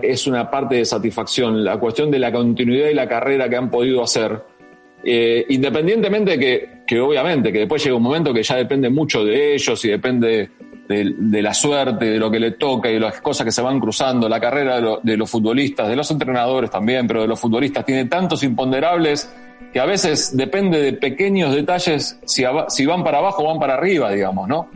es 0.00 0.26
una 0.26 0.50
parte 0.50 0.76
de 0.76 0.84
satisfacción, 0.84 1.62
la 1.62 1.78
cuestión 1.78 2.10
de 2.10 2.18
la 2.18 2.32
continuidad 2.32 2.88
y 2.88 2.94
la 2.94 3.08
carrera 3.08 3.48
que 3.48 3.56
han 3.56 3.70
podido 3.70 4.02
hacer. 4.02 4.55
Independientemente 5.48 6.32
de 6.32 6.38
que 6.38 6.76
que 6.86 7.00
obviamente 7.00 7.52
que 7.52 7.60
después 7.60 7.82
llega 7.82 7.96
un 7.96 8.02
momento 8.02 8.32
que 8.32 8.42
ya 8.42 8.56
depende 8.56 8.88
mucho 8.88 9.24
de 9.24 9.54
ellos 9.54 9.84
y 9.84 9.88
depende 9.88 10.50
de, 10.88 11.42
la 11.42 11.52
suerte, 11.52 12.04
de 12.04 12.18
lo 12.18 12.30
que 12.30 12.38
le 12.38 12.52
toca 12.52 12.88
y 12.88 12.94
de 12.94 13.00
las 13.00 13.20
cosas 13.20 13.44
que 13.44 13.50
se 13.50 13.60
van 13.60 13.80
cruzando, 13.80 14.28
la 14.28 14.38
carrera 14.38 14.80
de, 15.02 15.16
los 15.16 15.28
futbolistas, 15.28 15.88
de 15.88 15.96
los 15.96 16.08
entrenadores 16.12 16.70
también, 16.70 17.08
pero 17.08 17.22
de 17.22 17.26
los 17.26 17.40
futbolistas 17.40 17.84
tiene 17.84 18.04
tantos 18.04 18.44
imponderables 18.44 19.28
que 19.72 19.80
a 19.80 19.84
veces 19.84 20.36
depende 20.36 20.80
de 20.80 20.92
pequeños 20.92 21.52
detalles 21.52 22.20
si, 22.24 22.44
si 22.68 22.86
van 22.86 23.02
para 23.02 23.18
abajo 23.18 23.42
o 23.42 23.48
van 23.48 23.58
para 23.58 23.74
arriba, 23.74 24.12
digamos, 24.12 24.46
¿no? 24.46 24.68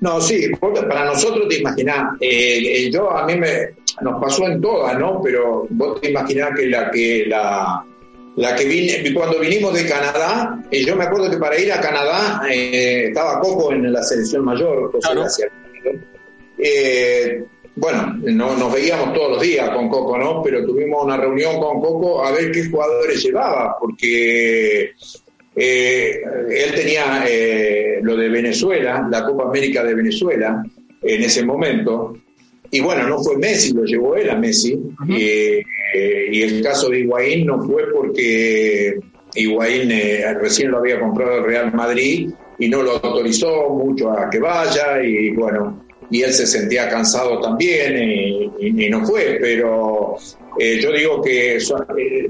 No, 0.00 0.20
sí, 0.20 0.48
para 0.60 1.04
nosotros 1.04 1.48
te 1.48 1.58
imaginás, 1.58 2.14
eh, 2.20 2.86
eh, 2.86 2.90
yo 2.90 3.10
a 3.10 3.26
mí 3.26 3.34
me, 3.34 3.70
nos 4.00 4.22
pasó 4.22 4.46
en 4.46 4.60
todas, 4.60 4.96
¿no? 4.96 5.20
Pero 5.22 5.66
vos 5.70 6.00
te 6.00 6.10
imaginás 6.10 6.50
que 6.56 6.66
la 6.66 6.90
que 6.90 7.24
la 7.26 7.84
la 8.38 8.54
que 8.54 8.64
vine, 8.64 9.12
cuando 9.12 9.40
vinimos 9.40 9.74
de 9.74 9.84
Canadá, 9.84 10.62
y 10.70 10.84
yo 10.84 10.94
me 10.94 11.04
acuerdo 11.04 11.28
que 11.28 11.38
para 11.38 11.58
ir 11.58 11.72
a 11.72 11.80
Canadá 11.80 12.42
eh, 12.48 13.06
estaba 13.08 13.40
Coco 13.40 13.72
en 13.72 13.92
la 13.92 14.00
selección 14.02 14.44
mayor, 14.44 14.92
eh, 16.56 17.44
bueno, 17.74 18.16
no, 18.22 18.56
nos 18.56 18.72
veíamos 18.72 19.12
todos 19.12 19.32
los 19.32 19.42
días 19.42 19.68
con 19.70 19.88
Coco, 19.88 20.16
¿no? 20.18 20.40
Pero 20.42 20.64
tuvimos 20.64 21.04
una 21.04 21.16
reunión 21.16 21.58
con 21.58 21.80
Coco 21.80 22.24
a 22.24 22.30
ver 22.30 22.52
qué 22.52 22.68
jugadores 22.70 23.22
llevaba, 23.24 23.76
porque 23.80 24.92
eh, 25.56 26.22
él 26.48 26.74
tenía 26.76 27.24
lo 28.02 28.16
de 28.16 28.28
Venezuela, 28.28 29.06
la 29.10 29.24
Copa 29.24 29.44
América 29.44 29.82
de 29.82 29.94
Venezuela, 29.94 30.62
en 31.02 31.22
ese 31.22 31.44
momento, 31.44 32.16
y 32.70 32.80
bueno, 32.80 33.08
no 33.08 33.18
fue 33.18 33.36
Messi, 33.36 33.72
lo 33.72 33.84
llevó 33.84 34.14
él 34.16 34.28
a 34.30 34.36
Messi. 34.36 34.78
Eh, 35.08 35.62
y 35.94 36.42
el 36.42 36.62
caso 36.62 36.88
de 36.88 37.00
Higuaín 37.00 37.46
no 37.46 37.62
fue 37.62 37.90
porque 37.92 38.98
Higuaín 39.34 39.90
eh, 39.90 40.34
recién 40.34 40.70
lo 40.70 40.78
había 40.78 41.00
comprado 41.00 41.38
el 41.38 41.44
Real 41.44 41.72
Madrid 41.72 42.30
y 42.58 42.68
no 42.68 42.82
lo 42.82 42.92
autorizó 42.92 43.70
mucho 43.70 44.10
a 44.10 44.28
que 44.30 44.38
vaya 44.38 45.02
y 45.02 45.30
bueno, 45.30 45.84
y 46.10 46.22
él 46.22 46.32
se 46.32 46.46
sentía 46.46 46.88
cansado 46.88 47.40
también 47.40 48.50
y, 48.58 48.90
no 48.90 49.04
fue, 49.06 49.38
pero 49.40 50.16
eh, 50.58 50.80
yo 50.80 50.92
digo 50.92 51.22
que, 51.22 51.58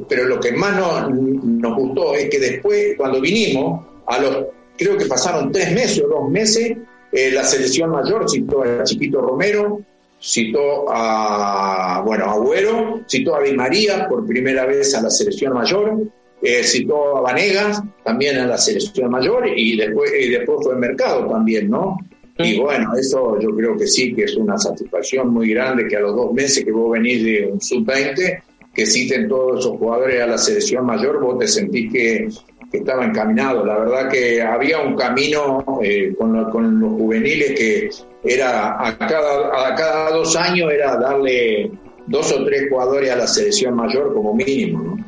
pero 0.09 0.25
lo 0.25 0.41
que 0.41 0.53
más 0.53 1.09
nos 1.09 1.77
gustó 1.77 2.15
es 2.15 2.29
que 2.29 2.39
después, 2.39 2.95
cuando 2.97 3.21
vinimos, 3.21 3.87
a 4.07 4.19
los, 4.19 4.47
creo 4.77 4.99
que 4.99 5.07
pasaron 5.07 5.53
tres 5.53 5.73
meses 5.73 6.03
o 6.05 6.09
dos 6.09 6.31
meses, 6.31 6.77
la 7.13 7.45
selección 7.45 7.91
mayor 7.91 8.29
citó 8.29 8.63
a 8.63 8.85
Chiquito 8.85 9.23
Romero, 9.23 9.81
citó 10.21 10.87
a, 10.89 12.03
bueno, 12.05 12.25
Agüero, 12.25 13.03
citó 13.07 13.37
a 13.37 13.43
Di 13.43 13.55
María 13.55 14.09
por 14.09 14.27
primera 14.27 14.67
vez 14.67 14.95
a 14.95 15.03
la 15.03 15.11
selección 15.11 15.53
mayor, 15.53 16.03
eh, 16.43 16.63
citó 16.63 17.17
a 17.17 17.21
Vanegas 17.21 17.83
también 18.05 18.39
a 18.39 18.47
la 18.47 18.59
selección 18.59 19.11
mayor 19.11 19.49
y 19.57 19.77
después, 19.77 20.13
y 20.19 20.31
después 20.31 20.59
fue 20.63 20.75
el 20.75 20.81
mercado 20.81 21.29
también, 21.29 21.71
¿no? 21.71 21.99
Y 22.41 22.57
bueno, 22.61 22.93
eso 22.97 23.39
yo 23.41 23.51
creo 23.51 23.77
que 23.77 23.89
sí, 23.89 24.15
que 24.15 24.25
es 24.25 24.37
una 24.37 24.57
satisfacción 24.57 25.33
muy 25.33 25.51
grande 25.51 25.89
que 25.89 25.97
a 25.97 26.01
los 26.01 26.15
dos 26.15 26.33
meses 26.33 26.65
que 26.65 26.71
vos 26.71 26.93
venís 26.93 27.25
de 27.25 27.47
un 27.53 27.61
sub-20, 27.61 28.43
que 28.73 28.87
citen 28.87 29.29
todos 29.29 29.59
esos 29.59 29.77
jugadores 29.77 30.23
a 30.23 30.27
la 30.29 30.39
selección 30.39 30.87
mayor, 30.87 31.21
vos 31.21 31.37
te 31.41 31.49
sentís 31.49 31.93
que, 31.93 32.29
estaba 32.73 33.05
encaminado. 33.05 33.65
La 33.65 33.79
verdad 33.79 34.11
que 34.11 34.43
había 34.43 34.81
un 34.81 34.95
camino 34.95 35.65
eh, 35.83 36.15
con, 36.17 36.51
con 36.51 36.81
los 36.81 36.93
juveniles 36.93 37.59
que 37.59 37.91
era 38.25 38.77
a 38.85 38.99
cada, 38.99 39.69
a 39.69 39.75
cada 39.75 40.11
dos 40.11 40.37
años 40.37 40.71
era 40.73 40.97
darle 40.97 41.71
dos 42.07 42.33
o 42.33 42.45
tres 42.45 42.69
jugadores 42.69 43.11
a 43.11 43.17
la 43.17 43.27
selección 43.27 43.75
mayor 43.75 44.13
como 44.15 44.35
mínimo. 44.35 44.83
¿no? 44.83 45.05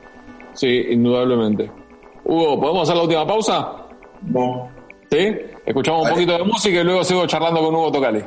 Sí, 0.54 0.86
indudablemente. 0.90 1.70
Hugo, 2.24 2.60
¿podemos 2.60 2.82
hacer 2.82 2.96
la 2.96 3.02
última 3.02 3.26
pausa? 3.26 3.86
No. 4.22 4.70
¿Sí? 5.10 5.36
Escuchamos 5.66 6.04
un 6.04 6.10
poquito 6.10 6.32
de 6.32 6.44
música 6.44 6.80
y 6.80 6.84
luego 6.84 7.04
sigo 7.04 7.26
charlando 7.26 7.60
con 7.60 7.74
Hugo 7.74 7.92
Tocali. 7.92 8.22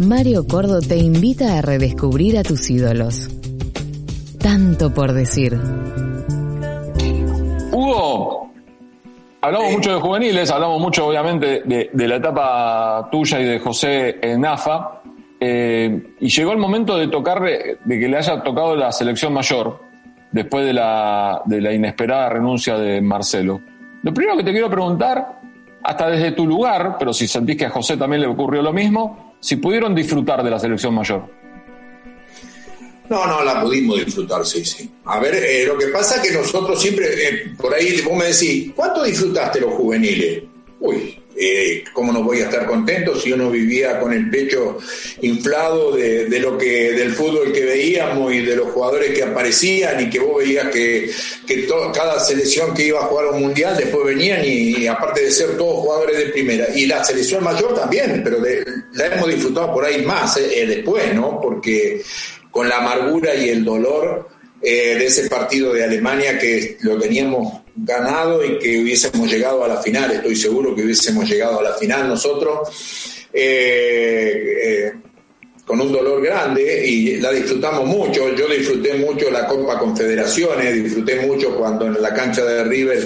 Mario 0.00 0.46
Cordo 0.46 0.80
te 0.80 0.96
invita 0.96 1.56
a 1.56 1.62
redescubrir 1.62 2.36
a 2.36 2.42
tus 2.42 2.68
ídolos. 2.68 3.30
Tanto 4.40 4.92
por 4.92 5.12
decir. 5.12 5.58
Hugo, 7.70 8.52
hablamos 9.40 9.72
mucho 9.72 9.94
de 9.94 10.00
juveniles, 10.00 10.50
hablamos 10.50 10.80
mucho 10.80 11.06
obviamente 11.06 11.62
de, 11.64 12.08
la 12.08 12.16
etapa 12.16 13.08
tuya 13.10 13.40
y 13.40 13.44
de 13.44 13.60
José 13.60 14.18
en 14.20 14.44
AFA, 14.44 15.02
eh, 15.38 16.14
y 16.18 16.28
llegó 16.28 16.52
el 16.52 16.58
momento 16.58 16.96
de 16.96 17.08
tocar, 17.08 17.40
de 17.42 17.78
que 18.00 18.08
le 18.08 18.16
haya 18.16 18.42
tocado 18.42 18.74
la 18.74 18.90
selección 18.90 19.32
mayor, 19.32 19.80
después 20.32 20.66
de 20.66 20.72
la, 20.72 21.40
de 21.44 21.60
la 21.60 21.72
inesperada 21.72 22.30
renuncia 22.30 22.76
de 22.76 23.00
Marcelo. 23.00 23.60
Lo 24.02 24.12
primero 24.12 24.36
que 24.36 24.44
te 24.44 24.52
quiero 24.52 24.68
preguntar, 24.68 25.40
hasta 25.84 26.08
desde 26.08 26.32
tu 26.32 26.46
lugar, 26.46 26.96
pero 26.98 27.12
si 27.12 27.28
sentís 27.28 27.56
que 27.56 27.66
a 27.66 27.70
José 27.70 27.96
también 27.96 28.22
le 28.22 28.28
ocurrió 28.28 28.60
lo 28.60 28.72
mismo, 28.72 29.33
si 29.44 29.56
pudieron 29.56 29.94
disfrutar 29.94 30.42
de 30.42 30.50
la 30.50 30.58
selección 30.58 30.94
mayor. 30.94 31.28
No, 33.10 33.26
no, 33.26 33.44
la 33.44 33.60
pudimos 33.60 34.02
disfrutar, 34.02 34.46
sí, 34.46 34.64
sí. 34.64 34.90
A 35.04 35.20
ver, 35.20 35.34
eh, 35.34 35.66
lo 35.66 35.76
que 35.76 35.88
pasa 35.88 36.16
es 36.16 36.30
que 36.30 36.38
nosotros 36.38 36.80
siempre, 36.80 37.06
eh, 37.12 37.54
por 37.58 37.74
ahí 37.74 38.00
vos 38.00 38.16
me 38.16 38.24
decís, 38.24 38.72
¿cuánto 38.74 39.02
disfrutaste 39.04 39.60
los 39.60 39.74
juveniles? 39.74 40.44
Uy, 40.80 41.22
eh, 41.36 41.84
¿cómo 41.92 42.12
no 42.12 42.22
voy 42.22 42.40
a 42.40 42.44
estar 42.44 42.66
contento 42.66 43.18
si 43.18 43.32
uno 43.32 43.50
vivía 43.50 43.98
con 43.98 44.12
el 44.12 44.30
pecho 44.30 44.78
inflado 45.22 45.92
de, 45.92 46.28
lo 46.38 46.56
que 46.56 46.92
del 46.92 47.12
fútbol 47.12 47.52
que 47.52 47.64
veíamos 47.64 48.32
y 48.32 48.40
de 48.40 48.56
los 48.56 48.68
jugadores 48.68 49.10
que 49.10 49.22
aparecían 49.22 50.00
y 50.00 50.10
que 50.10 50.20
vos 50.20 50.38
veías 50.38 50.68
que, 50.68 51.10
que 51.46 51.68
cada 51.92 52.20
selección 52.20 52.74
que 52.74 52.86
iba 52.86 53.00
a 53.00 53.06
jugar 53.06 53.26
un 53.26 53.40
mundial 53.40 53.76
después 53.76 54.04
venían 54.06 54.40
y, 54.44 54.86
aparte 54.86 55.24
de 55.24 55.30
ser 55.30 55.56
todos 55.56 55.80
jugadores 55.80 56.18
de 56.18 56.26
primera 56.26 56.66
y 56.74 56.86
la 56.86 57.02
selección 57.04 57.42
mayor 57.42 57.74
también, 57.74 58.22
pero 58.22 58.38
la 58.92 59.06
hemos 59.06 59.28
disfrutado 59.28 59.72
por 59.72 59.84
ahí 59.84 60.02
más 60.02 60.36
después, 60.36 61.14
¿no? 61.14 61.40
Porque 61.40 62.02
con 62.50 62.68
la 62.68 62.78
amargura 62.78 63.34
y 63.34 63.48
el 63.48 63.64
dolor 63.64 64.28
eh, 64.62 64.94
de 64.96 65.06
ese 65.06 65.28
partido 65.28 65.72
de 65.72 65.84
Alemania 65.84 66.38
que 66.38 66.78
lo 66.80 66.98
teníamos 66.98 67.63
ganado 67.76 68.44
y 68.44 68.58
que 68.58 68.80
hubiésemos 68.80 69.30
llegado 69.30 69.64
a 69.64 69.68
la 69.68 69.76
final, 69.78 70.10
estoy 70.10 70.36
seguro 70.36 70.74
que 70.74 70.82
hubiésemos 70.82 71.28
llegado 71.28 71.60
a 71.60 71.62
la 71.62 71.74
final 71.74 72.08
nosotros, 72.08 72.68
eh, 73.32 74.58
eh, 74.64 74.92
con 75.64 75.80
un 75.80 75.92
dolor 75.92 76.22
grande 76.22 76.86
y 76.86 77.16
la 77.16 77.32
disfrutamos 77.32 77.86
mucho, 77.86 78.34
yo 78.34 78.48
disfruté 78.48 78.94
mucho 78.94 79.30
la 79.30 79.46
Copa 79.46 79.78
Confederaciones, 79.78 80.74
disfruté 80.82 81.26
mucho 81.26 81.56
cuando 81.56 81.86
en 81.86 82.00
la 82.00 82.12
cancha 82.12 82.44
de 82.44 82.64
River 82.64 83.02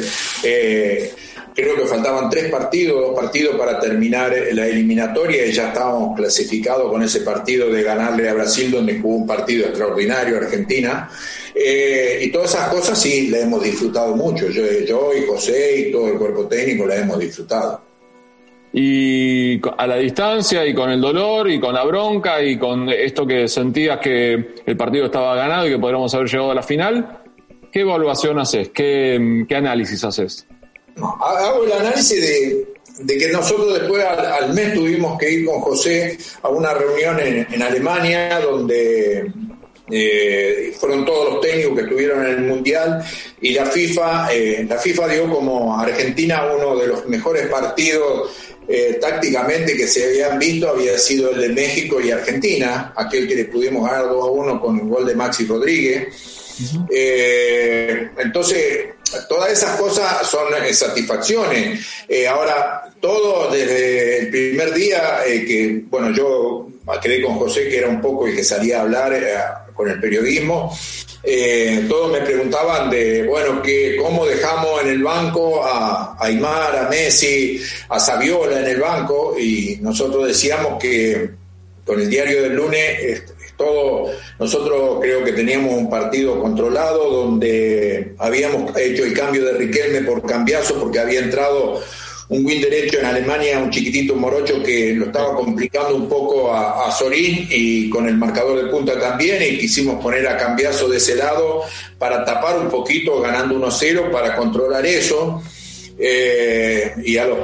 creo 1.58 1.74
que 1.74 1.86
faltaban 1.86 2.30
tres 2.30 2.50
partidos, 2.52 3.00
dos 3.00 3.16
partidos 3.16 3.56
para 3.56 3.80
terminar 3.80 4.32
la 4.52 4.64
eliminatoria 4.68 5.44
y 5.44 5.50
ya 5.50 5.68
estábamos 5.68 6.16
clasificados 6.16 6.88
con 6.88 7.02
ese 7.02 7.22
partido 7.22 7.68
de 7.68 7.82
ganarle 7.82 8.28
a 8.28 8.34
Brasil, 8.34 8.70
donde 8.70 9.00
jugó 9.00 9.16
un 9.16 9.26
partido 9.26 9.66
extraordinario 9.66 10.36
Argentina. 10.36 11.10
Eh, 11.60 12.20
y 12.22 12.30
todas 12.30 12.54
esas 12.54 12.68
cosas 12.68 13.00
sí 13.00 13.28
las 13.28 13.42
hemos 13.42 13.62
disfrutado 13.62 14.14
mucho. 14.14 14.48
Yo, 14.48 14.62
yo 14.86 15.10
y 15.12 15.26
José 15.26 15.78
y 15.80 15.92
todo 15.92 16.08
el 16.08 16.18
cuerpo 16.18 16.46
técnico 16.46 16.86
las 16.86 16.98
hemos 16.98 17.18
disfrutado. 17.18 17.80
Y 18.72 19.60
a 19.76 19.86
la 19.86 19.96
distancia 19.96 20.64
y 20.64 20.74
con 20.74 20.90
el 20.90 21.00
dolor 21.00 21.50
y 21.50 21.58
con 21.58 21.74
la 21.74 21.84
bronca 21.84 22.40
y 22.42 22.58
con 22.58 22.88
esto 22.90 23.26
que 23.26 23.48
sentías 23.48 23.98
que 23.98 24.54
el 24.64 24.76
partido 24.76 25.06
estaba 25.06 25.34
ganado 25.34 25.66
y 25.66 25.70
que 25.70 25.78
podríamos 25.78 26.14
haber 26.14 26.28
llegado 26.28 26.50
a 26.52 26.54
la 26.54 26.62
final, 26.62 27.22
¿qué 27.72 27.80
evaluación 27.80 28.38
haces? 28.38 28.68
¿Qué, 28.68 29.44
qué 29.48 29.56
análisis 29.56 30.04
haces? 30.04 30.46
hago 31.00 31.64
el 31.64 31.72
análisis 31.72 32.66
de, 33.04 33.18
que 33.18 33.28
nosotros 33.28 33.80
después 33.80 34.04
al, 34.04 34.52
mes 34.54 34.74
tuvimos 34.74 35.18
que 35.18 35.30
ir 35.30 35.46
con 35.46 35.60
José 35.60 36.18
a 36.42 36.48
una 36.48 36.74
reunión 36.74 37.18
en, 37.20 37.62
Alemania 37.62 38.40
donde 38.40 39.32
eh, 39.90 40.74
fueron 40.78 41.04
todos 41.04 41.32
los 41.32 41.40
técnicos 41.40 41.76
que 41.76 41.82
estuvieron 41.82 42.26
en 42.26 42.32
el 42.32 42.40
mundial 42.42 43.02
y 43.40 43.52
la 43.54 43.64
FIFA 43.66 44.34
eh, 44.34 44.66
la 44.68 44.76
FIFA 44.76 45.08
dio 45.08 45.30
como 45.30 45.78
Argentina 45.78 46.44
uno 46.54 46.76
de 46.76 46.88
los 46.88 47.06
mejores 47.06 47.46
partidos 47.46 48.30
eh, 48.68 48.98
tácticamente 49.00 49.74
que 49.74 49.88
se 49.88 50.04
habían 50.04 50.38
visto 50.38 50.68
había 50.68 50.98
sido 50.98 51.30
el 51.30 51.40
de 51.40 51.48
México 51.48 52.00
y 52.02 52.10
Argentina 52.10 52.92
aquel 52.94 53.26
que 53.26 53.34
le 53.34 53.44
pudimos 53.46 53.88
ganar 53.88 54.08
2 54.08 54.22
a 54.22 54.30
1 54.30 54.60
con 54.60 54.78
el 54.78 54.86
gol 54.86 55.06
de 55.06 55.14
Maxi 55.14 55.46
Rodríguez 55.46 56.08
entonces 56.90 58.88
todas 59.26 59.52
esas 59.52 59.80
cosas 59.80 60.26
son 60.26 60.52
eh, 60.60 60.74
satisfacciones. 60.74 61.86
Ahora, 62.28 62.92
todo 63.00 63.48
desde 63.48 64.18
el 64.18 64.28
primer 64.28 64.74
día 64.74 65.20
que, 65.24 65.84
bueno, 65.88 66.10
yo 66.10 66.68
quedé 67.00 67.22
con 67.22 67.36
José, 67.36 67.68
que 67.68 67.78
era 67.78 67.88
un 67.88 68.00
poco 68.00 68.26
el 68.26 68.34
que 68.34 68.42
salía 68.42 68.78
a 68.78 68.82
hablar 68.82 69.14
con 69.78 69.88
el 69.88 70.00
periodismo, 70.00 70.76
todos 71.88 72.10
me 72.10 72.20
preguntaban 72.22 72.90
de, 72.90 73.22
bueno, 73.22 73.62
que, 73.62 73.96
¿cómo 73.96 74.26
dejamos 74.26 74.82
en 74.82 74.88
el 74.88 75.02
banco 75.04 75.64
a, 75.64 76.16
Aymar, 76.18 76.76
a 76.76 76.88
Messi, 76.88 77.62
a 77.88 78.00
Saviola 78.00 78.58
en 78.58 78.66
el 78.66 78.80
banco? 78.80 79.36
Y 79.38 79.78
nosotros 79.80 80.26
decíamos 80.26 80.82
que 80.82 81.30
con 81.86 82.00
el 82.00 82.10
diario 82.10 82.42
del 82.42 82.54
lunes 82.54 83.22
todo, 83.56 84.10
nosotros 84.38 84.98
creo 85.00 85.24
que 85.24 85.32
teníamos 85.32 85.74
un 85.74 85.90
partido 85.90 86.40
controlado 86.40 87.10
donde 87.10 88.14
habíamos 88.18 88.74
hecho 88.76 89.04
el 89.04 89.12
cambio 89.12 89.44
de 89.44 89.52
Riquelme 89.52 90.02
por 90.02 90.24
cambiazo 90.24 90.80
porque 90.80 91.00
había 91.00 91.20
entrado 91.20 91.82
un 92.30 92.44
win 92.44 92.60
derecho 92.60 92.98
en 92.98 93.06
Alemania, 93.06 93.58
un 93.58 93.70
chiquitito 93.70 94.14
morocho 94.14 94.62
que 94.62 94.94
lo 94.94 95.06
estaba 95.06 95.34
complicando 95.34 95.96
un 95.96 96.08
poco 96.08 96.52
a, 96.52 96.90
Sorín 96.92 97.48
y 97.50 97.88
con 97.88 98.06
el 98.06 98.16
marcador 98.16 98.62
de 98.62 98.70
punta 98.70 98.98
también 98.98 99.42
y 99.42 99.58
quisimos 99.58 100.02
poner 100.02 100.26
a 100.26 100.36
cambiazo 100.36 100.88
de 100.88 100.98
ese 100.98 101.14
lado 101.14 101.62
para 101.98 102.24
tapar 102.24 102.58
un 102.58 102.68
poquito 102.68 103.20
ganando 103.20 103.54
1-0 103.54 104.10
para 104.10 104.36
controlar 104.36 104.84
eso. 104.84 105.42
Eh, 105.98 106.92
y 107.04 107.16
a 107.16 107.26
los 107.26 107.38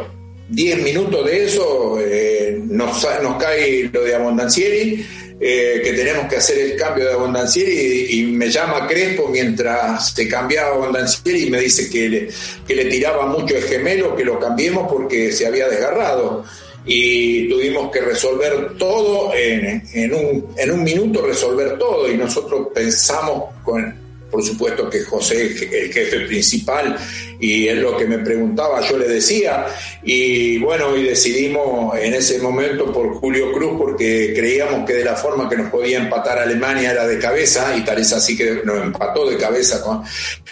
10 0.48 0.82
minutos 0.82 1.24
de 1.26 1.44
eso 1.44 1.98
eh, 2.00 2.60
nos, 2.62 3.06
nos 3.22 3.42
cae 3.42 3.90
lo 3.92 4.02
de 4.02 4.14
Abondancieri, 4.14 5.04
eh, 5.40 5.80
que 5.82 5.92
tenemos 5.92 6.28
que 6.28 6.36
hacer 6.36 6.58
el 6.58 6.76
cambio 6.76 7.06
de 7.06 7.12
Abondancieri 7.12 8.06
y, 8.10 8.22
me 8.26 8.48
llama 8.48 8.86
Crespo 8.86 9.28
mientras 9.28 10.14
se 10.14 10.28
cambiaba 10.28 10.76
Abondancieri 10.76 11.46
y 11.46 11.50
me 11.50 11.60
dice 11.60 11.90
que 11.90 12.08
le, 12.08 12.28
que 12.66 12.74
le 12.74 12.84
tiraba 12.86 13.26
mucho 13.26 13.56
el 13.56 13.64
gemelo, 13.64 14.14
que 14.14 14.24
lo 14.24 14.38
cambiemos 14.38 14.90
porque 14.90 15.32
se 15.32 15.46
había 15.46 15.68
desgarrado. 15.68 16.44
Y 16.86 17.48
tuvimos 17.48 17.90
que 17.90 18.02
resolver 18.02 18.76
todo 18.76 19.32
en, 19.34 19.82
en, 19.94 20.14
un, 20.14 20.54
en 20.56 20.70
un 20.70 20.84
minuto, 20.84 21.26
resolver 21.26 21.78
todo 21.78 22.10
y 22.10 22.16
nosotros 22.16 22.68
pensamos 22.74 23.54
con 23.64 24.03
por 24.34 24.42
supuesto 24.42 24.90
que 24.90 25.04
José 25.04 25.46
es 25.46 25.62
el 25.62 25.92
jefe 25.92 26.20
principal 26.26 26.96
y 27.38 27.68
es 27.68 27.76
lo 27.76 27.96
que 27.96 28.04
me 28.04 28.18
preguntaba, 28.18 28.80
yo 28.80 28.98
le 28.98 29.06
decía, 29.06 29.66
y 30.02 30.58
bueno, 30.58 30.96
y 30.96 31.04
decidimos 31.04 31.96
en 31.96 32.14
ese 32.14 32.40
momento 32.40 32.92
por 32.92 33.14
Julio 33.14 33.52
Cruz 33.52 33.78
porque 33.78 34.32
creíamos 34.34 34.84
que 34.84 34.94
de 34.94 35.04
la 35.04 35.14
forma 35.14 35.48
que 35.48 35.56
nos 35.56 35.70
podía 35.70 35.98
empatar 35.98 36.40
Alemania 36.40 36.90
era 36.90 37.06
de 37.06 37.16
cabeza, 37.20 37.76
y 37.76 37.84
tal 37.84 38.00
es 38.00 38.12
así 38.12 38.36
que 38.36 38.62
nos 38.64 38.82
empató 38.82 39.30
de 39.30 39.36
cabeza 39.36 39.80
con, 39.80 40.02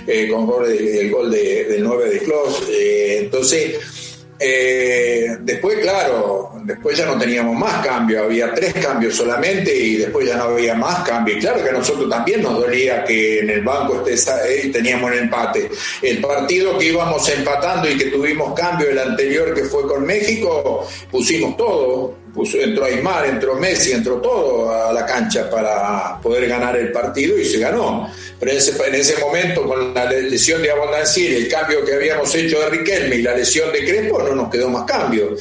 eh, 0.06 0.28
con 0.28 0.64
el 0.64 1.10
gol 1.10 1.32
de, 1.32 1.64
del 1.64 1.82
9 1.82 2.08
de 2.08 2.18
Klos. 2.20 2.62
Eh, 2.70 3.18
entonces, 3.24 3.80
eh, 4.38 5.38
después, 5.40 5.80
claro, 5.80 6.51
después 6.64 6.96
ya 6.96 7.06
no 7.06 7.18
teníamos 7.18 7.56
más 7.56 7.84
cambios, 7.84 8.24
había 8.24 8.52
tres 8.54 8.74
cambios 8.74 9.14
solamente 9.14 9.74
y 9.74 9.96
después 9.96 10.26
ya 10.26 10.36
no 10.36 10.44
había 10.44 10.74
más 10.74 11.00
cambios. 11.00 11.38
claro 11.38 11.62
que 11.62 11.70
a 11.70 11.72
nosotros 11.72 12.08
también 12.08 12.42
nos 12.42 12.54
dolía 12.54 13.04
que 13.04 13.40
en 13.40 13.50
el 13.50 13.62
banco 13.62 14.04
esté, 14.06 14.32
eh, 14.48 14.68
teníamos 14.68 15.12
el 15.12 15.18
empate. 15.18 15.70
El 16.00 16.20
partido 16.20 16.78
que 16.78 16.86
íbamos 16.86 17.28
empatando 17.28 17.90
y 17.90 17.96
que 17.96 18.06
tuvimos 18.06 18.54
cambio, 18.54 18.90
el 18.90 18.98
anterior 18.98 19.54
que 19.54 19.64
fue 19.64 19.86
con 19.86 20.04
México, 20.04 20.86
pusimos 21.10 21.56
todo, 21.56 22.21
puso, 22.34 22.58
entró 22.58 22.84
Aymar, 22.84 23.26
entró 23.26 23.54
Messi, 23.54 23.92
entró 23.92 24.20
todo 24.20 24.72
a 24.72 24.92
la 24.92 25.04
cancha 25.06 25.48
para 25.50 26.20
poder 26.20 26.48
ganar 26.48 26.76
el 26.76 26.90
partido 26.92 27.38
y 27.38 27.44
se 27.44 27.58
ganó. 27.58 28.10
Pero 28.38 28.52
en 28.52 28.58
ese, 28.58 28.86
en 28.86 28.94
ese 28.94 29.20
momento, 29.20 29.66
con 29.66 29.94
la 29.94 30.04
lesión 30.06 30.62
de 30.62 30.70
y 31.16 31.26
el 31.26 31.48
cambio 31.48 31.84
que 31.84 31.94
habíamos 31.94 32.34
hecho 32.34 32.60
de 32.60 32.70
Riquelme 32.70 33.16
y 33.16 33.22
la 33.22 33.36
lesión 33.36 33.70
de 33.72 33.84
Crespo, 33.84 34.22
no 34.22 34.34
nos 34.34 34.50
quedó 34.50 34.68
más 34.68 34.84
cambio. 34.84 35.36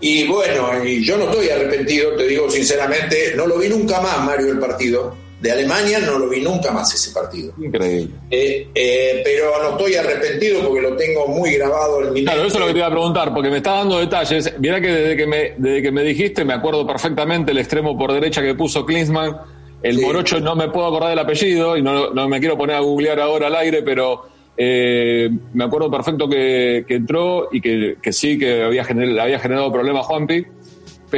Y 0.00 0.26
bueno, 0.26 0.84
y 0.84 1.04
yo 1.04 1.16
no 1.16 1.24
estoy 1.30 1.50
arrepentido, 1.50 2.14
te 2.16 2.26
digo 2.26 2.50
sinceramente, 2.50 3.34
no 3.36 3.46
lo 3.46 3.58
vi 3.58 3.68
nunca 3.68 4.00
más, 4.00 4.20
Mario, 4.24 4.52
el 4.52 4.58
partido 4.58 5.25
de 5.46 5.52
Alemania 5.52 6.00
no 6.00 6.18
lo 6.18 6.28
vi 6.28 6.40
nunca 6.40 6.72
más 6.72 6.92
ese 6.92 7.12
partido. 7.12 7.52
Increíble. 7.56 8.10
Eh, 8.30 8.68
eh, 8.74 9.22
pero 9.24 9.52
no 9.62 9.78
estoy 9.78 9.94
arrepentido 9.94 10.60
porque 10.66 10.80
lo 10.82 10.96
tengo 10.96 11.28
muy 11.28 11.54
grabado 11.54 12.02
en 12.02 12.12
mi 12.12 12.24
Claro, 12.24 12.42
eso 12.42 12.56
es 12.56 12.60
lo 12.60 12.66
que 12.66 12.72
te 12.72 12.78
iba 12.78 12.88
a 12.88 12.90
preguntar, 12.90 13.32
porque 13.32 13.48
me 13.48 13.58
está 13.58 13.74
dando 13.74 14.00
detalles. 14.00 14.52
Mira 14.58 14.80
que 14.80 14.88
desde 14.88 15.16
que 15.16 15.26
me, 15.26 15.52
desde 15.56 15.82
que 15.82 15.92
me 15.92 16.02
dijiste, 16.02 16.44
me 16.44 16.52
acuerdo 16.52 16.84
perfectamente 16.84 17.52
el 17.52 17.58
extremo 17.58 17.96
por 17.96 18.12
derecha 18.12 18.42
que 18.42 18.54
puso 18.54 18.84
Klinsmann. 18.84 19.36
El 19.82 20.00
morocho 20.00 20.40
no 20.40 20.56
me 20.56 20.68
puedo 20.68 20.88
acordar 20.88 21.10
del 21.10 21.20
apellido 21.20 21.76
y 21.76 21.82
no, 21.82 22.10
no, 22.10 22.28
me 22.28 22.40
quiero 22.40 22.58
poner 22.58 22.76
a 22.76 22.80
googlear 22.80 23.20
ahora 23.20 23.46
al 23.46 23.54
aire, 23.54 23.82
pero 23.82 24.26
eh, 24.56 25.30
me 25.52 25.64
acuerdo 25.64 25.88
perfecto 25.88 26.28
que, 26.28 26.84
entró 26.88 27.50
y 27.52 27.60
que, 27.60 27.98
que, 28.02 28.12
sí, 28.12 28.36
que 28.36 28.64
había, 28.64 28.84
generado, 28.84 29.22
había 29.22 29.38
generado 29.38 29.70
problemas 29.70 30.06
Juanpi 30.06 30.44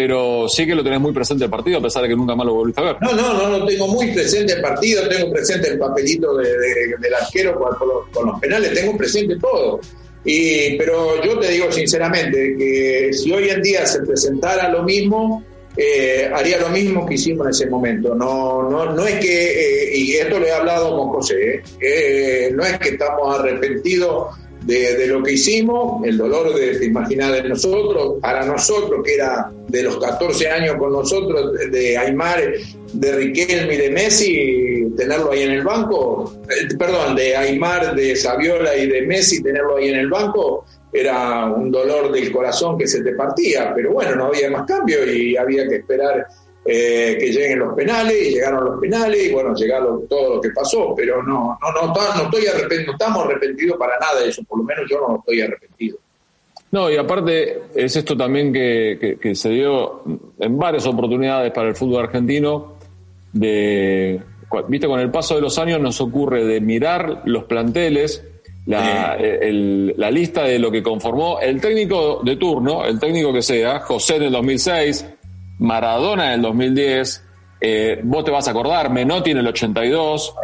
pero 0.00 0.48
sí 0.48 0.64
que 0.64 0.76
lo 0.76 0.84
tenés 0.84 1.00
muy 1.00 1.12
presente 1.12 1.46
el 1.46 1.50
partido, 1.50 1.78
a 1.78 1.82
pesar 1.82 2.04
de 2.04 2.08
que 2.10 2.14
nunca 2.14 2.36
más 2.36 2.46
lo 2.46 2.54
volviste 2.54 2.80
a 2.80 2.84
ver. 2.84 2.96
No, 3.00 3.10
no, 3.14 3.32
no, 3.34 3.58
no 3.58 3.66
tengo 3.66 3.88
muy 3.88 4.12
presente 4.12 4.52
el 4.52 4.62
partido, 4.62 5.08
tengo 5.08 5.32
presente 5.32 5.70
el 5.70 5.76
papelito 5.76 6.36
de, 6.36 6.46
del 7.00 7.14
arquero 7.20 7.58
con, 7.58 8.28
los, 8.28 8.40
penales, 8.40 8.72
tengo 8.74 8.96
presente 8.96 9.36
todo. 9.40 9.80
Y, 10.24 10.76
pero 10.76 11.20
yo 11.24 11.36
te 11.40 11.48
digo 11.48 11.72
sinceramente 11.72 12.54
que 12.56 13.10
si 13.12 13.32
hoy 13.32 13.48
en 13.48 13.60
día 13.60 13.84
se 13.86 14.02
presentara 14.02 14.68
lo 14.68 14.84
mismo, 14.84 15.42
eh, 15.76 16.30
haría 16.32 16.60
lo 16.60 16.68
mismo 16.68 17.04
que 17.04 17.14
hicimos 17.14 17.46
en 17.46 17.50
ese 17.50 17.66
momento. 17.66 18.14
No, 18.14 18.70
no, 18.70 18.92
no 18.92 19.04
es 19.04 19.18
que, 19.18 19.88
eh, 19.88 19.96
y 19.96 20.12
esto 20.12 20.38
lo 20.38 20.46
he 20.46 20.52
hablado 20.52 20.96
con 20.96 21.08
José, 21.08 21.60
eh, 21.80 22.52
no 22.54 22.62
es 22.62 22.78
que 22.78 22.90
estamos 22.90 23.36
arrepentidos 23.36 24.28
de, 24.68 25.06
lo 25.06 25.22
que 25.22 25.32
hicimos, 25.32 26.06
el 26.06 26.18
dolor 26.18 26.54
de, 26.54 26.84
imaginar 26.84 27.32
de 27.32 27.48
nosotros, 27.48 28.16
para 28.20 28.44
nosotros, 28.44 29.00
que 29.02 29.14
era 29.14 29.50
de 29.66 29.82
los 29.82 29.96
14 29.96 30.50
años 30.50 30.76
con 30.76 30.92
nosotros, 30.92 31.54
de 31.70 31.96
Aymar, 31.96 32.52
de 32.92 33.12
Riquelme 33.12 33.74
y 33.74 33.76
de 33.78 33.90
Messi, 33.90 34.92
tenerlo 34.94 35.32
ahí 35.32 35.42
en 35.42 35.52
el 35.52 35.64
banco, 35.64 36.34
eh, 36.50 36.74
perdón, 36.78 37.16
de 37.16 37.34
Aymar, 37.34 37.94
de 37.94 38.14
Saviola 38.14 38.76
y 38.76 38.86
de 38.88 39.02
Messi, 39.06 39.42
tenerlo 39.42 39.78
ahí 39.78 39.88
en 39.88 39.96
el 39.96 40.10
banco, 40.10 40.66
era 40.92 41.46
un 41.46 41.70
dolor 41.70 42.12
del 42.12 42.30
corazón 42.30 42.76
que 42.76 42.86
se 42.86 43.02
te 43.02 43.12
partía, 43.12 43.72
pero 43.74 43.92
bueno, 43.92 44.16
no 44.16 44.26
había 44.26 44.50
más 44.50 44.66
cambio 44.66 45.10
y 45.10 45.34
había 45.36 45.66
que 45.66 45.76
esperar 45.76 46.26
eh, 46.70 47.16
que 47.18 47.32
lleguen 47.32 47.60
los 47.60 47.74
penales, 47.74 48.14
y 48.14 48.34
llegaron 48.34 48.62
los 48.62 48.78
penales, 48.78 49.24
y 49.24 49.32
bueno, 49.32 49.54
llegaron 49.54 50.06
todo 50.06 50.34
lo 50.34 50.40
que 50.42 50.50
pasó, 50.50 50.92
pero 50.94 51.22
no, 51.22 51.58
no, 51.62 51.72
no, 51.72 51.94
no, 51.94 52.22
estoy 52.24 52.46
arrepentido, 52.46 52.84
no 52.88 52.92
estamos 52.92 53.24
arrepentidos 53.24 53.78
para 53.78 53.98
nada 53.98 54.20
de 54.20 54.28
eso, 54.28 54.42
por 54.44 54.58
lo 54.58 54.64
menos 54.64 54.84
yo 54.90 55.00
no 55.00 55.16
estoy 55.16 55.40
arrepentido. 55.40 55.96
No, 56.70 56.90
y 56.90 56.96
aparte 56.98 57.62
es 57.74 57.96
esto 57.96 58.14
también 58.14 58.52
que, 58.52 59.16
que, 59.18 59.34
se 59.34 59.48
dio 59.48 60.02
en 60.38 60.58
varias 60.58 60.84
oportunidades 60.84 61.52
para 61.52 61.68
el 61.68 61.74
fútbol 61.74 62.04
argentino, 62.04 62.74
de, 63.32 64.20
viste, 64.68 64.86
con 64.86 65.00
el 65.00 65.10
paso 65.10 65.36
de 65.36 65.40
los 65.40 65.58
años 65.58 65.80
nos 65.80 65.98
ocurre 66.02 66.44
de 66.44 66.60
mirar 66.60 67.22
los 67.24 67.44
planteles, 67.44 68.22
la, 68.66 69.16
la, 69.16 70.10
lista 70.10 70.42
de 70.42 70.58
lo 70.58 70.70
que 70.70 70.82
conformó 70.82 71.40
el 71.40 71.62
técnico 71.62 72.20
de 72.22 72.36
turno, 72.36 72.84
el 72.84 73.00
técnico 73.00 73.32
que 73.32 73.40
sea, 73.40 73.80
José 73.80 74.16
en 74.16 74.24
el 74.24 74.32
2006, 74.32 75.06
Maradona 75.58 76.28
en 76.28 76.32
el 76.34 76.42
2010, 76.42 77.24
eh, 77.60 78.00
vos 78.04 78.24
te 78.24 78.30
vas 78.30 78.46
a 78.46 78.52
acordar, 78.52 78.90
Menotti 78.90 79.32
en 79.32 79.38
el 79.38 79.46
82, 79.48 80.34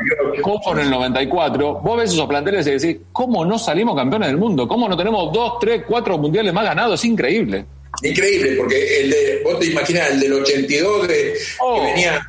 Copo 0.43 0.73
en 0.73 0.81
el 0.81 0.91
94, 0.91 1.81
vos 1.81 1.97
ves 1.97 2.13
esos 2.13 2.27
planteles 2.27 2.67
y 2.67 2.71
decís, 2.73 2.97
¿cómo 3.13 3.45
no 3.45 3.59
salimos 3.59 3.95
campeones 3.95 4.29
del 4.29 4.39
mundo? 4.39 4.67
¿Cómo 4.67 4.89
no 4.89 4.97
tenemos 4.97 5.33
dos, 5.33 5.55
tres, 5.61 5.85
cuatro 5.87 6.19
mundiales 6.19 6.53
más 6.53 6.65
ganados? 6.65 7.01
Es 7.01 7.05
increíble. 7.05 7.67
Increíble, 8.03 8.57
porque 8.57 9.01
el 9.01 9.11
de, 9.11 9.43
vos 9.45 9.59
te 9.61 9.67
imaginas 9.67 10.11
el 10.11 10.21
del 10.21 10.33
82 10.33 11.09
de, 11.09 11.15
que 11.15 11.39
oh. 11.61 11.85
venía, 11.85 12.27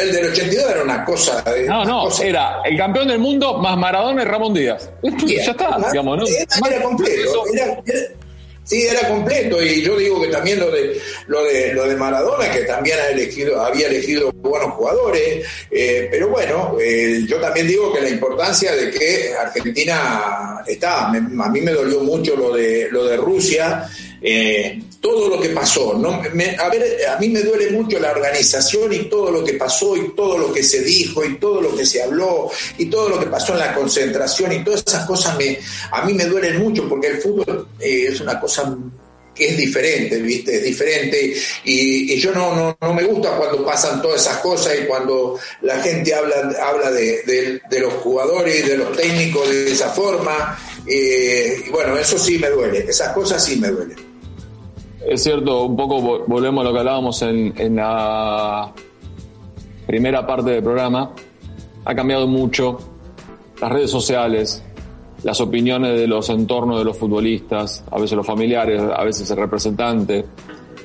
el 0.00 0.12
del 0.12 0.30
82 0.30 0.70
era 0.70 0.82
una 0.82 1.04
cosa. 1.04 1.44
no, 1.66 1.84
no, 1.84 2.08
era 2.22 2.62
el 2.64 2.76
campeón 2.78 3.08
del 3.08 3.18
mundo 3.18 3.58
más 3.58 3.76
Maradona 3.76 4.22
y 4.22 4.24
Ramón 4.24 4.54
Díaz. 4.54 4.90
ya 5.02 5.50
está, 5.50 5.76
digamos, 5.90 6.18
¿no? 6.18 6.24
Era, 6.26 6.82
completo, 6.82 7.44
era, 7.52 7.82
Sí, 8.64 8.82
era 8.82 9.08
completo 9.08 9.60
y 9.60 9.82
yo 9.82 9.96
digo 9.96 10.20
que 10.20 10.28
también 10.28 10.60
lo 10.60 10.70
de 10.70 10.96
lo 11.26 11.42
de 11.44 11.74
lo 11.74 11.88
de 11.88 11.96
Maradona 11.96 12.48
que 12.48 12.60
también 12.60 12.96
ha 13.00 13.08
elegido 13.08 13.60
había 13.60 13.88
elegido 13.88 14.30
buenos 14.32 14.74
jugadores, 14.74 15.44
eh, 15.70 16.08
pero 16.10 16.28
bueno, 16.28 16.76
eh, 16.80 17.24
yo 17.26 17.40
también 17.40 17.66
digo 17.66 17.92
que 17.92 18.00
la 18.00 18.08
importancia 18.08 18.74
de 18.74 18.90
que 18.90 19.34
Argentina 19.34 20.62
está, 20.66 21.08
a 21.08 21.12
mí 21.12 21.60
me 21.60 21.72
dolió 21.72 22.00
mucho 22.00 22.36
lo 22.36 22.54
de 22.54 22.88
lo 22.90 23.04
de 23.04 23.16
Rusia. 23.16 23.88
Eh, 24.20 24.80
todo 25.02 25.28
lo 25.28 25.40
que 25.40 25.50
pasó. 25.50 25.92
¿no? 25.94 26.12
a, 26.12 26.68
ver, 26.70 27.06
a 27.06 27.18
mí 27.18 27.28
me 27.28 27.42
duele 27.42 27.72
mucho 27.72 27.98
la 27.98 28.12
organización 28.12 28.92
y 28.94 29.10
todo 29.10 29.30
lo 29.30 29.44
que 29.44 29.54
pasó 29.54 29.94
y 29.96 30.14
todo 30.14 30.38
lo 30.38 30.52
que 30.52 30.62
se 30.62 30.80
dijo 30.80 31.22
y 31.24 31.38
todo 31.38 31.60
lo 31.60 31.76
que 31.76 31.84
se 31.84 32.02
habló 32.02 32.50
y 32.78 32.86
todo 32.86 33.10
lo 33.10 33.18
que 33.18 33.26
pasó 33.26 33.52
en 33.52 33.58
la 33.58 33.74
concentración 33.74 34.52
y 34.52 34.64
todas 34.64 34.84
esas 34.86 35.04
cosas 35.04 35.36
me, 35.36 35.58
a 35.90 36.06
mí 36.06 36.14
me 36.14 36.24
duelen 36.24 36.58
mucho 36.58 36.88
porque 36.88 37.08
el 37.08 37.20
fútbol 37.20 37.68
eh, 37.80 38.06
es 38.08 38.20
una 38.20 38.40
cosa 38.40 38.74
que 39.34 39.48
es 39.48 39.56
diferente, 39.56 40.20
¿viste? 40.20 40.56
Es 40.56 40.62
diferente 40.62 41.34
y, 41.64 42.20
yo 42.20 42.32
no, 42.32 42.76
no, 42.80 42.94
me 42.94 43.02
gusta 43.02 43.34
cuando 43.36 43.64
pasan 43.64 44.00
todas 44.00 44.20
esas 44.20 44.38
cosas 44.38 44.74
y 44.80 44.84
cuando 44.84 45.38
la 45.62 45.80
gente 45.80 46.14
habla, 46.14 46.54
habla 46.62 46.90
de, 46.90 47.60
los 47.80 47.94
jugadores 47.94 48.60
y 48.60 48.68
de 48.68 48.76
los 48.76 48.96
técnicos 48.96 49.48
de 49.48 49.72
esa 49.72 49.90
forma. 49.90 50.56
Eh, 50.86 51.64
y 51.66 51.70
bueno, 51.70 51.96
eso 51.96 52.18
sí 52.18 52.38
me 52.38 52.50
duele, 52.50 52.84
esas 52.86 53.12
cosas 53.14 53.42
sí 53.42 53.56
me 53.56 53.68
duelen. 53.68 54.11
Es 55.06 55.22
cierto, 55.24 55.64
un 55.64 55.76
poco 55.76 56.00
volvemos 56.26 56.64
a 56.64 56.68
lo 56.68 56.72
que 56.72 56.78
hablábamos 56.78 57.22
en, 57.22 57.76
la 57.76 58.72
primera 59.86 60.26
parte 60.26 60.50
del 60.50 60.62
programa. 60.62 61.12
Ha 61.84 61.94
cambiado 61.94 62.26
mucho 62.26 62.78
las 63.60 63.72
redes 63.72 63.90
sociales, 63.90 64.62
las 65.24 65.40
opiniones 65.40 65.98
de 65.98 66.06
los 66.06 66.28
entornos 66.28 66.78
de 66.78 66.84
los 66.84 66.96
futbolistas, 66.96 67.84
a 67.90 67.98
veces 67.98 68.16
los 68.16 68.26
familiares, 68.26 68.80
a 68.80 69.02
veces 69.02 69.28
el 69.30 69.38
representante, 69.38 70.24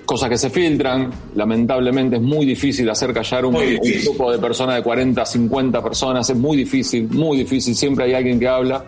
cosas 0.06 0.30
que 0.30 0.38
se 0.38 0.50
filtran. 0.50 1.12
Lamentablemente 1.36 2.16
es 2.16 2.22
muy 2.22 2.46
difícil 2.46 2.90
hacer 2.90 3.14
callar 3.14 3.46
un, 3.46 3.56
un, 3.56 3.80
grupo 4.04 4.32
de 4.32 4.40
personas 4.40 4.78
de 4.78 4.84
40, 4.84 5.26
50 5.26 5.84
personas, 5.84 6.30
es 6.30 6.38
muy 6.38 6.58
difícil, 6.58 7.08
muy 7.10 7.38
difícil, 7.38 7.76
siempre 7.76 8.06
hay 8.06 8.14
alguien 8.16 8.40
que 8.40 8.48
habla. 8.48 8.84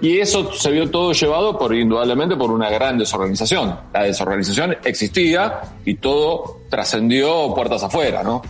Y 0.00 0.20
eso 0.20 0.52
se 0.52 0.70
vio 0.70 0.90
todo 0.90 1.12
llevado 1.12 1.58
por, 1.58 1.74
indudablemente, 1.74 2.36
por 2.36 2.50
una 2.50 2.70
gran 2.70 2.98
desorganización. 2.98 3.78
La 3.92 4.04
desorganización 4.04 4.76
existía 4.84 5.60
y 5.84 5.94
todo 5.96 6.60
trascendió 6.68 7.52
puertas 7.54 7.82
afuera, 7.82 8.22
¿no? 8.22 8.42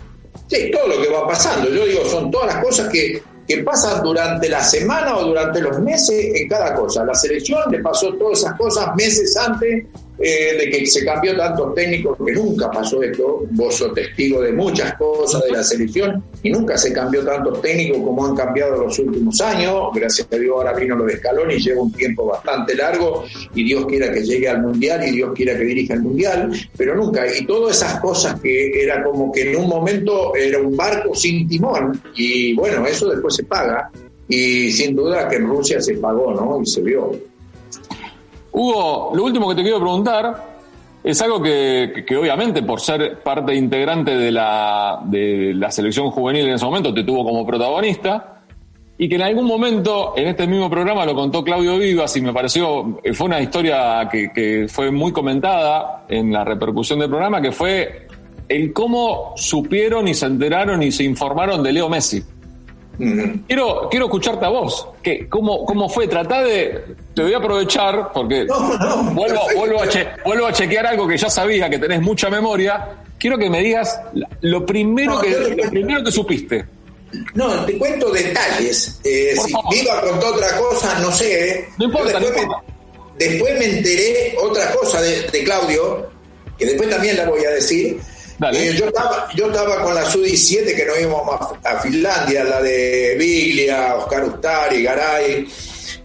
Sí, 0.47 0.71
todo 0.71 0.89
lo 0.89 1.03
que 1.03 1.09
va 1.09 1.27
pasando. 1.27 1.71
Yo 1.71 1.87
digo, 1.87 2.05
son 2.05 2.31
todas 2.31 2.55
las 2.55 2.65
cosas 2.65 2.89
que, 2.91 3.23
que 3.47 3.59
pasan 3.59 4.03
durante 4.03 4.49
la 4.49 4.63
semana 4.63 5.17
o 5.17 5.25
durante 5.25 5.61
los 5.61 5.79
meses 5.81 6.33
en 6.35 6.49
cada 6.49 6.75
cosa. 6.75 7.05
La 7.05 7.15
selección 7.15 7.61
le 7.71 7.81
pasó 7.81 8.13
todas 8.15 8.41
esas 8.41 8.55
cosas 8.59 8.95
meses 8.95 9.37
antes 9.37 9.87
eh, 10.21 10.57
de 10.59 10.71
que 10.71 10.87
se 10.87 11.05
cambió 11.05 11.37
tantos 11.37 11.75
técnicos, 11.75 12.17
que 12.25 12.33
nunca 12.33 12.71
pasó 12.71 13.03
esto, 13.03 13.45
vos 13.51 13.75
sos 13.75 13.95
testigo 13.95 14.41
de 14.41 14.53
muchas 14.53 14.95
cosas 14.95 15.45
de 15.45 15.53
la 15.53 15.63
selección, 15.63 16.25
y 16.43 16.51
nunca 16.51 16.77
se 16.77 16.93
cambió 16.93 17.25
tantos 17.25 17.61
técnicos 17.61 17.99
como 17.99 18.27
han 18.27 18.35
cambiado 18.35 18.85
los 18.85 18.99
últimos 18.99 19.41
años, 19.41 19.91
gracias 19.95 20.27
a 20.31 20.37
Dios 20.37 20.55
ahora 20.57 20.73
vino 20.73 20.97
lo 20.97 21.05
de 21.05 21.15
Escalón 21.15 21.51
y 21.51 21.59
lleva 21.59 21.83
un 21.83 21.93
tiempo 21.93 22.27
bastante 22.27 22.75
largo, 22.75 23.25
y 23.55 23.65
Dios 23.65 23.87
quiera 23.87 24.13
que 24.13 24.23
llegue 24.23 24.49
al 24.49 24.63
Mundial, 24.63 25.07
y 25.07 25.13
Dios 25.13 25.33
quiera 25.35 25.57
que 25.57 25.65
dirija 25.65 25.95
el 25.95 26.03
Mundial, 26.03 26.51
pero 26.77 26.97
nunca, 26.97 27.25
y 27.33 27.47
todas 27.47 27.77
esas 27.77 28.01
cosas 28.01 28.41
que 28.41 28.83
era 28.83 29.05
como 29.05 29.31
que 29.31 29.51
en 29.51 29.57
un 29.57 29.69
momento 29.69 30.35
era 30.35 30.59
un 30.59 30.77
barco 30.77 31.15
sin 31.15 31.49
timón, 31.49 32.03
y 32.17 32.55
bueno, 32.55 32.87
eso 32.87 33.09
después 33.09 33.37
se 33.37 33.45
paga, 33.45 33.91
y 34.29 34.71
sin 34.73 34.95
duda 34.95 35.29
que 35.29 35.37
en 35.37 35.47
Rusia 35.47 35.81
se 35.81 35.95
pagó, 35.95 36.35
¿no? 36.35 36.61
Y 36.63 36.67
se 36.67 36.83
vio. 36.83 37.13
Hugo, 38.59 39.13
lo 39.15 39.23
último 39.23 39.49
que 39.49 39.55
te 39.55 39.63
quiero 39.63 39.79
preguntar 39.79 40.59
es 41.05 41.23
algo 41.23 41.41
que, 41.41 42.05
obviamente 42.19 42.65
por 42.65 42.81
ser 42.81 43.21
parte 43.23 43.55
integrante 43.55 44.17
de 44.17 44.33
la, 44.33 45.01
de 45.05 45.53
la 45.55 45.71
selección 45.71 46.11
juvenil 46.11 46.49
en 46.49 46.55
ese 46.55 46.65
momento 46.65 46.93
te 46.93 47.05
tuvo 47.05 47.25
como 47.25 47.47
protagonista 47.47 48.43
y 48.99 49.09
que 49.09 49.15
en 49.15 49.23
algún 49.23 49.47
momento 49.47 50.15
en 50.17 50.27
este 50.27 50.49
mismo 50.49 50.69
programa 50.69 51.07
lo 51.07 51.15
contó 51.15 51.45
Claudio 51.45 51.79
Vivas 51.79 52.17
y 52.17 52.21
me 52.21 52.33
pareció, 52.33 52.99
fue 53.15 53.27
una 53.27 53.41
historia 53.41 54.09
que 54.11 54.67
fue 54.69 54.91
muy 54.91 55.13
comentada 55.13 56.05
en 56.09 56.33
la 56.33 56.43
repercusión 56.43 56.99
del 56.99 57.11
programa, 57.11 57.41
que 57.41 57.53
fue 57.53 58.09
el 58.49 58.73
cómo 58.73 59.35
supieron 59.37 60.09
y 60.09 60.15
se 60.15 60.27
enteraron 60.27 60.83
y 60.83 60.91
se 60.91 61.05
informaron 61.05 61.63
de 61.63 61.73
Leo 61.73 61.89
Messi. 61.89 62.25
Quiero, 62.99 63.89
quiero 63.89 64.07
escucharte 64.07 64.45
a 64.45 64.49
vos. 64.49 64.89
¿Qué, 65.03 65.29
cómo, 65.29 65.65
¿Cómo 65.65 65.89
fue? 65.89 66.09
Tratá 66.09 66.43
de. 66.43 66.85
Te 67.15 67.23
voy 67.23 67.33
a 67.33 67.39
aprovechar 67.39 68.11
porque 68.13 68.47
vuelvo, 69.13 69.41
vuelvo, 69.55 69.83
a 69.83 69.87
vuelvo 70.25 70.47
a 70.47 70.53
chequear 70.53 70.87
algo 70.87 71.07
que 71.07 71.17
ya 71.17 71.31
sabía, 71.31 71.71
que 71.71 71.79
tenés 71.79 72.03
mucha 72.03 72.29
memoria. 72.29 72.97
Quiero 73.17 73.39
que 73.39 73.49
me 73.49 73.63
digas 73.63 74.01
lo 74.41 74.67
primero, 74.67 75.21
que, 75.21 75.31
lo 75.31 75.71
primero 75.71 76.03
que 76.03 76.11
supiste. 76.11 76.65
No, 77.35 77.65
te 77.65 77.79
cuento 77.79 78.11
detalles. 78.11 79.01
Eh, 79.05 79.35
si 79.37 79.53
Viva 79.71 80.01
contó 80.01 80.35
otra 80.35 80.57
cosa, 80.57 80.99
no 80.99 81.13
sé. 81.13 81.69
No 81.79 81.85
importa, 81.87 82.19
después, 82.19 82.47
Me, 82.47 83.27
después 83.27 83.59
me 83.59 83.79
enteré 83.79 84.37
otra 84.43 84.73
cosa 84.73 85.01
de, 85.01 85.23
de 85.23 85.45
Claudio, 85.45 86.11
que 86.59 86.67
después 86.67 86.91
también 86.91 87.17
la 87.17 87.29
voy 87.29 87.45
a 87.45 87.51
decir 87.51 88.01
eh, 88.41 88.75
yo, 88.79 88.87
estaba, 88.87 89.29
yo 89.35 89.47
estaba 89.49 89.83
con 89.83 89.95
la 89.95 90.05
Su-17 90.09 90.77
que 90.77 90.87
nos 90.87 91.01
íbamos 91.01 91.41
a, 91.65 91.81
Finlandia, 91.81 92.45
la 92.45 92.63
de 92.63 93.17
Biglia, 93.19 93.97
Oscar 93.97 94.25
Ustari, 94.25 94.83
Garay, 94.83 95.49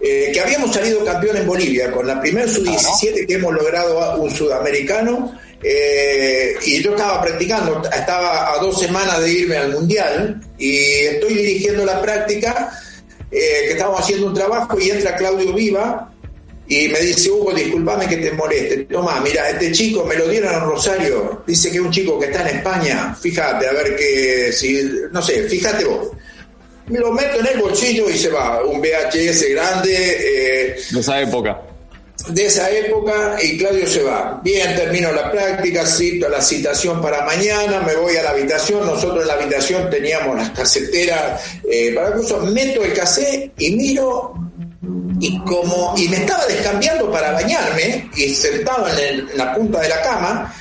eh, 0.02 0.32
que 0.34 0.40
habíamos 0.40 0.74
salido 0.74 1.06
campeón 1.06 1.38
en 1.38 1.48
Bolivia, 1.48 1.92
con 1.92 2.08
la 2.08 2.20
primera 2.20 2.48
Su-17 2.48 3.28
que 3.28 3.34
hemos 3.36 3.54
logrado 3.54 4.22
un 4.22 4.32
sudamericano. 4.32 5.40
Eh, 5.66 6.56
y 6.66 6.84
yo 6.84 6.92
estaba 6.92 7.22
practicando, 7.22 7.82
estaba 7.84 8.54
a 8.54 8.58
dos 8.58 8.80
semanas 8.80 9.22
de 9.22 9.32
irme 9.32 9.56
al 9.56 9.72
Mundial 9.72 10.42
y 10.58 10.76
estoy 10.76 11.36
dirigiendo 11.36 11.86
la 11.86 12.02
práctica, 12.02 12.70
que 13.30 13.72
estábamos 13.72 14.02
haciendo 14.02 14.28
un 14.28 14.34
trabajo 14.34 14.78
y 14.80 14.92
entra 14.92 15.16
Claudio 15.16 15.54
Viva, 15.54 16.13
y 16.68 16.88
me 16.88 17.00
dice, 17.00 17.30
Hugo, 17.30 17.54
discúlpame 17.54 18.08
que 18.08 18.18
te 18.18 18.32
moleste. 18.32 18.86
Toma, 18.86 19.20
mira, 19.20 19.50
este 19.50 19.72
chico 19.72 20.06
me 20.06 20.16
lo 20.16 20.28
dieron 20.28 20.54
a 20.56 20.60
Rosario. 20.60 21.44
Dice 21.46 21.70
que 21.70 21.78
es 21.78 21.84
un 21.84 21.92
chico 21.92 22.18
que 22.20 22.28
está 22.28 22.50
en 22.50 22.58
España. 22.58 23.16
Fíjate, 23.20 23.68
a 23.68 23.74
ver 23.74 23.96
que, 23.96 24.52
si, 24.54 24.80
no 25.12 25.22
sé, 25.22 25.44
fíjate 25.44 25.84
vos. 25.84 26.10
Me 26.88 27.00
lo 27.00 27.12
meto 27.12 27.40
en 27.40 27.48
el 27.48 27.60
bolsillo 27.60 28.10
y 28.10 28.18
se 28.18 28.30
va. 28.30 28.64
Un 28.64 28.82
VHS 28.82 29.50
grande. 29.52 29.94
Eh, 29.94 30.76
de 30.92 31.00
esa 31.00 31.22
época. 31.22 31.62
De 32.30 32.46
esa 32.46 32.72
época 32.72 33.38
y 33.42 33.58
Claudio 33.58 33.86
se 33.86 34.02
va. 34.04 34.40
Bien, 34.42 34.74
termino 34.76 35.12
la 35.12 35.30
práctica, 35.32 35.86
cito 35.86 36.30
la 36.30 36.42
citación 36.42 37.02
para 37.02 37.26
mañana, 37.26 37.82
me 37.82 37.96
voy 37.96 38.16
a 38.16 38.24
la 38.24 38.30
habitación. 38.30 38.86
Nosotros 38.86 39.24
en 39.24 39.28
la 39.28 39.34
habitación 39.34 39.90
teníamos 39.90 40.38
las 40.38 40.52
caseteras 40.52 41.42
eh, 41.70 41.92
para 41.94 42.18
eso. 42.18 42.40
Meto 42.46 42.84
el 42.84 42.94
cassette 42.94 43.52
y 43.58 43.76
miro 43.76 44.34
y 45.24 45.40
como 45.40 45.94
y 45.96 46.10
me 46.10 46.18
estaba 46.18 46.46
descambiando 46.48 47.10
para 47.10 47.32
bañarme 47.32 48.10
y 48.14 48.28
sentado 48.36 48.86
en, 48.90 49.30
la 49.38 49.56
punta 49.56 49.80
de 49.80 49.88
la 49.88 50.02
cama 50.02 50.54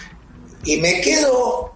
y 0.65 0.77
me 0.77 1.01
quedo 1.01 1.75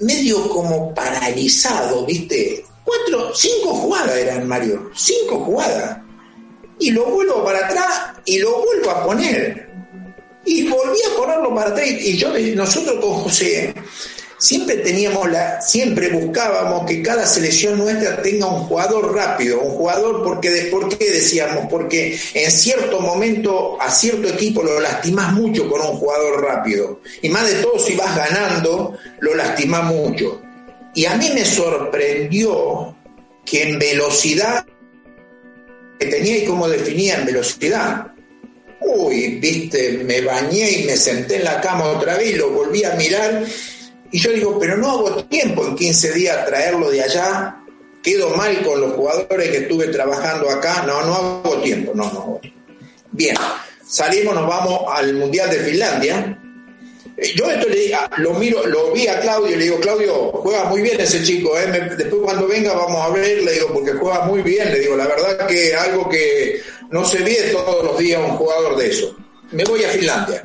medio 0.00 0.48
como 0.48 0.92
paralizado, 0.92 2.04
¿viste? 2.04 2.64
Cuatro, 2.84 3.32
cinco 3.36 3.72
jugadas 3.72 4.16
eran 4.16 4.48
Mario, 4.48 4.90
cinco 4.96 5.38
jugadas. 5.44 5.98
Y 6.80 6.90
lo 6.90 7.04
vuelvo 7.04 7.44
para 7.44 7.64
atrás 7.66 8.14
y 8.24 8.38
lo 8.38 8.62
vuelvo 8.62 8.90
a 8.90 9.04
poner. 9.06 9.70
Y 10.44 10.66
volví 10.68 10.98
a 11.12 11.16
ponerlo 11.16 11.54
para 11.54 11.70
atrás. 11.70 11.86
Y 11.88 12.16
yo, 12.16 12.32
nosotros 12.56 12.96
con 13.00 13.14
José, 13.14 13.72
siempre 14.38 14.76
teníamos 14.76 15.30
la, 15.30 15.60
siempre 15.60 16.10
buscábamos 16.10 16.86
que 16.86 17.02
cada 17.02 17.26
selección 17.26 17.78
nuestra 17.78 18.20
tenga 18.22 18.46
un 18.46 18.64
jugador 18.64 19.14
rápido, 19.14 19.60
un 19.60 19.70
jugador 19.70 20.22
porque 20.22 20.50
de, 20.50 20.62
¿por 20.70 20.96
qué 20.96 21.10
decíamos? 21.10 21.66
Porque 21.70 22.18
en 22.34 22.50
cierto 22.50 23.00
momento 23.00 23.80
a 23.80 23.90
cierto 23.90 24.28
equipo 24.28 24.62
lo 24.62 24.80
lastimás 24.80 25.32
mucho 25.32 25.68
con 25.68 25.80
un 25.80 25.96
jugador 25.96 26.42
rápido. 26.42 27.00
Y 27.22 27.28
más 27.28 27.48
de 27.48 27.62
todo 27.62 27.78
si 27.78 27.94
vas 27.94 28.14
ganando, 28.16 28.98
lo 29.20 29.34
lastimás 29.34 29.84
mucho. 29.84 30.42
Y 30.94 31.04
a 31.06 31.16
mí 31.16 31.30
me 31.34 31.44
sorprendió 31.44 32.96
que 33.44 33.62
en 33.62 33.78
velocidad, 33.78 34.66
que 35.98 36.06
tenía 36.06 36.38
y 36.38 36.44
cómo 36.44 36.68
definía 36.68 37.18
en 37.18 37.26
velocidad. 37.26 38.08
Uy, 38.80 39.38
viste, 39.40 40.00
me 40.04 40.20
bañé 40.20 40.70
y 40.70 40.84
me 40.84 40.96
senté 40.96 41.36
en 41.36 41.44
la 41.44 41.60
cama 41.60 41.84
otra 41.84 42.16
vez, 42.16 42.36
lo 42.36 42.50
volví 42.50 42.84
a 42.84 42.94
mirar 42.94 43.44
y 44.10 44.18
yo 44.18 44.32
digo, 44.32 44.58
pero 44.58 44.76
no 44.76 44.90
hago 44.90 45.24
tiempo 45.24 45.66
en 45.66 45.76
15 45.76 46.12
días 46.12 46.46
traerlo 46.46 46.90
de 46.90 47.02
allá, 47.02 47.56
quedo 48.02 48.30
mal 48.30 48.62
con 48.64 48.80
los 48.80 48.92
jugadores 48.92 49.50
que 49.50 49.56
estuve 49.58 49.88
trabajando 49.88 50.48
acá, 50.50 50.84
no, 50.86 51.02
no 51.02 51.14
hago 51.14 51.60
tiempo, 51.62 51.92
no, 51.94 52.04
no. 52.04 52.40
Bien, 53.12 53.36
salimos, 53.86 54.34
nos 54.34 54.46
vamos 54.46 54.80
al 54.94 55.14
Mundial 55.14 55.50
de 55.50 55.58
Finlandia. 55.60 56.38
Eh, 57.16 57.32
yo 57.34 57.50
esto 57.50 57.68
le 57.68 57.94
ah, 57.94 58.10
lo 58.18 58.34
miro, 58.34 58.66
lo 58.66 58.92
vi 58.92 59.08
a 59.08 59.18
Claudio 59.20 59.54
y 59.54 59.58
le 59.58 59.64
digo, 59.64 59.80
Claudio, 59.80 60.32
juega 60.32 60.64
muy 60.64 60.82
bien 60.82 61.00
ese 61.00 61.22
chico, 61.22 61.58
¿eh? 61.58 61.66
después 61.96 62.22
cuando 62.22 62.46
venga 62.46 62.74
vamos 62.74 63.00
a 63.02 63.08
ver, 63.08 63.42
le 63.42 63.52
digo, 63.52 63.72
porque 63.72 63.92
juega 63.92 64.26
muy 64.26 64.42
bien, 64.42 64.70
le 64.70 64.80
digo, 64.80 64.96
la 64.96 65.06
verdad 65.06 65.46
que 65.46 65.74
algo 65.74 66.08
que 66.08 66.60
no 66.90 67.04
se 67.04 67.18
ve 67.18 67.50
todos 67.52 67.84
los 67.84 67.98
días 67.98 68.20
un 68.22 68.36
jugador 68.36 68.76
de 68.76 68.88
eso. 68.88 69.16
Me 69.52 69.64
voy 69.64 69.82
a 69.84 69.88
Finlandia. 69.88 70.44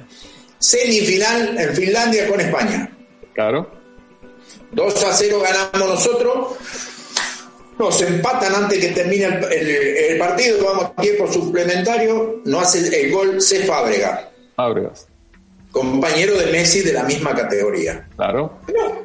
Semifinal 0.58 1.58
en 1.58 1.76
Finlandia 1.76 2.28
con 2.28 2.40
España. 2.40 2.91
Claro. 3.34 3.68
2 4.72 5.04
a 5.04 5.14
0 5.14 5.42
ganamos 5.42 5.90
nosotros. 5.90 6.58
Nos 7.78 8.02
empatan 8.02 8.54
antes 8.54 8.80
que 8.80 8.90
termine 8.90 9.26
el, 9.26 10.18
partido, 10.20 10.64
vamos 10.64 10.86
a 10.86 11.02
tiempo 11.02 11.32
suplementario, 11.32 12.42
no 12.46 12.60
hace 12.60 12.80
el 13.06 13.12
gol 13.12 13.42
C. 13.42 13.64
Fábrega. 13.64 14.30
Fábregas. 14.56 15.08
Compañero 15.72 16.38
de 16.38 16.48
Messi 16.48 16.82
de 16.82 16.94
la 16.94 17.04
misma 17.04 17.34
categoría. 17.34 18.08
Claro. 18.18 18.60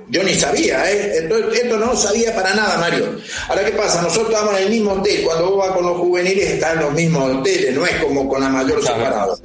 yo 0.08 0.22
ni 0.24 0.34
sabía, 0.34 0.90
¿eh? 0.90 1.18
Esto, 1.18 1.38
esto, 1.52 1.78
no 1.78 1.94
sabía 1.96 2.34
para 2.34 2.54
nada, 2.54 2.76
Mario. 2.78 3.16
Ahora, 3.48 3.64
¿qué 3.64 3.72
pasa? 3.72 4.02
Nosotros 4.02 4.30
estamos 4.30 4.58
en 4.58 4.64
el 4.64 4.70
mismo 4.70 4.92
hotel. 4.92 5.22
Cuando 5.24 5.50
vos 5.50 5.58
vas 5.58 5.76
con 5.76 5.86
los 5.86 5.96
juveniles, 5.98 6.50
están 6.50 6.78
en 6.78 6.84
los 6.84 6.92
mismos 6.92 7.36
hoteles, 7.36 7.74
no 7.74 7.86
es 7.86 7.96
como 8.02 8.28
con 8.28 8.42
la 8.42 8.48
mayor 8.48 8.82
separado. 8.82 9.38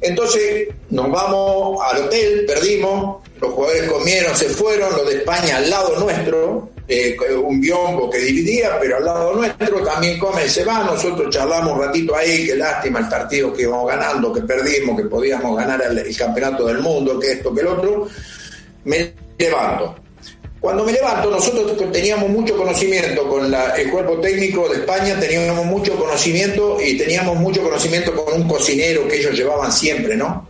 Entonces 0.00 0.68
nos 0.88 1.10
vamos 1.10 1.78
al 1.84 2.06
hotel, 2.06 2.46
perdimos, 2.46 3.19
los 3.40 3.52
jugadores 3.52 3.90
comieron, 3.90 4.36
se 4.36 4.48
fueron, 4.50 4.92
los 4.92 5.06
de 5.06 5.16
España 5.18 5.56
al 5.56 5.70
lado 5.70 5.98
nuestro, 5.98 6.70
eh, 6.86 7.16
un 7.42 7.60
biombo 7.60 8.10
que 8.10 8.18
dividía, 8.18 8.78
pero 8.78 8.98
al 8.98 9.04
lado 9.04 9.34
nuestro 9.34 9.82
también 9.82 10.18
comen 10.18 10.46
y 10.46 10.50
se 10.50 10.64
van, 10.64 10.86
nosotros 10.86 11.34
charlamos 11.34 11.74
un 11.74 11.80
ratito 11.80 12.14
ahí, 12.14 12.46
qué 12.46 12.56
lástima 12.56 12.98
el 12.98 13.08
partido 13.08 13.52
que 13.52 13.62
íbamos 13.62 13.88
ganando, 13.88 14.32
que 14.32 14.42
perdimos, 14.42 15.00
que 15.00 15.08
podíamos 15.08 15.56
ganar 15.56 15.82
el 15.82 16.16
campeonato 16.16 16.66
del 16.66 16.80
mundo, 16.80 17.18
que 17.18 17.32
esto, 17.32 17.54
que 17.54 17.60
el 17.62 17.66
otro, 17.68 18.08
me 18.84 19.14
levanto. 19.38 19.96
Cuando 20.60 20.84
me 20.84 20.92
levanto, 20.92 21.30
nosotros 21.30 21.90
teníamos 21.90 22.28
mucho 22.28 22.54
conocimiento 22.54 23.26
con 23.26 23.50
el 23.54 23.90
cuerpo 23.90 24.20
técnico 24.20 24.68
de 24.68 24.80
España, 24.80 25.18
teníamos 25.18 25.64
mucho 25.64 25.96
conocimiento 25.96 26.76
y 26.78 26.98
teníamos 26.98 27.36
mucho 27.36 27.62
conocimiento 27.62 28.14
con 28.14 28.42
un 28.42 28.46
cocinero 28.46 29.08
que 29.08 29.16
ellos 29.16 29.32
llevaban 29.32 29.72
siempre, 29.72 30.16
¿no? 30.16 30.49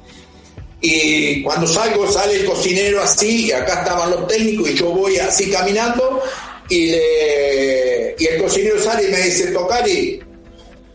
Y 0.81 1.43
cuando 1.43 1.66
salgo, 1.66 2.11
sale 2.11 2.37
el 2.37 2.45
cocinero 2.45 3.03
así, 3.03 3.47
y 3.47 3.53
acá 3.53 3.81
estaban 3.81 4.11
los 4.11 4.26
técnicos, 4.26 4.70
y 4.70 4.74
yo 4.74 4.87
voy 4.87 5.18
así 5.18 5.51
caminando, 5.51 6.22
y, 6.68 6.95
y 6.95 8.26
el 8.26 8.43
cocinero 8.43 8.81
sale 8.81 9.09
y 9.09 9.11
me 9.11 9.20
dice, 9.20 9.49
Tocari, 9.49 10.20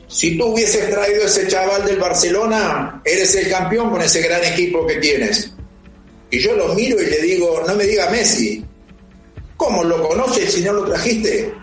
si 0.08 0.38
tú 0.38 0.48
hubieses 0.48 0.90
traído 0.90 1.26
ese 1.26 1.48
chaval 1.48 1.86
del 1.86 1.98
Barcelona, 1.98 3.02
eres 3.06 3.36
el 3.36 3.50
campeón 3.50 3.92
con 3.92 4.02
ese 4.02 4.22
gran 4.22 4.44
equipo 4.44 4.88
que 4.88 4.96
tienes. 4.96 5.52
Y 6.32 6.40
yo 6.40 6.54
lo 6.56 6.74
miro 6.74 7.00
y 7.02 7.06
le 7.06 7.22
digo, 7.22 7.64
no 7.68 7.76
me 7.76 7.86
diga 7.86 8.10
Messi, 8.10 8.66
¿Cómo 9.58 9.84
lo 9.84 10.08
conoces 10.08 10.54
si 10.54 10.62
no 10.62 10.74
lo 10.74 10.86
trajiste? 10.86 11.54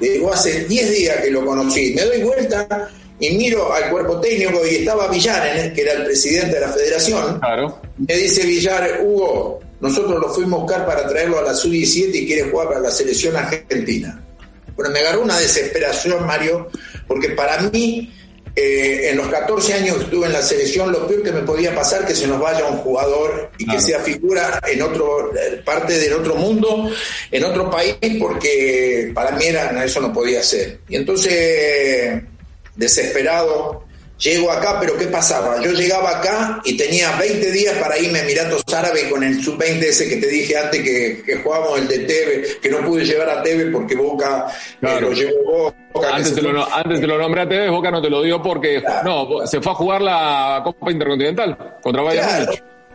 Le 0.00 0.10
digo, 0.10 0.32
hace 0.32 0.64
10 0.64 0.90
días 0.90 1.16
que 1.22 1.30
lo 1.30 1.44
conocí. 1.44 1.92
Me 1.94 2.02
doy 2.02 2.22
vuelta 2.22 2.90
y 3.20 3.30
miro 3.36 3.72
al 3.72 3.90
cuerpo 3.90 4.20
técnico 4.20 4.60
y 4.66 4.76
estaba 4.76 5.08
Villar, 5.08 5.72
que 5.72 5.80
era 5.80 5.92
el 5.92 6.04
presidente 6.04 6.54
de 6.54 6.60
la 6.60 6.68
federación. 6.68 7.40
Claro. 7.40 7.80
Me 7.96 8.16
dice 8.16 8.46
Villar, 8.46 9.00
Hugo, 9.02 9.60
nosotros 9.80 10.20
lo 10.20 10.28
fuimos 10.28 10.58
a 10.58 10.62
buscar 10.62 10.86
para 10.86 11.08
traerlo 11.08 11.38
a 11.38 11.42
la 11.42 11.54
sub-17 11.54 12.14
y 12.14 12.26
quiere 12.26 12.50
jugar 12.50 12.68
para 12.68 12.80
la 12.80 12.90
selección 12.90 13.36
argentina. 13.36 14.24
Bueno, 14.76 14.92
me 14.92 15.00
agarró 15.00 15.22
una 15.22 15.38
desesperación, 15.38 16.24
Mario, 16.24 16.68
porque 17.08 17.30
para 17.30 17.62
mí, 17.62 18.12
eh, 18.54 19.10
en 19.10 19.16
los 19.16 19.26
14 19.26 19.74
años 19.74 19.96
que 19.96 20.04
estuve 20.04 20.26
en 20.26 20.32
la 20.32 20.42
selección, 20.42 20.92
lo 20.92 21.06
peor 21.08 21.24
que 21.24 21.32
me 21.32 21.42
podía 21.42 21.74
pasar 21.74 22.06
que 22.06 22.14
se 22.14 22.28
nos 22.28 22.40
vaya 22.40 22.64
un 22.66 22.78
jugador 22.78 23.50
y 23.58 23.66
que 23.66 23.80
sea 23.80 23.98
figura 23.98 24.60
en 24.68 24.82
otro 24.82 25.34
eh, 25.34 25.60
parte 25.64 25.98
del 25.98 26.12
otro 26.12 26.36
mundo, 26.36 26.88
en 27.32 27.44
otro 27.44 27.68
país, 27.68 27.96
porque 28.20 29.10
para 29.12 29.32
mí 29.32 29.46
era, 29.46 29.84
eso 29.84 30.00
no 30.00 30.12
podía 30.12 30.42
ser. 30.44 30.78
Y 30.88 30.94
entonces, 30.94 32.22
desesperado, 32.78 33.84
Llego 34.18 34.50
acá, 34.50 34.78
pero 34.80 34.98
¿qué 34.98 35.06
pasaba? 35.06 35.62
Yo 35.62 35.70
llegaba 35.70 36.18
acá 36.18 36.60
y 36.64 36.76
tenía 36.76 37.16
20 37.18 37.52
días 37.52 37.76
para 37.78 37.96
irme 37.98 38.18
a 38.18 38.22
Emiratos 38.24 38.64
Árabes 38.74 39.04
con 39.04 39.22
el 39.22 39.40
sub-20 39.40 39.80
ese 39.80 40.08
que 40.08 40.16
te 40.16 40.26
dije 40.26 40.58
antes 40.58 40.82
que, 40.82 41.22
que 41.24 41.36
jugábamos 41.36 41.78
el 41.78 41.86
de 41.86 41.98
Teve, 42.00 42.42
que 42.60 42.68
no 42.68 42.78
pude 42.78 43.04
llevar 43.04 43.30
a 43.30 43.42
Teve 43.44 43.66
porque 43.70 43.94
Boca 43.94 44.46
Claro. 44.80 45.10
lo 45.10 45.12
llevó 45.12 45.72
Boca. 45.92 46.16
Antes 46.16 46.34
te, 46.34 46.42
lo, 46.42 46.74
antes 46.74 47.00
te 47.00 47.06
lo 47.06 47.16
nombré 47.16 47.42
a 47.42 47.48
TV, 47.48 47.70
Boca 47.70 47.92
no 47.92 48.02
te 48.02 48.10
lo 48.10 48.20
dio 48.22 48.42
porque 48.42 48.82
no, 49.04 49.46
se 49.46 49.60
fue 49.60 49.70
a 49.70 49.74
jugar 49.76 50.02
la 50.02 50.62
Copa 50.64 50.90
Intercontinental 50.90 51.76
contra 51.80 52.02
Bayern. 52.02 52.48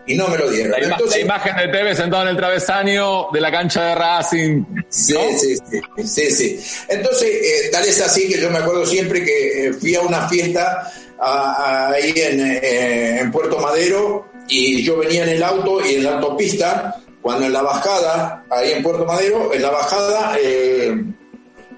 Y 0.06 0.16
no 0.16 0.28
me 0.28 0.38
lo 0.38 0.50
dieron. 0.50 0.72
La, 0.72 0.80
ima- 0.80 0.92
Entonces, 0.94 1.18
la 1.18 1.22
imagen 1.22 1.56
de 1.56 1.68
TV 1.70 1.96
sentado 1.96 2.24
en 2.24 2.30
el 2.30 2.38
travesaño 2.38 3.28
de 3.32 3.42
la 3.42 3.52
cancha 3.52 3.84
de 3.86 3.96
Racing. 3.96 4.64
¿no? 4.68 4.84
Sí, 4.90 5.16
sí, 5.38 5.56
sí, 5.70 5.82
sí, 6.06 6.32
sí. 6.32 6.60
Entonces, 6.90 7.30
eh, 7.30 7.70
tal 7.72 7.84
es 7.86 8.02
así 8.02 8.28
que 8.28 8.40
yo 8.40 8.50
me 8.50 8.60
acuerdo 8.60 8.86
siempre 8.86 9.24
que 9.24 9.68
eh, 9.68 9.74
fui 9.74 9.96
a 9.96 10.02
una 10.02 10.28
fiesta 10.28 10.92
a- 11.20 11.54
a- 11.54 11.90
ahí 11.92 12.14
en, 12.16 12.40
eh, 12.62 13.20
en 13.22 13.32
Puerto 13.32 13.60
Madero 13.60 14.28
y 14.50 14.84
yo 14.84 14.98
venía 14.98 15.24
en 15.24 15.30
el 15.30 15.44
auto 15.44 15.80
y 15.86 15.96
en 15.96 16.04
la 16.04 16.16
autopista, 16.16 16.96
cuando 17.22 17.46
en 17.46 17.54
la 17.54 17.62
bajada, 17.62 18.44
ahí 18.50 18.74
en 18.74 18.84
Puerto 18.84 19.06
Madero, 19.06 19.54
en 19.54 19.62
la 19.62 19.70
bajada, 19.70 20.36
eh, 20.42 20.94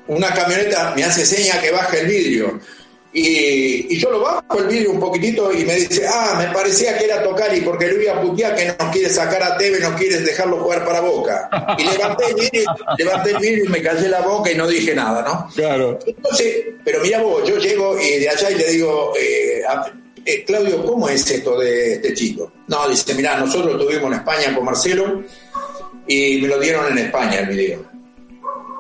una 0.07 0.33
camioneta 0.33 0.93
me 0.95 1.03
hace 1.03 1.25
seña 1.25 1.61
que 1.61 1.69
baje 1.71 2.01
el 2.01 2.07
vidrio. 2.07 2.59
Y, 3.17 3.93
y 3.93 3.97
yo 3.97 4.11
lo 4.11 4.19
bajo 4.19 4.59
el 4.59 4.67
vidrio 4.67 4.91
un 4.91 4.99
poquitito 4.99 5.49
y 5.53 5.63
me 5.63 5.75
dice, 5.75 6.05
ah, 6.05 6.35
me 6.37 6.53
parecía 6.53 6.97
que 6.97 7.05
era 7.05 7.23
Tocari 7.23 7.61
porque 7.61 7.87
le 7.87 7.95
voy 7.95 8.07
a 8.07 8.19
putear 8.21 8.53
que 8.53 8.65
nos 8.65 8.91
quiere 8.91 9.09
sacar 9.09 9.41
a 9.41 9.55
Teve, 9.57 9.79
no 9.79 9.95
quieres 9.95 10.25
dejarlo 10.25 10.57
jugar 10.57 10.83
para 10.85 10.99
Boca. 10.99 11.49
Y 11.77 11.83
levanté 11.85 12.25
el 12.27 12.35
vidrio, 12.35 12.65
levanté 12.97 13.31
el 13.31 13.37
vidrio 13.37 13.65
y 13.65 13.69
me 13.69 13.81
callé 13.81 14.09
la 14.09 14.19
boca 14.19 14.51
y 14.51 14.55
no 14.55 14.67
dije 14.67 14.93
nada, 14.93 15.21
¿no? 15.21 15.49
Claro. 15.55 15.97
Entonces, 16.05 16.65
pero 16.83 16.99
mira 16.99 17.21
vos, 17.21 17.47
yo 17.47 17.57
llego 17.57 17.97
y 17.97 18.19
de 18.19 18.27
allá 18.29 18.51
y 18.51 18.55
le 18.55 18.69
digo, 18.71 19.13
eh, 19.17 19.61
a- 19.65 19.93
eh, 20.25 20.43
Claudio, 20.43 20.83
¿cómo 20.85 21.07
es 21.07 21.31
esto 21.31 21.57
de 21.57 21.93
este 21.93 22.13
chico? 22.15 22.51
No, 22.67 22.85
dice, 22.89 23.13
mira, 23.13 23.37
nosotros 23.39 23.79
estuvimos 23.79 24.07
en 24.11 24.13
España 24.19 24.53
con 24.53 24.65
Marcelo 24.65 25.23
y 26.05 26.41
me 26.41 26.49
lo 26.49 26.59
dieron 26.59 26.91
en 26.91 26.97
España 27.05 27.39
el 27.39 27.47
video. 27.47 27.79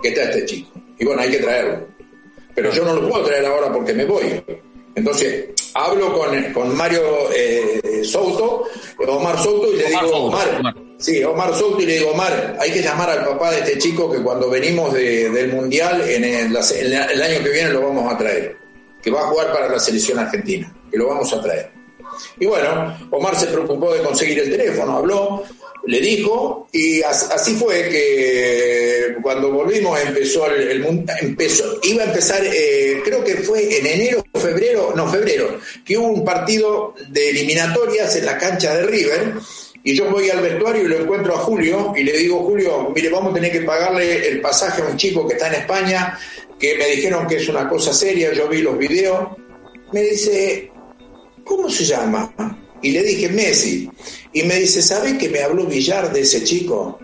Que 0.03 0.09
está 0.09 0.23
este 0.23 0.45
chico. 0.45 0.71
Y 0.99 1.05
bueno, 1.05 1.21
hay 1.21 1.31
que 1.31 1.37
traerlo. 1.37 1.87
Pero 2.55 2.71
yo 2.71 2.85
no 2.85 2.93
lo 2.95 3.09
puedo 3.09 3.25
traer 3.25 3.45
ahora 3.45 3.71
porque 3.71 3.93
me 3.93 4.05
voy. 4.05 4.41
Entonces, 4.95 5.47
hablo 5.73 6.17
con, 6.17 6.41
con 6.53 6.75
Mario 6.75 7.01
eh, 7.35 8.01
Souto, 8.03 8.63
Omar 9.07 9.37
Souto, 9.43 9.67
y 9.73 9.75
le 9.75 9.85
Omar 9.87 10.03
digo, 10.05 10.13
Souto, 10.13 10.25
Omar. 10.27 10.75
Sí, 10.97 11.23
Omar 11.23 11.53
Souto 11.53 11.81
y 11.81 11.85
le 11.85 11.93
digo, 11.99 12.11
Omar, 12.11 12.57
hay 12.61 12.71
que 12.71 12.81
llamar 12.81 13.09
al 13.09 13.25
papá 13.25 13.51
de 13.51 13.59
este 13.59 13.77
chico 13.77 14.09
que 14.09 14.19
cuando 14.23 14.49
venimos 14.49 14.93
de- 14.93 15.29
del 15.29 15.51
Mundial, 15.51 16.01
en 16.07 16.53
la- 16.53 16.61
el 17.11 17.21
año 17.21 17.43
que 17.43 17.49
viene 17.49 17.71
lo 17.71 17.81
vamos 17.81 18.11
a 18.13 18.17
traer, 18.17 18.55
que 19.03 19.11
va 19.11 19.21
a 19.21 19.27
jugar 19.27 19.51
para 19.51 19.67
la 19.69 19.79
selección 19.79 20.17
argentina, 20.17 20.73
que 20.89 20.97
lo 20.97 21.07
vamos 21.09 21.31
a 21.33 21.41
traer. 21.41 21.71
Y 22.39 22.45
bueno, 22.45 22.97
Omar 23.11 23.37
se 23.39 23.47
preocupó 23.47 23.93
de 23.93 24.01
conseguir 24.03 24.39
el 24.39 24.49
teléfono, 24.51 24.97
habló, 24.97 25.43
le 25.87 25.99
dijo, 25.99 26.67
y 26.71 27.01
as- 27.03 27.29
así 27.31 27.55
fue 27.55 27.89
que 27.89 29.15
cuando 29.21 29.51
volvimos 29.51 29.99
empezó 30.01 30.47
el, 30.47 30.83
empezó, 31.21 31.79
iba 31.83 32.03
a 32.03 32.07
empezar, 32.07 32.41
eh, 32.43 33.01
creo 33.03 33.23
que 33.23 33.35
fue 33.37 33.77
en 33.79 33.85
enero, 33.85 34.23
febrero, 34.33 34.93
no, 34.95 35.07
febrero, 35.07 35.59
que 35.85 35.97
hubo 35.97 36.07
un 36.07 36.25
partido 36.25 36.93
de 37.09 37.29
eliminatorias 37.29 38.15
en 38.15 38.25
la 38.25 38.37
cancha 38.37 38.75
de 38.75 38.83
River, 38.85 39.33
y 39.83 39.93
yo 39.95 40.09
voy 40.09 40.29
al 40.31 40.41
vestuario 40.41 40.83
y 40.83 40.87
lo 40.87 40.97
encuentro 40.97 41.35
a 41.35 41.39
Julio, 41.39 41.93
y 41.95 42.03
le 42.03 42.17
digo, 42.17 42.39
Julio, 42.39 42.91
mire, 42.95 43.09
vamos 43.09 43.31
a 43.31 43.35
tener 43.35 43.51
que 43.51 43.61
pagarle 43.61 44.27
el 44.27 44.41
pasaje 44.41 44.81
a 44.81 44.85
un 44.85 44.97
chico 44.97 45.27
que 45.27 45.35
está 45.35 45.47
en 45.49 45.55
España, 45.61 46.17
que 46.59 46.75
me 46.77 46.87
dijeron 46.87 47.27
que 47.27 47.35
es 47.37 47.47
una 47.49 47.69
cosa 47.69 47.93
seria, 47.93 48.33
yo 48.33 48.47
vi 48.47 48.61
los 48.63 48.77
videos, 48.77 49.27
me 49.91 50.01
dice, 50.01 50.71
¿cómo 51.45 51.69
se 51.69 51.85
llama? 51.85 52.33
Y 52.81 52.91
le 52.91 53.01
dije, 53.03 53.29
Messi. 53.29 53.89
Y 54.33 54.43
me 54.43 54.55
dice, 54.59 54.81
¿sabe 54.81 55.17
que 55.17 55.29
me 55.29 55.39
habló 55.41 55.65
Villar 55.65 56.11
de 56.11 56.21
ese 56.21 56.43
chico? 56.43 56.99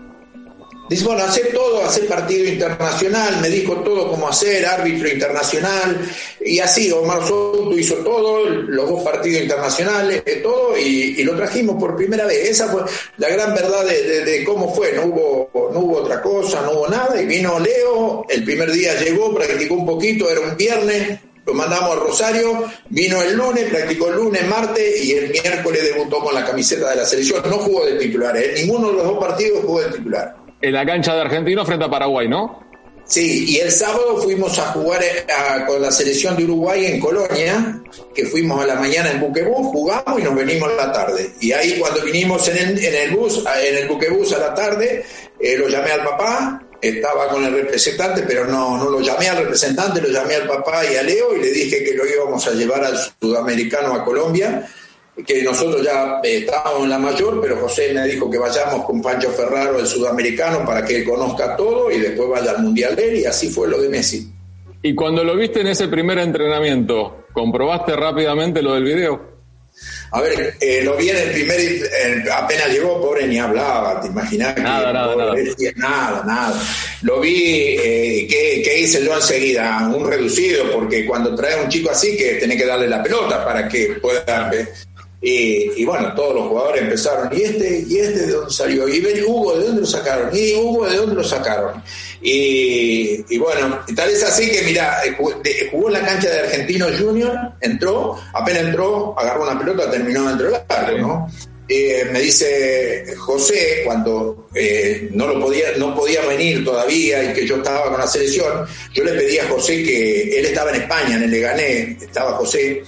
Dice, 0.90 1.04
bueno, 1.06 1.22
hacer 1.22 1.50
todo, 1.54 1.82
hacer 1.82 2.06
partido 2.06 2.44
internacional, 2.46 3.40
me 3.40 3.48
dijo 3.48 3.76
todo 3.76 4.10
cómo 4.10 4.28
hacer, 4.28 4.66
árbitro 4.66 5.08
internacional, 5.08 5.98
y 6.44 6.58
así, 6.58 6.90
Omar 6.92 7.26
Soto 7.26 7.72
hizo 7.78 7.94
todo, 7.96 8.44
los 8.46 8.90
dos 8.90 9.02
partidos 9.02 9.42
internacionales, 9.42 10.22
todo, 10.42 10.76
y, 10.76 11.22
lo 11.22 11.34
trajimos 11.34 11.76
por 11.80 11.96
primera 11.96 12.26
vez. 12.26 12.50
Esa 12.50 12.68
fue 12.68 12.82
la 13.16 13.28
gran 13.30 13.54
verdad 13.54 13.86
de, 13.86 14.02
de- 14.02 14.24
de 14.24 14.44
cómo 14.44 14.74
fue, 14.74 14.92
no 14.92 15.06
hubo, 15.06 15.70
no 15.72 15.78
hubo 15.80 15.96
otra 15.98 16.20
cosa, 16.20 16.60
no 16.60 16.72
hubo 16.72 16.88
nada, 16.88 17.22
y 17.22 17.24
vino 17.24 17.58
Leo, 17.58 18.26
el 18.28 18.44
primer 18.44 18.70
día 18.70 19.00
llegó, 19.00 19.32
practicó 19.34 19.74
un 19.74 19.86
poquito, 19.86 20.28
era 20.30 20.40
un 20.40 20.56
viernes, 20.58 21.20
lo 21.46 21.54
mandamos 21.54 21.96
a 21.96 22.00
Rosario, 22.00 22.64
vino 22.88 23.20
el 23.22 23.34
lunes, 23.36 23.64
practicó 23.70 24.08
el 24.08 24.16
lunes, 24.16 24.46
martes 24.46 25.04
y 25.04 25.12
el 25.12 25.30
miércoles 25.30 25.82
debutó 25.92 26.20
con 26.20 26.34
la 26.34 26.44
camiseta 26.44 26.90
de 26.90 26.96
la 26.96 27.04
selección. 27.04 27.42
No 27.50 27.58
jugó 27.58 27.84
de 27.84 27.94
titular, 27.96 28.36
¿eh? 28.36 28.52
ninguno 28.56 28.88
de 28.90 28.94
los 28.94 29.04
dos 29.04 29.18
partidos 29.18 29.60
jugó 29.64 29.80
de 29.80 29.90
titular. 29.90 30.36
En 30.60 30.72
la 30.72 30.86
cancha 30.86 31.14
de 31.14 31.20
Argentino 31.22 31.64
frente 31.66 31.84
a 31.84 31.90
Paraguay, 31.90 32.28
¿no? 32.28 32.62
Sí, 33.04 33.44
y 33.48 33.58
el 33.58 33.72
sábado 33.72 34.16
fuimos 34.22 34.56
a 34.60 34.66
jugar 34.72 35.02
eh, 35.02 35.26
a- 35.32 35.66
con 35.66 35.82
la 35.82 35.90
selección 35.90 36.36
de 36.36 36.44
Uruguay 36.44 36.86
en 36.86 37.00
Colonia, 37.00 37.82
que 38.14 38.24
fuimos 38.26 38.62
a 38.62 38.66
la 38.66 38.76
mañana 38.76 39.10
en 39.10 39.18
buquebús, 39.20 39.66
jugamos 39.72 40.20
y 40.20 40.22
nos 40.22 40.34
venimos 40.36 40.70
a 40.70 40.86
la 40.86 40.92
tarde. 40.92 41.32
Y 41.40 41.50
ahí 41.52 41.78
cuando 41.80 42.00
vinimos 42.02 42.46
en 42.48 42.56
el, 42.58 42.84
en 42.84 42.94
el 42.94 43.16
bus, 43.16 43.44
en 43.62 43.76
el 43.76 43.88
buquebús 43.88 44.32
a 44.34 44.38
la 44.38 44.54
tarde, 44.54 45.04
eh, 45.40 45.56
lo 45.58 45.68
llamé 45.68 45.90
al 45.90 46.04
papá, 46.04 46.61
estaba 46.82 47.28
con 47.28 47.44
el 47.44 47.52
representante, 47.54 48.24
pero 48.26 48.44
no, 48.46 48.76
no 48.76 48.90
lo 48.90 49.00
llamé 49.00 49.28
al 49.28 49.38
representante, 49.38 50.02
lo 50.02 50.08
llamé 50.08 50.34
al 50.34 50.48
papá 50.48 50.82
y 50.84 50.96
a 50.96 51.02
Leo 51.02 51.36
y 51.36 51.40
le 51.40 51.50
dije 51.52 51.84
que 51.84 51.94
lo 51.94 52.04
íbamos 52.06 52.46
a 52.46 52.52
llevar 52.52 52.84
al 52.84 52.98
sudamericano 53.20 53.94
a 53.94 54.04
Colombia 54.04 54.68
que 55.26 55.42
nosotros 55.42 55.82
ya 55.82 56.20
eh, 56.22 56.38
estábamos 56.38 56.84
en 56.84 56.90
la 56.90 56.98
mayor, 56.98 57.40
pero 57.40 57.56
José 57.56 57.92
me 57.92 58.06
dijo 58.06 58.30
que 58.30 58.38
vayamos 58.38 58.84
con 58.84 59.02
Pancho 59.02 59.30
Ferraro, 59.30 59.78
el 59.78 59.86
sudamericano, 59.86 60.64
para 60.64 60.84
que 60.84 60.96
él 60.96 61.04
conozca 61.04 61.56
todo 61.56 61.90
y 61.90 61.98
después 61.98 62.28
vaya 62.30 62.52
al 62.52 62.62
Mundial 62.62 62.98
él, 62.98 63.20
y 63.20 63.24
así 63.26 63.48
fue 63.50 63.68
lo 63.68 63.80
de 63.80 63.88
Messi. 63.88 64.32
Y 64.82 64.94
cuando 64.94 65.22
lo 65.22 65.36
viste 65.36 65.60
en 65.60 65.68
ese 65.68 65.88
primer 65.88 66.18
entrenamiento, 66.18 67.26
¿comprobaste 67.32 67.94
rápidamente 67.94 68.62
lo 68.62 68.74
del 68.74 68.84
video? 68.84 69.31
A 70.14 70.20
ver, 70.20 70.56
eh, 70.60 70.82
lo 70.84 70.94
vi 70.96 71.08
en 71.08 71.16
el 71.16 71.30
primer, 71.30 71.58
eh, 71.58 72.24
apenas 72.34 72.68
llegó, 72.68 73.00
pobre, 73.00 73.26
ni 73.26 73.38
hablaba, 73.38 73.98
te 73.98 74.08
imaginas 74.08 74.54
que 74.54 74.60
Nada, 74.60 74.92
nada, 74.92 75.14
pobre, 75.14 75.24
nada. 75.24 75.34
decía, 75.34 75.72
nada, 75.76 76.22
nada. 76.26 76.62
Lo 77.00 77.20
vi, 77.20 77.76
eh, 77.78 78.26
¿qué, 78.28 78.60
qué 78.62 78.80
hice 78.80 79.02
yo 79.02 79.14
enseguida? 79.14 79.90
Un 79.94 80.06
reducido, 80.06 80.70
porque 80.70 81.06
cuando 81.06 81.34
trae 81.34 81.54
a 81.54 81.62
un 81.62 81.68
chico 81.70 81.90
así, 81.90 82.14
que 82.14 82.34
tenés 82.34 82.58
que 82.58 82.66
darle 82.66 82.88
la 82.88 83.02
pelota 83.02 83.42
para 83.42 83.66
que 83.66 83.96
pueda... 84.02 84.50
Y, 85.24 85.84
bueno, 85.84 86.12
todos 86.16 86.34
los 86.34 86.48
jugadores 86.48 86.82
empezaron, 86.82 87.30
¿y 87.32 87.42
este? 87.42 87.84
¿Y 87.88 87.98
este 87.98 88.26
de 88.26 88.32
dónde 88.32 88.52
salió? 88.52 88.88
¿Y 88.88 89.22
Hugo 89.22 89.56
de 89.56 89.66
dónde 89.66 89.82
lo 89.82 89.86
sacaron? 89.86 90.36
¿Y 90.36 90.54
Hugo 90.54 90.88
de 90.88 90.96
dónde 90.96 91.14
lo 91.14 91.22
sacaron? 91.22 91.80
Y, 92.20 93.24
y 93.28 93.38
bueno, 93.38 93.78
tal 93.94 94.10
es 94.10 94.24
así 94.24 94.50
que, 94.50 94.62
mira, 94.62 95.00
eh, 95.04 95.16
jugó, 95.70 95.86
en 95.86 95.92
la 95.92 96.04
cancha 96.04 96.28
de 96.28 96.40
Argentino 96.40 96.86
Junior, 96.98 97.38
entró, 97.60 98.18
apenas 98.32 98.64
entró, 98.64 99.14
agarró 99.16 99.44
una 99.44 99.58
pelota, 99.60 99.88
terminó 99.92 100.26
dentro 100.26 100.46
del 100.46 100.60
arco, 100.68 100.98
¿no? 100.98 101.28
Eh, 101.68 102.04
me 102.12 102.20
dice 102.20 103.14
José, 103.16 103.82
cuando 103.84 104.48
eh, 104.54 105.08
no 105.12 105.28
lo 105.28 105.40
podía, 105.40 105.68
no 105.78 105.94
podía 105.94 106.20
venir 106.26 106.64
todavía 106.64 107.22
y 107.24 107.32
que 107.32 107.46
yo 107.46 107.56
estaba 107.56 107.90
con 107.90 107.98
la 108.00 108.06
selección, 108.06 108.66
yo 108.92 109.04
le 109.04 109.12
pedí 109.12 109.38
a 109.38 109.48
José 109.48 109.82
que 109.84 110.38
él 110.38 110.46
estaba 110.46 110.70
en 110.70 110.82
España, 110.82 111.16
en 111.16 111.22
el 111.22 111.30
Legané, 111.30 111.96
estaba 112.00 112.32
José, 112.32 112.82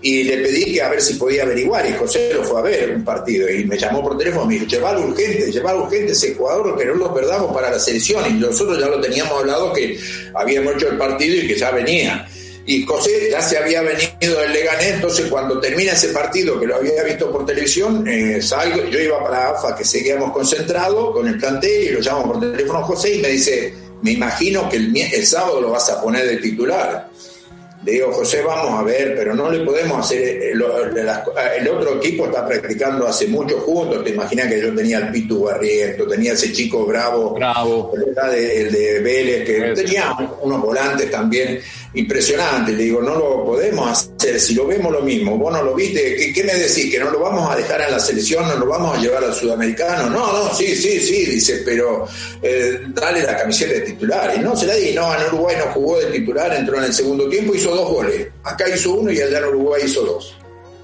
y 0.00 0.22
le 0.22 0.38
pedí 0.38 0.72
que 0.72 0.82
a 0.82 0.88
ver 0.90 1.02
si 1.02 1.14
podía 1.14 1.42
averiguar 1.42 1.84
y 1.88 1.92
José 1.94 2.32
lo 2.32 2.44
fue 2.44 2.60
a 2.60 2.62
ver 2.62 2.94
un 2.94 3.04
partido 3.04 3.50
y 3.50 3.64
me 3.64 3.76
llamó 3.76 4.00
por 4.00 4.16
teléfono 4.16 4.46
me 4.46 4.54
dijo 4.54 4.66
llevar 4.66 4.96
urgente, 4.96 5.50
llevar 5.50 5.76
urgente 5.76 6.12
ese 6.12 6.34
jugador 6.34 6.78
que 6.78 6.84
no 6.84 6.94
lo 6.94 7.12
perdamos 7.12 7.52
para 7.52 7.70
la 7.70 7.80
selección 7.80 8.24
y 8.28 8.38
nosotros 8.38 8.78
ya 8.78 8.86
lo 8.86 9.00
teníamos 9.00 9.40
hablado 9.40 9.72
que 9.72 9.98
habíamos 10.34 10.76
hecho 10.76 10.90
el 10.90 10.98
partido 10.98 11.36
y 11.36 11.48
que 11.48 11.56
ya 11.56 11.70
venía. 11.72 12.28
Y 12.64 12.84
José 12.84 13.28
ya 13.30 13.40
se 13.40 13.56
había 13.56 13.80
venido 13.80 14.40
del 14.40 14.52
Leganés 14.52 14.94
entonces 14.94 15.26
cuando 15.28 15.58
termina 15.58 15.92
ese 15.92 16.08
partido 16.08 16.60
que 16.60 16.66
lo 16.66 16.76
había 16.76 17.02
visto 17.02 17.32
por 17.32 17.46
televisión 17.46 18.06
eh, 18.06 18.40
salgo, 18.42 18.84
yo 18.90 19.00
iba 19.00 19.24
para 19.24 19.50
AFA 19.50 19.74
que 19.74 19.84
seguíamos 19.84 20.32
concentrados 20.32 21.12
con 21.12 21.26
el 21.26 21.38
plantel 21.38 21.84
y 21.84 21.88
lo 21.88 22.00
llamo 22.00 22.32
por 22.32 22.40
teléfono 22.40 22.82
José 22.82 23.16
y 23.16 23.22
me 23.22 23.28
dice 23.28 23.72
me 24.02 24.12
imagino 24.12 24.68
que 24.68 24.76
el, 24.76 24.94
el 24.96 25.26
sábado 25.26 25.62
lo 25.62 25.70
vas 25.70 25.88
a 25.88 26.00
poner 26.00 26.26
de 26.26 26.36
titular 26.36 27.07
Le 27.84 27.92
digo, 27.92 28.12
José, 28.12 28.42
vamos 28.42 28.80
a 28.80 28.82
ver, 28.82 29.14
pero 29.16 29.34
no 29.34 29.50
le 29.50 29.64
podemos 29.64 29.98
hacer. 30.04 30.20
eh, 30.20 30.50
lo- 30.54 30.86
de 30.90 31.04
las- 31.04 31.22
el 31.58 31.68
otro 31.68 31.94
equipo 31.96 32.26
está 32.26 32.44
practicando 32.46 33.06
hace 33.06 33.28
mucho 33.28 33.58
juntos. 33.60 34.02
Te 34.04 34.10
imaginas 34.10 34.48
que 34.48 34.60
yo 34.60 34.74
tenía 34.74 34.98
al 34.98 35.12
Pitu 35.12 35.44
Barriento, 35.44 36.06
tenía 36.06 36.32
ese 36.32 36.52
chico 36.52 36.84
bravo, 36.84 37.34
Bravo. 37.34 37.92
¿verdad? 37.96 38.32
De- 38.32 38.62
el 38.62 38.72
de 38.72 39.00
Vélez, 39.00 39.44
que 39.46 39.72
tenía 39.80 40.12
unos 40.42 40.60
volantes 40.60 41.08
también 41.10 41.60
impresionantes. 41.94 42.76
Le 42.76 42.84
digo, 42.84 43.02
no 43.02 43.14
lo 43.14 43.44
podemos 43.44 43.90
hacer. 43.90 44.40
Si 44.40 44.54
lo 44.54 44.66
vemos 44.66 44.92
lo 44.92 45.00
mismo, 45.00 45.36
vos 45.38 45.52
no 45.52 45.62
lo 45.62 45.74
viste, 45.74 46.16
¿qué, 46.16 46.32
qué 46.32 46.44
me 46.44 46.54
decís? 46.54 46.90
¿Que 46.90 46.98
no 46.98 47.10
lo 47.10 47.20
vamos 47.20 47.50
a 47.50 47.56
dejar 47.56 47.80
en 47.82 47.92
la 47.92 48.00
selección? 48.00 48.46
¿No 48.48 48.56
lo 48.56 48.66
vamos 48.66 48.96
a 48.96 49.00
llevar 49.00 49.24
al 49.24 49.34
sudamericano? 49.34 50.10
No, 50.10 50.32
no, 50.32 50.54
sí, 50.54 50.74
sí, 50.74 51.00
sí, 51.00 51.26
dice, 51.26 51.62
pero 51.64 52.06
eh, 52.42 52.80
dale 52.88 53.22
la 53.22 53.36
camiseta 53.36 53.74
de 53.74 53.80
titular. 53.80 54.34
Y 54.36 54.40
no 54.40 54.56
se 54.56 54.66
la 54.66 54.74
di, 54.74 54.92
no, 54.92 55.14
en 55.14 55.26
Uruguay 55.28 55.56
no 55.58 55.72
jugó 55.72 55.98
de 55.98 56.06
titular, 56.06 56.54
entró 56.54 56.78
en 56.78 56.84
el 56.84 56.94
segundo 56.94 57.28
tiempo, 57.28 57.54
hizo 57.54 57.74
dos 57.74 57.90
goles. 57.90 58.28
Acá 58.44 58.68
hizo 58.68 58.92
uno 58.92 59.10
y 59.10 59.20
allá 59.20 59.38
en 59.38 59.44
Uruguay 59.46 59.82
hizo 59.84 60.02
dos. 60.04 60.37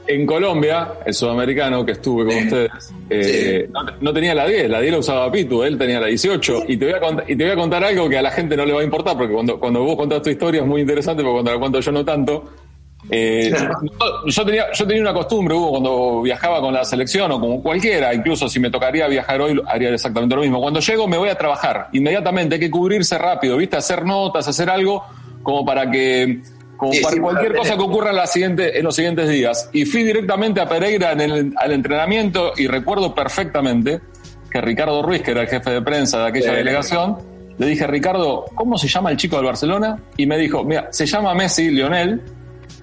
En 0.07 0.27
Colombia, 0.27 0.95
el 1.07 1.15
sudamericano 1.15 1.85
que 1.85 1.93
estuve 1.93 2.27
con 2.27 2.45
ustedes, 2.45 2.93
eh, 3.09 3.69
no, 3.73 3.81
no 4.01 4.13
tenía 4.13 4.35
la 4.35 4.47
10, 4.47 4.69
la 4.69 4.81
10 4.81 4.93
la 4.93 4.99
usaba 4.99 5.33
Pitu, 5.33 5.63
él 5.63 5.79
tenía 5.79 5.99
la 5.99 6.09
18. 6.09 6.65
Y 6.69 6.77
te, 6.77 6.87
voy 6.87 6.95
a 6.95 7.01
contar, 7.01 7.31
y 7.31 7.37
te 7.37 7.45
voy 7.45 7.53
a 7.53 7.57
contar 7.57 7.85
algo 7.85 8.09
que 8.09 8.19
a 8.19 8.23
la 8.23 8.31
gente 8.31 8.57
no 8.57 8.67
le 8.67 8.73
va 8.75 8.81
a 8.81 8.85
importar, 8.85 9.17
porque 9.17 9.33
cuando, 9.33 9.59
cuando 9.59 9.83
vos 9.83 9.97
contás 9.97 10.21
tu 10.21 10.31
historia 10.31 10.61
es 10.61 10.67
muy 10.67 10.83
interesante, 10.83 11.23
porque 11.23 11.37
cuando 11.37 11.53
la 11.53 11.59
cuento 11.59 11.81
yo 11.81 11.93
no 11.93 12.05
tanto. 12.05 12.45
Eh, 13.11 13.53
yo, 13.53 14.27
yo 14.27 14.45
tenía, 14.45 14.73
yo 14.73 14.87
tenía 14.87 15.03
una 15.03 15.15
costumbre, 15.15 15.55
Hugo, 15.55 15.71
cuando 15.71 16.23
viajaba 16.23 16.61
con 16.61 16.73
la 16.73 16.85
selección 16.85 17.31
o 17.33 17.41
como 17.41 17.63
cualquiera, 17.63 18.15
incluso 18.15 18.49
si 18.49 18.61
me 18.61 18.71
tocaría 18.71 19.07
viajar 19.09 19.41
hoy, 19.41 19.61
haría 19.67 19.91
exactamente 19.91 20.35
lo 20.35 20.43
mismo. 20.43 20.61
Cuando 20.61 20.81
llego 20.81 21.07
me 21.07 21.17
voy 21.17 21.29
a 21.29 21.35
trabajar, 21.35 21.89
inmediatamente 21.93 22.55
hay 22.57 22.61
que 22.61 22.71
cubrirse 22.71 23.17
rápido, 23.19 23.57
¿viste? 23.57 23.77
Hacer 23.77 24.05
notas, 24.05 24.49
hacer 24.49 24.71
algo 24.71 25.05
como 25.43 25.65
para 25.65 25.91
que, 25.91 26.41
como 26.85 26.93
Sí, 26.95 27.01
para 27.03 27.15
sí, 27.15 27.21
cualquier 27.21 27.53
para 27.53 27.59
cosa 27.63 27.77
que 27.77 27.83
ocurra 27.83 28.11
en, 28.11 28.17
la 28.17 28.27
siguiente, 28.27 28.79
en 28.79 28.85
los 28.85 28.95
siguientes 28.95 29.29
días. 29.29 29.69
Y 29.73 29.85
fui 29.85 30.03
directamente 30.05 30.61
a 30.61 30.69
Pereira 30.69 31.13
en 31.13 31.21
el, 31.21 31.53
al 31.57 31.73
entrenamiento 31.73 32.53
y 32.57 32.67
recuerdo 32.67 33.15
perfectamente 33.15 34.01
que 34.51 34.61
Ricardo 34.61 35.03
Ruiz, 35.03 35.23
que 35.23 35.33
era 35.33 35.43
el 35.43 35.49
jefe 35.49 35.71
de 35.71 35.83
prensa 35.83 36.19
de 36.21 36.29
aquella 36.29 36.51
Sí. 36.51 36.57
delegación, 36.57 37.19
le 37.59 37.67
dije, 37.67 37.87
Ricardo, 37.87 38.45
¿cómo 38.55 38.77
se 38.79 38.89
llama 38.89 39.11
el 39.11 39.17
chico 39.17 39.37
del 39.37 39.45
Barcelona? 39.47 39.99
Y 40.17 40.27
me 40.27 40.37
dijo, 40.39 40.65
mira, 40.65 40.89
se 40.91 41.07
llama 41.07 41.35
Messi 41.35 41.71
Lionel, 41.71 42.21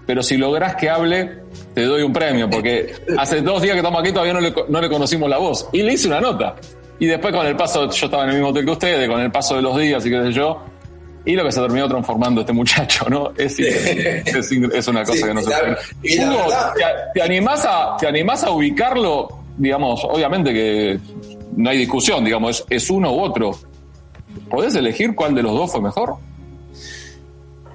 pero 0.05 0.23
si 0.23 0.37
lográs 0.37 0.75
que 0.75 0.89
hable, 0.89 1.39
te 1.73 1.83
doy 1.83 2.01
un 2.03 2.11
premio, 2.13 2.49
porque 2.49 2.93
hace 3.17 3.41
dos 3.41 3.61
días 3.61 3.73
que 3.73 3.79
estamos 3.79 4.01
aquí 4.01 4.11
todavía 4.11 4.33
no 4.33 4.41
le, 4.41 4.53
no 4.69 4.81
le 4.81 4.89
conocimos 4.89 5.29
la 5.29 5.37
voz. 5.37 5.67
Y 5.73 5.81
le 5.83 5.93
hice 5.93 6.07
una 6.07 6.19
nota. 6.21 6.55
Y 6.99 7.05
después 7.05 7.33
con 7.33 7.45
el 7.47 7.55
paso, 7.55 7.89
yo 7.89 8.05
estaba 8.05 8.23
en 8.23 8.29
el 8.29 8.35
mismo 8.35 8.49
hotel 8.49 8.65
que 8.65 8.71
ustedes, 8.71 9.09
con 9.09 9.19
el 9.21 9.31
paso 9.31 9.55
de 9.55 9.61
los 9.61 9.77
días 9.77 10.05
y 10.05 10.09
qué 10.09 10.21
sé 10.23 10.31
yo, 10.31 10.63
y 11.25 11.33
lo 11.35 11.43
que 11.43 11.51
se 11.51 11.61
terminó 11.61 11.87
transformando 11.87 12.41
este 12.41 12.53
muchacho, 12.53 13.05
¿no? 13.09 13.31
Es, 13.37 13.59
es, 13.59 14.51
es 14.51 14.87
una 14.87 15.03
cosa 15.03 15.19
Sí, 15.19 15.23
que 15.23 15.33
no 15.33 15.41
se 15.41 15.51
puede. 15.51 16.25
Hugo, 16.25 16.47
¿te, 16.75 16.83
te 17.13 17.21
animás 17.21 17.65
a, 17.65 17.97
¿te 17.97 18.07
animás 18.07 18.43
a 18.43 18.51
ubicarlo? 18.51 19.29
Digamos, 19.57 20.03
obviamente 20.03 20.53
que 20.53 20.99
no 21.55 21.69
hay 21.69 21.77
discusión, 21.77 22.23
digamos, 22.25 22.65
es, 22.69 22.83
es 22.83 22.89
uno 22.89 23.13
u 23.13 23.21
otro. 23.21 23.51
¿Podés 24.49 24.75
elegir 24.75 25.13
cuál 25.15 25.35
de 25.35 25.43
los 25.43 25.53
dos 25.53 25.71
fue 25.71 25.81
mejor? 25.81 26.15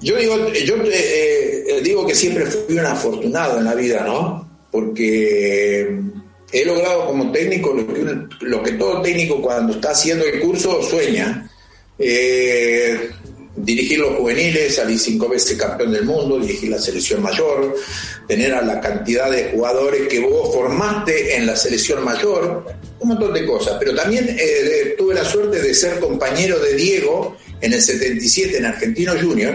Yo 0.00 0.16
digo, 0.16 0.36
yo 0.64 0.76
eh, 0.76 1.64
eh, 1.68 1.80
digo 1.82 2.06
que 2.06 2.14
siempre 2.14 2.46
fui 2.46 2.78
un 2.78 2.84
afortunado 2.86 3.58
en 3.58 3.64
la 3.64 3.74
vida, 3.74 4.04
¿no? 4.04 4.48
Porque 4.70 6.00
he 6.52 6.64
logrado 6.64 7.06
como 7.06 7.32
técnico 7.32 7.72
lo 7.72 7.86
que, 7.86 8.36
lo 8.40 8.62
que 8.62 8.72
todo 8.72 9.00
técnico 9.02 9.40
cuando 9.40 9.74
está 9.74 9.90
haciendo 9.90 10.24
el 10.24 10.40
curso 10.40 10.82
sueña. 10.82 11.48
Eh, 11.98 13.10
dirigir 13.56 13.98
los 14.00 14.16
juveniles, 14.16 14.74
salir 14.76 14.98
cinco 14.98 15.28
veces 15.28 15.56
campeón 15.58 15.92
del 15.92 16.04
mundo, 16.04 16.38
dirigir 16.38 16.70
la 16.70 16.78
selección 16.78 17.22
mayor, 17.22 17.74
tener 18.28 18.52
a 18.54 18.62
la 18.62 18.80
cantidad 18.80 19.30
de 19.30 19.50
jugadores 19.52 20.08
que 20.08 20.20
vos 20.20 20.54
formaste 20.54 21.36
en 21.36 21.46
la 21.46 21.56
selección 21.56 22.04
mayor, 22.04 22.66
un 23.00 23.08
montón 23.08 23.32
de 23.32 23.46
cosas. 23.46 23.76
Pero 23.78 23.94
también 23.94 24.36
eh, 24.38 24.94
tuve 24.98 25.14
la 25.14 25.24
suerte 25.24 25.60
de 25.62 25.72
ser 25.74 25.98
compañero 26.00 26.58
de 26.58 26.74
Diego 26.74 27.36
en 27.60 27.72
el 27.72 27.80
77 27.80 28.58
en 28.58 28.66
Argentino 28.66 29.12
Junior 29.20 29.54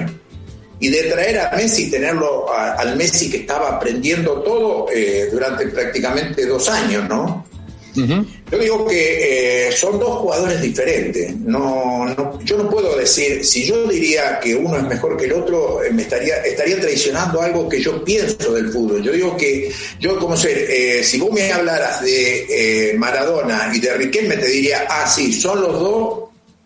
y 0.79 0.87
de 0.89 1.03
traer 1.03 1.37
a 1.39 1.51
Messi, 1.55 1.91
tenerlo 1.91 2.51
a- 2.51 2.73
al 2.73 2.95
Messi 2.97 3.29
que 3.29 3.37
estaba 3.37 3.69
aprendiendo 3.75 4.41
todo 4.41 4.87
eh, 4.91 5.29
durante 5.31 5.67
prácticamente 5.67 6.47
dos 6.47 6.67
años, 6.69 7.07
¿no? 7.07 7.45
Yo 7.93 8.57
digo 8.57 8.87
que 8.87 9.67
eh, 9.67 9.71
son 9.71 9.99
dos 9.99 10.19
jugadores 10.19 10.61
diferentes. 10.61 11.35
No, 11.37 12.05
no- 12.05 12.39
yo 12.43 12.57
no 12.57 12.69
puedo 12.69 12.95
decir, 12.97 13.43
si 13.45 13.65
yo 13.65 13.85
diría 13.87 14.39
que 14.39 14.55
uno 14.55 14.77
es 14.77 14.83
mejor 14.83 15.17
que 15.17 15.25
el 15.25 15.33
otro, 15.33 15.83
eh, 15.83 15.91
me 15.91 16.03
estaría, 16.03 16.37
estaría 16.37 16.79
traicionando 16.79 17.41
algo 17.41 17.67
que 17.67 17.81
yo 17.81 18.03
pienso 18.03 18.53
del 18.53 18.69
fútbol. 18.71 19.03
Yo 19.03 19.11
digo 19.11 19.35
que, 19.35 19.71
yo 19.99 20.17
como 20.19 20.37
ser, 20.37 20.57
eh, 20.69 21.03
si 21.03 21.19
vos 21.19 21.31
me 21.31 21.51
hablaras 21.51 22.01
de 22.01 22.95
Maradona 22.97 23.71
y 23.73 23.79
de 23.79 23.93
Riquelme, 23.93 24.37
te 24.37 24.47
diría, 24.47 24.85
ah, 24.89 25.05
sí, 25.07 25.33
son 25.33 25.61
los 25.61 25.79
dos 25.79 26.19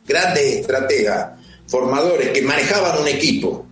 grandes 0.08 0.58
estrategas, 0.62 1.30
formadores 1.68 2.30
que 2.30 2.42
manejaban 2.44 3.02
un 3.02 3.08
equipo 3.08 3.66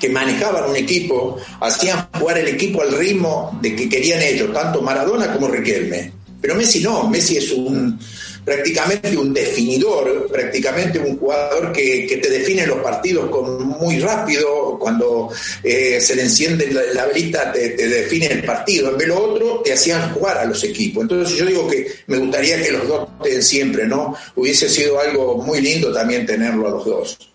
que 0.00 0.08
manejaban 0.08 0.70
un 0.70 0.76
equipo, 0.76 1.36
hacían 1.60 2.08
jugar 2.18 2.38
el 2.38 2.48
equipo 2.48 2.80
al 2.80 2.90
ritmo 2.96 3.58
de 3.60 3.76
que 3.76 3.86
querían 3.86 4.22
ellos, 4.22 4.50
tanto 4.50 4.80
Maradona 4.80 5.30
como 5.34 5.48
Riquelme. 5.48 6.10
Pero 6.40 6.54
Messi 6.54 6.80
no, 6.80 7.08
Messi 7.08 7.36
es 7.36 7.50
un 7.52 7.98
prácticamente 8.44 9.16
un 9.16 9.32
definidor, 9.32 10.26
prácticamente 10.28 10.98
un 10.98 11.18
jugador 11.18 11.72
que, 11.72 12.06
que 12.06 12.16
te 12.16 12.30
define 12.30 12.66
los 12.66 12.78
partidos 12.78 13.30
con 13.30 13.68
muy 13.68 13.98
rápido, 13.98 14.78
cuando 14.78 15.30
eh, 15.62 16.00
se 16.00 16.16
le 16.16 16.22
enciende 16.22 16.70
la, 16.72 16.82
la 16.94 17.06
velita 17.06 17.52
te, 17.52 17.70
te 17.70 17.88
define 17.88 18.26
el 18.26 18.44
partido, 18.44 18.90
en 18.90 18.98
vez 18.98 19.08
de 19.08 19.14
lo 19.14 19.22
otro 19.22 19.60
te 19.62 19.72
hacían 19.72 20.12
jugar 20.14 20.38
a 20.38 20.44
los 20.44 20.64
equipos. 20.64 21.02
Entonces 21.02 21.36
yo 21.36 21.46
digo 21.46 21.68
que 21.68 21.86
me 22.06 22.18
gustaría 22.18 22.62
que 22.62 22.72
los 22.72 22.88
dos 22.88 23.08
estén 23.22 23.42
siempre, 23.42 23.86
¿no? 23.86 24.16
Hubiese 24.36 24.68
sido 24.68 24.98
algo 24.98 25.36
muy 25.36 25.60
lindo 25.60 25.92
también 25.92 26.26
tenerlo 26.26 26.66
a 26.66 26.70
los 26.70 26.84
dos. 26.84 27.29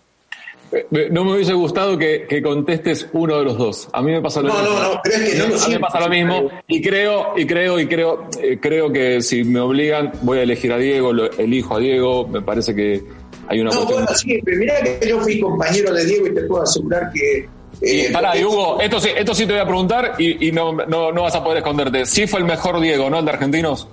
Eh, 0.72 1.08
No 1.10 1.24
me 1.24 1.34
hubiese 1.34 1.52
gustado 1.52 1.96
que, 1.96 2.26
que 2.28 2.42
contestes 2.42 3.08
uno 3.12 3.38
de 3.38 3.44
los 3.44 3.56
dos. 3.58 3.88
A 3.92 4.02
mí 4.02 4.10
me 4.12 4.20
pasa 4.20 4.40
lo 4.42 4.48
No, 4.48 4.54
mismo. 4.54 4.68
no, 4.74 4.82
no, 4.94 5.00
pero 5.02 5.16
es 5.16 5.30
que 5.32 5.38
no 5.38 5.46
lo 5.46 5.54
a 5.62 5.68
mí 5.68 5.74
me 5.74 5.80
pasa 5.80 6.00
lo 6.00 6.08
mismo 6.08 6.50
y 6.66 6.82
creo 6.82 7.32
y 7.36 7.46
creo 7.46 7.78
y 7.80 7.86
creo 7.86 8.28
eh, 8.42 8.58
creo 8.60 8.92
que 8.92 9.20
si 9.22 9.44
me 9.44 9.60
obligan 9.60 10.12
voy 10.22 10.38
a 10.38 10.42
elegir 10.42 10.72
a 10.72 10.78
Diego, 10.78 11.12
lo 11.12 11.30
elijo 11.32 11.76
a 11.76 11.78
Diego. 11.78 12.26
Me 12.28 12.42
parece 12.42 12.74
que 12.74 13.02
hay 13.48 13.60
una 13.60 13.70
No, 13.70 13.76
cuestión. 13.76 14.02
bueno, 14.04 14.18
siempre. 14.18 14.56
Mirá 14.56 14.74
que 14.82 15.08
yo 15.08 15.20
fui 15.20 15.40
compañero 15.40 15.92
de 15.94 16.04
Diego 16.04 16.26
y 16.26 16.34
te 16.34 16.42
puedo 16.42 16.62
asegurar 16.62 17.10
que. 17.12 17.48
Y 17.82 18.00
eh, 18.06 18.10
pará, 18.12 18.36
y 18.36 18.42
porque- 18.42 18.56
Hugo, 18.56 18.80
esto 18.80 18.98
sí, 19.00 19.10
esto 19.16 19.34
sí 19.34 19.44
te 19.46 19.52
voy 19.52 19.60
a 19.60 19.66
preguntar 19.66 20.14
y, 20.18 20.48
y 20.48 20.50
no, 20.52 20.72
no, 20.72 21.12
no 21.12 21.22
vas 21.22 21.34
a 21.34 21.44
poder 21.44 21.58
esconderte. 21.58 22.06
Sí 22.06 22.26
fue 22.26 22.40
el 22.40 22.46
mejor 22.46 22.80
Diego, 22.80 23.08
¿no? 23.10 23.18
El 23.18 23.24
de 23.26 23.30
Argentinos. 23.32 23.86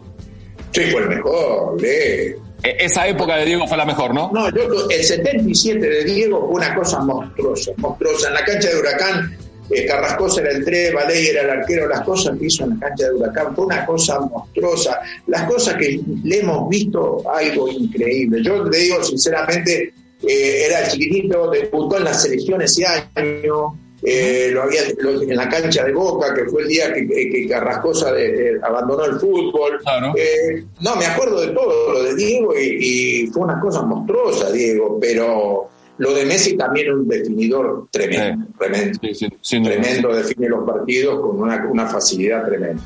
Sí, 0.71 0.82
fue 0.91 1.01
el 1.01 1.09
mejor, 1.09 1.78
eh. 1.86 2.36
E- 2.64 2.78
Esa 2.86 3.07
época 3.07 3.36
de 3.38 3.45
Diego 3.45 3.68
fue 3.68 3.78
la 3.78 3.86
mejor, 3.86 4.14
¿no? 4.14 4.32
No, 4.34 4.49
yo, 4.49 4.89
el 4.89 5.03
77 5.03 5.80
de 5.80 6.03
Diego 6.05 6.47
fue 6.47 6.55
una 6.55 6.74
cosa 6.76 6.99
monstruosa, 7.01 7.72
monstruosa. 7.78 8.30
En 8.30 8.34
la 8.36 8.45
cancha 8.45 8.70
de 8.70 8.80
Huracán, 8.80 9.38
eh, 9.70 9.86
Carrascosa 9.86 10.41
era 10.41 10.51
el 10.51 10.64
3, 10.64 10.93
Valey 10.93 11.28
era 11.28 11.41
el 11.41 11.49
arquero, 11.49 11.88
las 11.88 12.01
cosas 12.01 12.38
que 12.39 12.45
hizo 12.45 12.64
en 12.64 12.72
la 12.72 12.88
cancha 12.88 13.05
de 13.07 13.14
Huracán 13.14 13.55
fue 13.55 13.66
una 13.66 13.86
cosa 13.86 14.20
monstruosa. 14.20 14.99
Las 15.28 15.43
cosas 15.43 15.76
que 15.76 15.99
le 16.24 16.39
hemos 16.39 16.70
visto, 16.70 17.24
algo 17.30 17.68
increíble. 17.70 18.41
Yo 18.43 18.70
te 18.70 18.78
digo 18.78 19.03
sinceramente, 19.03 19.93
eh, 20.26 20.66
era 20.68 20.88
chiquitito, 20.88 21.49
debutó 21.51 21.97
en 21.97 22.03
la 22.05 22.14
selección 22.14 22.61
ese 22.61 22.86
año. 22.86 23.78
Eh, 24.06 24.49
lo 24.51 24.64
había 24.64 24.82
lo- 24.99 25.22
en 25.22 25.36
la 25.36 25.47
cancha 25.49 25.84
de 25.86 25.93
Boca, 25.93 26.34
que 26.34 26.45
fue 26.45 26.64
el 26.64 26.68
día 26.68 26.93
que, 26.93 27.08
que- 27.08 27.30
que 27.30 27.47
Carrascosa 27.47 28.12
eh, 28.20 28.51
eh, 28.56 28.60
abandonó 28.64 29.06
el 29.06 29.20
fútbol. 29.20 29.80
Claro. 29.82 30.14
Eh, 30.18 30.64
no, 30.82 30.95
me 30.95 31.06
acuerdo 31.06 31.41
de 31.41 31.47
todo 31.49 31.93
lo 31.93 32.04
de 32.04 32.16
Diego 32.16 32.54
y, 32.60 33.24
y 33.24 33.28
fue 33.28 33.43
una 33.43 33.60
cosa 33.60 33.82
monstruosa, 33.84 34.51
Diego, 34.51 34.97
pero 34.99 35.70
lo 35.99 36.14
de 36.14 36.26
Messi 36.26 36.58
también 36.58 36.88
es 36.88 36.93
un 36.93 37.08
definidor 37.08 37.88
tremendo, 37.91 38.47
tremendo, 38.58 38.99
Sí, 39.01 39.14
sí, 39.14 39.28
sin 39.41 39.64
duda. 39.64 39.74
tremendo, 39.76 40.14
define 40.16 40.49
los 40.49 40.66
partidos 40.66 41.20
con 41.22 41.39
una, 41.41 41.66
una 41.72 41.86
facilidad 41.88 42.45
tremenda. 42.45 42.82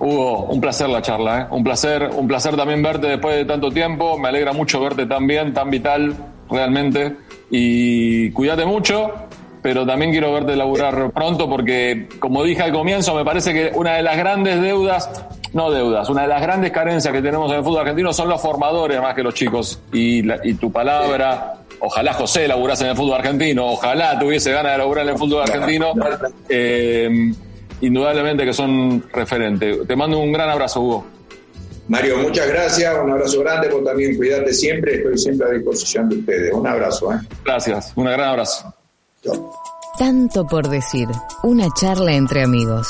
Hugo, 0.00 0.44
un 0.44 0.60
placer 0.60 0.88
la 0.88 1.02
charla, 1.02 1.40
¿eh? 1.42 1.46
un 1.50 1.64
placer, 1.64 2.08
un 2.16 2.28
placer 2.28 2.54
también 2.56 2.82
verte 2.82 3.08
después 3.08 3.36
de 3.36 3.44
tanto 3.44 3.70
tiempo. 3.70 4.16
Me 4.16 4.28
alegra 4.28 4.52
mucho 4.52 4.80
verte 4.80 5.06
tan 5.06 5.26
bien, 5.26 5.52
tan 5.52 5.70
vital, 5.70 6.14
realmente. 6.48 7.16
Y 7.50 8.30
cuídate 8.30 8.64
mucho, 8.64 9.10
pero 9.62 9.86
también 9.86 10.10
quiero 10.10 10.32
verte 10.32 10.54
laburar 10.56 11.10
pronto 11.12 11.48
porque, 11.48 12.08
como 12.18 12.42
dije 12.44 12.62
al 12.62 12.72
comienzo, 12.72 13.14
me 13.14 13.24
parece 13.24 13.52
que 13.52 13.70
una 13.74 13.94
de 13.96 14.02
las 14.02 14.16
grandes 14.16 14.60
deudas, 14.60 15.24
no 15.52 15.70
deudas, 15.70 16.08
una 16.08 16.22
de 16.22 16.28
las 16.28 16.42
grandes 16.42 16.70
carencias 16.72 17.12
que 17.12 17.22
tenemos 17.22 17.50
en 17.52 17.58
el 17.58 17.64
fútbol 17.64 17.80
argentino 17.80 18.12
son 18.12 18.28
los 18.28 18.40
formadores 18.40 19.00
más 19.00 19.14
que 19.14 19.22
los 19.22 19.34
chicos. 19.34 19.80
Y, 19.92 20.22
la- 20.22 20.38
y 20.44 20.54
tu 20.54 20.70
palabra, 20.72 21.54
ojalá 21.80 22.12
José 22.12 22.46
laburase 22.48 22.84
en 22.84 22.90
el 22.90 22.96
fútbol 22.96 23.16
argentino, 23.18 23.66
ojalá 23.66 24.18
tuviese 24.18 24.52
ganas 24.52 24.72
de 24.72 24.78
laburar 24.78 25.04
en 25.04 25.12
el 25.12 25.18
fútbol 25.18 25.42
argentino. 25.42 25.92
Eh, 26.48 27.32
indudablemente 27.80 28.44
que 28.44 28.52
son 28.52 29.04
referentes. 29.12 29.86
Te 29.86 29.94
mando 29.94 30.18
un 30.18 30.32
gran 30.32 30.50
abrazo, 30.50 30.80
Hugo. 30.80 31.06
Mario, 31.86 32.18
muchas 32.18 32.46
gracias, 32.48 32.94
un 33.02 33.10
abrazo 33.12 33.40
grande, 33.40 33.68
vos 33.70 33.82
también 33.82 34.14
cuídate 34.14 34.52
siempre, 34.52 34.96
estoy 34.96 35.16
siempre 35.16 35.48
a 35.48 35.52
disposición 35.52 36.06
de 36.10 36.16
ustedes. 36.16 36.52
Un 36.52 36.66
abrazo, 36.66 37.12
¿eh? 37.14 37.16
Gracias, 37.44 37.92
un 37.96 38.04
gran 38.04 38.20
abrazo. 38.20 38.74
Tanto 39.98 40.46
por 40.46 40.68
decir. 40.68 41.08
Una 41.42 41.68
charla 41.74 42.14
entre 42.14 42.42
amigos. 42.42 42.86